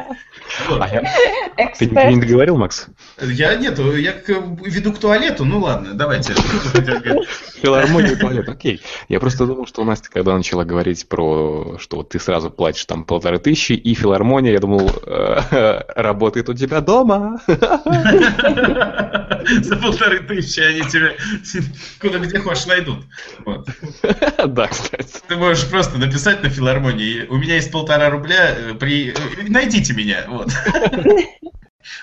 А 0.80 0.88
я- 0.88 1.72
Ты 1.78 1.86
ничего 1.86 2.10
не 2.10 2.22
договорил, 2.22 2.58
Макс? 2.58 2.88
Я 3.22 3.56
нет, 3.56 3.78
я 3.80 4.14
веду 4.28 4.94
к 4.94 5.00
туалету, 5.00 5.46
ну 5.46 5.60
ладно, 5.60 5.94
давайте. 5.94 6.34
Филармония 7.62 8.16
туалет, 8.16 8.48
окей. 8.50 8.82
Я 9.10 9.20
просто 9.20 9.46
думал, 9.46 9.68
что 9.68 9.82
у 9.82 9.86
Настя, 9.86 10.10
когда 10.12 10.36
начала 10.36 10.64
говорить 10.64 11.08
про, 11.08 11.78
что 11.80 12.04
ты 12.04 12.20
сразу 12.20 12.50
платишь 12.50 12.86
там 12.86 13.04
полторы 13.04 13.38
тысячи, 13.40 13.74
и 13.74 13.94
филармония, 13.94 14.54
я 14.54 14.60
думал, 14.60 14.90
э, 15.06 15.82
работает 15.96 16.50
у 16.50 16.54
тебя 16.54 16.82
дома. 16.82 17.40
За 19.62 19.76
полторы 19.76 20.20
тысячи 20.20 20.60
они 20.60 20.82
тебя 20.90 21.12
куда 22.00 22.20
где 22.20 22.40
хочешь 22.40 22.66
найдут. 22.66 23.06
Да, 24.48 24.68
кстати. 24.68 25.20
Ты 25.28 25.36
можешь 25.36 25.68
просто 25.70 25.98
написать 25.98 26.44
на 26.44 26.50
филармонии, 26.50 27.26
у 27.30 27.38
меня 27.38 27.56
есть 27.56 27.72
полтора 27.72 28.10
рубля, 28.10 28.56
э, 28.58 28.74
при... 28.74 29.10
э, 29.12 29.14
найдите 29.48 29.94
меня. 29.94 30.26
Вот. 30.28 30.51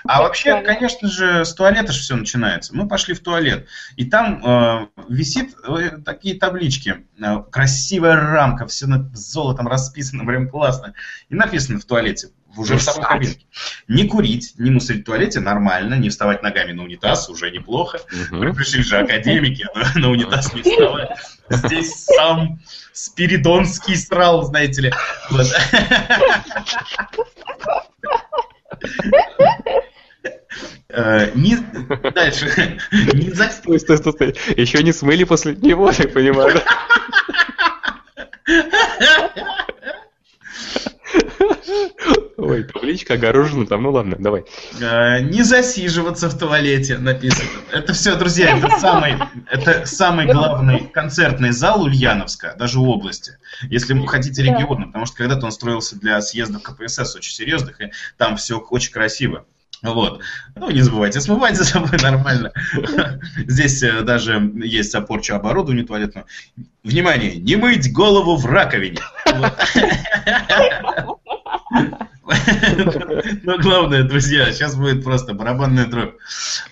А 0.03 0.21
вообще, 0.21 0.61
конечно 0.61 1.07
же, 1.07 1.45
с 1.45 1.53
туалета 1.53 1.91
же 1.91 2.01
все 2.01 2.15
начинается. 2.15 2.75
Мы 2.75 2.87
пошли 2.87 3.13
в 3.13 3.19
туалет, 3.19 3.67
и 3.95 4.05
там 4.05 4.43
э, 4.45 4.87
висит 5.07 5.55
э, 5.67 5.99
такие 6.03 6.35
таблички, 6.35 7.05
э, 7.19 7.43
красивая 7.51 8.15
рамка, 8.15 8.67
все 8.67 8.87
золотом 9.13 9.67
расписано, 9.67 10.25
прям 10.25 10.49
классно. 10.49 10.93
И 11.29 11.35
написано 11.35 11.79
в 11.79 11.85
туалете, 11.85 12.29
уже 12.57 12.77
в 12.77 12.81
самой 12.81 13.05
кабинке. 13.05 13.45
Не 13.87 14.07
курить, 14.07 14.53
не 14.57 14.71
мусорить 14.71 15.03
в 15.03 15.05
туалете 15.05 15.39
нормально, 15.39 15.95
не 15.95 16.09
вставать 16.09 16.43
ногами 16.43 16.71
на 16.71 16.83
унитаз 16.83 17.29
уже 17.29 17.51
неплохо. 17.51 17.99
Мгм. 18.31 18.55
Пришли 18.55 18.83
же 18.83 18.97
академики, 18.97 19.67
на, 19.75 20.01
на 20.01 20.09
унитаз 20.09 20.53
не 20.53 20.61
вставать. 20.61 21.09
Здесь 21.49 22.05
сам 22.05 22.59
Спиридонский 22.93 23.95
срал, 23.95 24.43
знаете 24.43 24.81
ли. 24.81 24.93
Вот. 25.29 25.47
Э, 30.89 31.31
не- 31.35 31.57
Дальше. 32.11 32.79
Не 33.13 33.31
за- 33.31 33.43
Стой, 33.51 33.79
стой, 33.79 33.97
стой, 33.97 34.13
стой. 34.13 34.35
Еще 34.57 34.81
не 34.83 34.91
смыли 34.91 35.23
после 35.23 35.55
него, 35.55 35.91
так 35.91 36.13
понимаю. 36.13 36.61
Ой, 42.41 42.63
табличка 42.63 43.15
огорожена 43.15 43.65
там, 43.65 43.83
ну 43.83 43.91
ладно, 43.91 44.15
давай. 44.17 44.45
Э, 44.79 45.19
Не 45.21 45.43
засиживаться 45.43 46.29
в 46.29 46.37
туалете 46.37 46.97
написано. 46.97 47.49
Это 47.71 47.93
все, 47.93 48.15
друзья, 48.15 48.57
это 48.57 48.69
самый, 48.79 49.15
это 49.51 49.85
самый 49.85 50.25
главный 50.25 50.87
концертный 50.87 51.51
зал 51.51 51.83
Ульяновска, 51.83 52.55
даже 52.57 52.79
у 52.79 52.85
области. 52.85 53.37
Если 53.63 53.93
вы 53.93 54.07
хотите 54.07 54.43
Да. 54.43 54.53
регионы, 54.57 54.87
потому 54.87 55.05
что 55.05 55.17
когда-то 55.17 55.45
он 55.45 55.51
строился 55.51 55.99
для 55.99 56.21
съездов 56.21 56.63
КПСС 56.63 57.15
очень 57.15 57.33
серьезных, 57.33 57.81
и 57.81 57.91
там 58.17 58.37
все 58.37 58.57
очень 58.59 58.91
красиво. 58.93 59.45
Вот. 59.81 60.21
Ну, 60.55 60.69
не 60.71 60.81
забывайте 60.81 61.21
смывать 61.21 61.55
за 61.55 61.63
собой 61.63 61.97
нормально. 62.01 62.51
Здесь 63.47 63.81
э, 63.81 64.01
даже 64.01 64.51
есть 64.63 64.93
опорча 64.93 65.35
оборудования 65.37 65.83
туалетного. 65.83 66.27
Внимание, 66.83 67.35
не 67.35 67.55
мыть 67.55 67.91
голову 67.93 68.35
в 68.35 68.45
раковине. 68.45 68.99
Но 73.43 73.57
главное, 73.57 74.03
друзья, 74.03 74.51
сейчас 74.51 74.75
будет 74.75 75.03
просто 75.03 75.33
барабанная 75.33 75.85
дробь. 75.85 76.15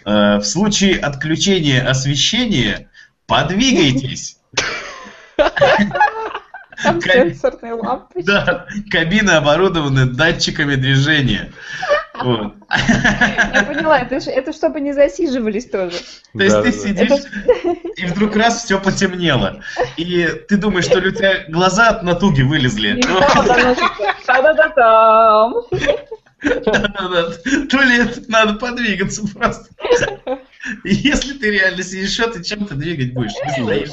Э, 0.05 0.37
В 0.37 0.43
случае 0.43 0.99
отключения 0.99 1.87
освещения 1.87 2.89
подвигайтесь. 3.25 4.39
Там 6.83 7.01
сенсорные 7.01 7.73
лампочки. 7.73 8.25
Да, 8.25 8.67
кабины 8.91 9.31
оборудованы 9.31 10.05
датчиками 10.05 10.75
движения. 10.75 11.51
Вот. 12.23 12.53
Я 12.69 13.63
поняла, 13.67 13.99
это, 13.99 14.53
чтобы 14.53 14.81
не 14.81 14.93
засиживались 14.93 15.65
тоже. 15.69 15.97
То 16.33 16.43
есть 16.43 16.61
ты 16.61 16.71
сидишь, 16.71 17.23
и 17.95 18.05
вдруг 18.05 18.35
раз 18.35 18.63
все 18.63 18.79
потемнело. 18.79 19.61
И 19.97 20.27
ты 20.47 20.57
думаешь, 20.57 20.85
что 20.85 20.99
ли 20.99 21.09
у 21.09 21.11
тебя 21.11 21.45
глаза 21.49 21.89
от 21.89 22.03
натуги 22.03 22.41
вылезли. 22.41 22.99
И 22.99 23.01
там 23.01 23.45
доносится 23.45 24.15
«та-да-да-там». 24.25 25.55
Да-да-да. 26.41 27.31
Туалет 27.69 28.29
надо 28.29 28.53
подвигаться 28.53 29.27
просто. 29.27 29.69
Если 30.83 31.33
ты 31.33 31.51
реально 31.51 31.83
сидишь, 31.83 32.13
что 32.13 32.29
ты 32.29 32.43
чем 32.43 32.65
ты 32.65 32.75
двигать 32.75 33.13
будешь? 33.13 33.33
Не. 33.57 33.87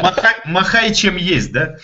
Махай, 0.00 0.34
махай 0.44 0.94
чем 0.94 1.16
есть, 1.16 1.52
да? 1.52 1.76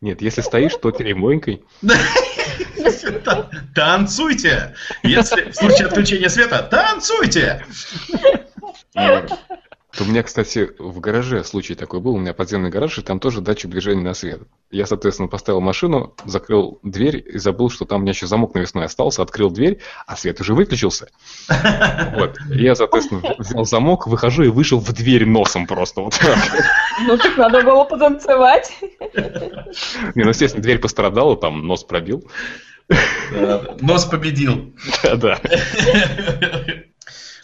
Нет, 0.00 0.22
если 0.22 0.42
стоишь, 0.42 0.74
то 0.80 0.90
требуенькой. 0.92 1.64
Та- 3.28 3.50
Танцуйте! 3.74 4.74
Если 5.02 5.50
в 5.50 5.54
случае 5.54 5.86
отключения 5.88 6.28
света, 6.28 6.62
танцуйте! 6.62 7.64
У 10.00 10.04
меня, 10.04 10.22
кстати, 10.22 10.70
в 10.78 11.00
гараже 11.00 11.42
случай 11.42 11.74
такой 11.74 11.98
был. 11.98 12.14
У 12.14 12.18
меня 12.18 12.32
подземный 12.32 12.70
гараж, 12.70 12.98
и 12.98 13.02
там 13.02 13.18
тоже 13.18 13.40
датчик 13.40 13.68
движения 13.70 14.02
на 14.02 14.14
свет. 14.14 14.42
Я, 14.70 14.86
соответственно, 14.86 15.28
поставил 15.28 15.60
машину, 15.60 16.14
закрыл 16.24 16.78
дверь 16.84 17.20
и 17.26 17.38
забыл, 17.38 17.68
что 17.68 17.84
там 17.84 17.98
у 17.98 18.02
меня 18.02 18.12
еще 18.12 18.28
замок 18.28 18.54
навесной 18.54 18.84
остался, 18.84 19.22
открыл 19.22 19.50
дверь, 19.50 19.80
а 20.06 20.14
свет 20.16 20.40
уже 20.40 20.54
выключился. 20.54 21.08
Вот. 22.14 22.36
Я, 22.50 22.76
соответственно, 22.76 23.22
взял 23.38 23.64
замок, 23.64 24.06
выхожу 24.06 24.44
и 24.44 24.48
вышел 24.48 24.78
в 24.78 24.92
дверь 24.92 25.26
носом 25.26 25.66
просто. 25.66 26.02
Вот 26.02 26.16
так. 26.16 26.38
Ну 27.00 27.16
так 27.16 27.36
надо 27.36 27.62
было 27.62 27.82
потанцевать. 27.84 28.72
Не, 30.14 30.22
ну, 30.22 30.28
естественно, 30.28 30.62
дверь 30.62 30.78
пострадала, 30.78 31.36
там 31.36 31.66
нос 31.66 31.82
пробил. 31.82 32.22
Нос 33.80 34.04
победил. 34.06 34.74
Да-да. 35.02 35.38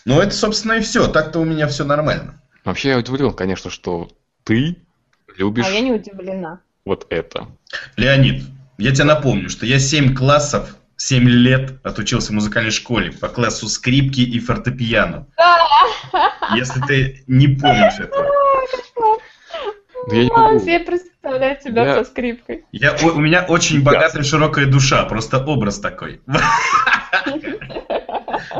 Ну, 0.06 0.20
это, 0.20 0.34
собственно, 0.34 0.74
и 0.74 0.80
все. 0.82 1.08
Так-то 1.08 1.38
у 1.38 1.44
меня 1.46 1.66
все 1.66 1.82
нормально. 1.82 2.38
Вообще 2.62 2.90
я 2.90 2.98
удивлен, 2.98 3.32
конечно, 3.32 3.70
что 3.70 4.10
ты 4.44 4.76
любишь 5.38 5.64
А 5.66 5.70
я 5.70 5.80
не 5.80 5.92
удивлена. 5.92 6.60
вот 6.84 7.06
это. 7.08 7.48
Леонид, 7.96 8.44
я 8.76 8.92
тебе 8.92 9.04
напомню, 9.04 9.48
что 9.48 9.64
я 9.64 9.78
7 9.78 10.14
классов, 10.14 10.76
7 10.98 11.26
лет 11.26 11.78
отучился 11.82 12.32
в 12.32 12.34
музыкальной 12.34 12.70
школе 12.70 13.12
по 13.12 13.28
классу 13.28 13.66
скрипки 13.66 14.20
и 14.20 14.38
фортепиано. 14.40 15.26
Если 16.54 16.80
ты 16.82 17.24
не 17.26 17.48
помнишь 17.48 17.98
этого. 17.98 18.26
Да 20.06 20.16
я 20.16 20.24
не 20.24 20.28
могу. 20.30 20.58
Представляют 21.24 21.62
себя 21.62 21.84
Я- 21.84 21.94
со 22.04 22.10
скрипкой. 22.10 22.64
Я, 22.72 22.92
о- 22.92 23.12
у 23.12 23.18
меня 23.18 23.44
очень 23.48 23.82
богатая 23.82 24.22
широкая 24.22 24.66
душа, 24.66 25.04
просто 25.04 25.38
образ 25.44 25.80
такой. 25.80 26.20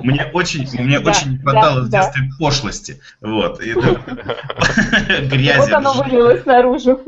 Мне 0.03 0.25
очень, 0.33 0.69
мне 0.83 0.99
Да, 1.01 1.11
очень 1.11 1.33
не 1.33 1.39
хватало 1.39 1.81
да, 1.83 1.87
в 1.87 1.89
да. 1.91 2.03
детстве 2.03 2.23
пошлости. 2.39 3.01
Вот. 3.21 3.61
и, 3.61 3.75
да, 3.75 3.81
Грязи. 5.31 5.59
Вот 5.59 5.73
оно 5.73 5.93
вылилось 5.95 6.45
наружу. 6.47 7.01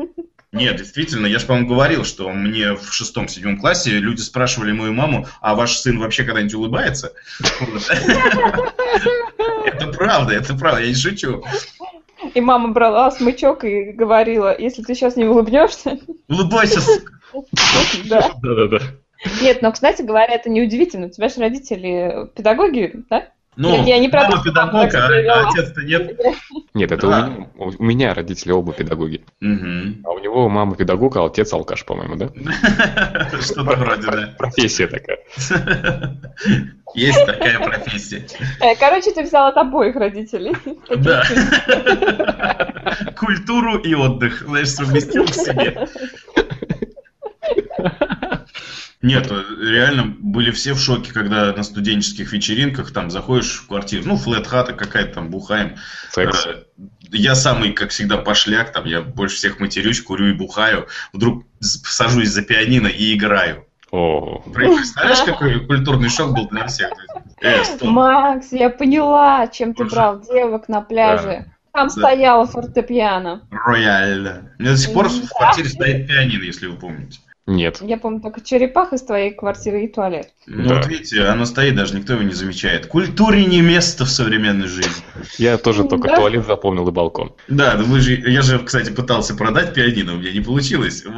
Нет, 0.53 0.77
действительно, 0.77 1.27
я 1.27 1.39
же, 1.39 1.47
по-моему, 1.47 1.69
говорил, 1.69 2.05
что 2.05 2.31
мне 2.31 2.73
в 2.75 2.93
шестом-седьмом 2.93 3.59
классе 3.59 3.91
люди 3.99 4.21
спрашивали 4.21 4.73
мою 4.73 4.93
маму, 4.93 5.27
а 5.41 5.55
ваш 5.55 5.77
сын 5.77 5.99
вообще 5.99 6.25
когда-нибудь 6.25 6.55
улыбается? 6.55 7.13
Это 9.65 9.87
правда, 9.89 10.33
это 10.35 10.55
правда, 10.55 10.81
я 10.83 10.89
не 10.89 10.95
шучу. 10.95 11.43
И 12.37 12.41
мама 12.43 12.69
брала 12.69 13.11
смычок 13.11 13.65
и 13.65 13.93
говорила, 13.93 14.55
если 14.59 14.83
ты 14.83 14.95
сейчас 14.95 15.17
не 15.17 15.25
улыбнешься, 15.25 15.99
Улыбайся, 16.29 16.83
сука. 16.83 17.15
да. 18.11 18.31
Да-да-да. 18.43 18.79
Нет, 19.41 19.63
но, 19.63 19.73
кстати 19.73 20.03
говоря, 20.03 20.35
это 20.35 20.51
неудивительно. 20.51 21.07
У 21.07 21.11
тебя 21.11 21.31
же 21.31 21.41
родители 21.41 22.29
педагоги, 22.35 22.93
да? 23.09 23.29
Ну, 23.57 23.87
Я 23.87 23.99
не 23.99 24.09
мама 24.09 24.43
педагог, 24.45 24.95
а 24.95 25.09
привела. 25.09 25.49
отец-то 25.49 25.81
нет. 25.83 26.21
Нет, 26.75 26.93
это 26.93 27.07
Да. 27.09 27.27
у, 27.27 27.31
меня, 27.31 27.49
у 27.79 27.83
меня 27.83 28.15
родители 28.15 28.53
оба 28.53 28.75
педагоги. 28.75 29.25
Мгм. 29.41 30.03
А 30.05 30.11
у 30.11 30.19
него 30.19 30.49
мама 30.51 30.77
педагог, 30.77 31.17
а 31.17 31.25
отец 31.25 31.53
алкаш, 31.55 31.85
по-моему, 31.87 32.17
да? 32.17 32.29
Что-то 33.41 33.77
вроде, 33.77 34.03
да. 34.11 34.35
Профессия 34.37 34.87
такая. 34.87 35.19
Есть 36.95 37.25
такая 37.27 37.59
профессия. 37.59 38.27
Э, 38.61 38.75
Короче, 38.79 39.11
ты 39.13 39.23
взял 39.23 39.47
от 39.49 39.57
обоих 39.57 39.97
родителей. 39.97 40.55
Да. 40.97 41.23
Культуру 43.19 43.79
и 43.79 43.95
отдых, 43.95 44.43
знаешь, 44.47 44.69
совместил 44.71 45.25
в 45.25 45.35
себе. 45.35 45.89
Нет, 49.03 49.31
э, 49.31 49.43
реально 49.61 50.15
были 50.19 50.51
все 50.51 50.73
в 50.73 50.81
шоке, 50.81 51.13
когда 51.13 51.53
на 51.53 51.63
студенческих 51.63 52.33
вечеринках 52.33 52.93
там 52.93 53.11
заходишь 53.11 53.59
в 53.59 53.69
квартиру, 53.69 54.05
ну, 54.07 54.17
флет-хата 54.17 54.73
какая-то 54.73 55.15
там, 55.15 55.31
бухаем. 55.31 55.77
Секс. 56.11 56.47
Э, 56.47 56.63
Я 57.13 57.35
самый, 57.35 57.73
как 57.73 57.91
всегда, 57.91 58.17
пошляк, 58.17 58.73
там, 58.73 58.85
я 58.87 59.01
больше 59.03 59.37
всех 59.37 59.61
матерюсь, 59.61 60.01
курю 60.01 60.27
и 60.29 60.33
бухаю. 60.33 60.89
Вдруг 61.13 61.45
сажусь 61.61 62.29
за 62.31 62.43
пианино 62.43 62.89
и 62.89 63.15
играю. 63.15 63.67
О, 63.93 64.43
Представляешь, 64.53 65.23
какой 65.25 65.65
культурный 65.65 66.09
шок 66.09 66.35
был 66.35 66.49
для 66.49 66.67
всех? 66.67 66.91
Э. 67.43 67.63
Макс, 67.83 68.51
я 68.51 68.71
поняла, 68.71 69.47
чем 69.47 69.75
ты 69.75 69.85
брал 69.85 70.21
девок 70.21 70.69
на 70.69 70.81
пляже. 70.81 71.47
Там 71.73 71.89
Да. 71.89 71.93
стояла 71.93 72.47
фортепиано. 72.47 73.43
Рояль. 73.51 74.43
У 74.59 74.63
меня 74.63 74.73
до 74.73 74.77
сих 74.79 74.93
пор 74.95 75.09
в 75.09 75.21
Да. 75.21 75.27
квартире 75.29 75.69
стоит 75.69 76.09
пианино, 76.09 76.43
если 76.43 76.67
вы 76.67 76.77
помните. 76.77 77.21
Нет. 77.47 77.79
Я 77.81 77.97
помню 77.97 78.21
только 78.21 78.41
черепах 78.41 78.93
из 78.93 79.03
твоей 79.03 79.33
квартиры 79.33 79.85
и 79.85 79.89
туалет. 79.89 80.31
Ну, 80.47 80.69
Да. 80.69 80.75
вот 80.77 80.87
видите, 80.87 81.23
оно 81.25 81.45
стоит, 81.45 81.77
даже 81.77 81.97
никто 81.97 82.15
его 82.15 82.23
не 82.23 82.35
замечает. 82.35 82.87
Культуре 82.87 83.45
не 83.45 83.61
место 83.61 84.05
в 84.05 84.11
современной 84.11 84.67
жизни. 84.67 85.03
Я 85.39 85.57
тоже 85.59 85.85
только 85.85 86.09
Да? 86.09 86.17
туалет 86.17 86.45
запомнил 86.47 86.89
и 86.89 86.93
балкон. 86.93 87.33
Да, 87.49 87.75
ну 87.79 87.85
вы 87.85 88.01
же, 88.01 88.15
я 88.15 88.43
же, 88.43 88.59
кстати, 88.59 88.91
пытался 88.91 89.35
продать 89.37 89.75
пианино, 89.75 90.15
у 90.15 90.17
меня 90.19 90.33
не 90.33 90.41
получилось. 90.41 91.05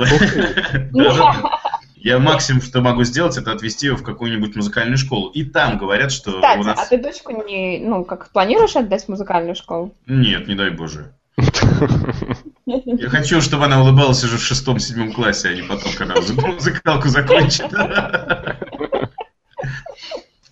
Я 2.01 2.21
максимум, 2.21 2.63
что 2.63 2.81
могу 2.81 3.03
сделать, 3.03 3.37
это 3.37 3.51
отвезти 3.53 3.87
его 3.87 3.97
в 3.97 4.05
какую-нибудь 4.05 4.55
музыкальную 4.55 4.97
школу. 4.97 5.31
И 5.31 5.45
там 5.45 5.79
говорят, 5.79 6.13
что 6.13 6.31
у 6.31 6.35
Кстати, 6.35 6.61
а 6.61 6.65
нас... 6.65 6.89
ты 6.89 6.97
дочку 6.97 7.33
не, 7.45 7.81
ну, 7.81 8.05
как 8.05 8.31
планируешь 8.31 8.77
отдать 8.77 9.05
в 9.05 9.09
музыкальную 9.09 9.57
школу? 9.57 9.95
Нет, 10.07 10.47
не 10.47 10.55
дай 10.55 10.71
боже. 10.71 11.13
Я 12.69 13.09
хочу, 13.09 13.41
чтобы 13.41 13.65
она 13.65 13.81
улыбалась 13.81 14.23
уже 14.25 14.37
в 14.37 14.43
шестом-седьмом 14.43 15.13
классе, 15.13 15.49
а 15.49 15.55
не 15.55 15.63
потом, 15.63 15.93
когда 15.97 16.15
музы- 16.15 16.35
музыкалку 16.55 17.09
закончит. 17.09 17.67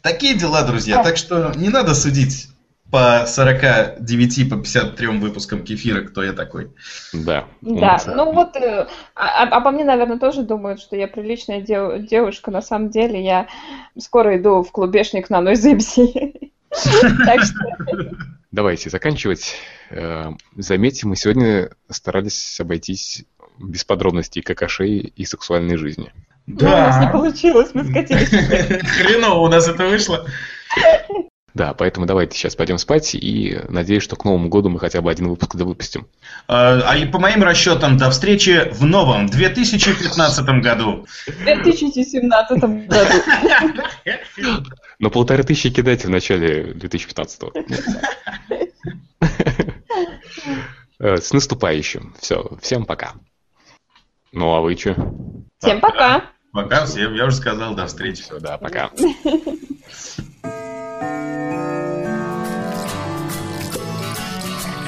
Такие 0.02 0.34
дела, 0.34 0.62
друзья. 0.62 1.02
Так 1.02 1.16
что 1.16 1.52
не 1.56 1.68
надо 1.68 1.94
судить 1.94 2.48
по 2.90 3.24
49, 3.26 4.48
по 4.48 4.56
53 4.56 5.06
выпускам 5.08 5.64
кефира, 5.64 6.02
кто 6.02 6.22
я 6.22 6.32
такой. 6.32 6.70
Да. 7.12 7.44
Да, 7.60 7.98
ну 8.06 8.32
вот, 8.32 8.54
э, 8.56 8.86
а- 9.16 9.42
а- 9.42 9.56
обо 9.56 9.72
мне, 9.72 9.84
наверное, 9.84 10.18
тоже 10.18 10.42
думают, 10.44 10.80
что 10.80 10.94
я 10.94 11.08
приличная 11.08 11.60
дев- 11.60 12.06
девушка. 12.06 12.52
На 12.52 12.62
самом 12.62 12.90
деле 12.90 13.22
я 13.22 13.48
скоро 13.98 14.36
иду 14.38 14.62
в 14.62 14.70
клубешник 14.70 15.30
на 15.30 15.40
Нойзепси. 15.40 16.52
Так 17.24 17.42
что 17.42 17.54
Давайте 18.56 18.88
заканчивать. 18.88 19.54
Э, 19.90 20.30
Заметьте, 20.56 21.06
мы 21.06 21.16
сегодня 21.16 21.68
старались 21.90 22.58
обойтись 22.58 23.26
без 23.58 23.84
подробностей 23.84 24.40
какашей 24.40 25.12
и 25.14 25.26
сексуальной 25.26 25.76
жизни. 25.76 26.10
ну, 26.46 26.66
у 26.66 26.70
нас 26.70 26.98
не 26.98 27.12
получилось, 27.12 27.72
мы 27.74 27.84
скатились. 27.84 28.30
Хреново 28.30 29.40
у 29.40 29.48
нас 29.48 29.68
это 29.68 29.84
вышло. 29.84 30.26
Да, 31.52 31.74
поэтому 31.74 32.06
давайте 32.06 32.38
сейчас 32.38 32.56
пойдем 32.56 32.78
спать 32.78 33.14
и 33.14 33.60
надеюсь, 33.68 34.02
что 34.02 34.16
к 34.16 34.24
Новому 34.24 34.48
году 34.48 34.70
мы 34.70 34.78
хотя 34.78 35.02
бы 35.02 35.10
один 35.10 35.28
выпуск 35.28 35.54
выпустим. 35.54 36.06
А 36.48 36.80
а 36.80 37.06
по 37.08 37.18
моим 37.18 37.42
расчетам, 37.42 37.98
до 37.98 38.08
встречи 38.08 38.70
в 38.72 38.86
новом 38.86 39.26
2015 39.26 40.46
году. 40.62 41.06
В 41.26 41.44
2017 41.44 42.58
году. 42.88 43.04
Но 44.98 45.10
полторы 45.10 45.42
тысячи 45.44 45.70
кидайте 45.70 46.06
в 46.06 46.10
начале 46.10 46.72
2015-го. 46.72 47.52
Э, 50.98 51.16
С 51.18 51.32
наступающим. 51.32 52.14
Все, 52.18 52.56
всем 52.62 52.86
пока. 52.86 53.14
Ну 54.32 54.54
а 54.54 54.60
вы 54.60 54.76
что? 54.76 54.94
Всем 55.58 55.80
пока. 55.80 56.30
Пока 56.52 56.86
всем, 56.86 57.14
я 57.14 57.26
уже 57.26 57.36
сказал, 57.36 57.74
до 57.74 57.86
встречи. 57.86 58.22
Все, 58.22 58.40
да, 58.40 58.56
пока. 58.56 58.90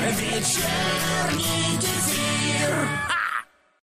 Вечерний 0.00 1.07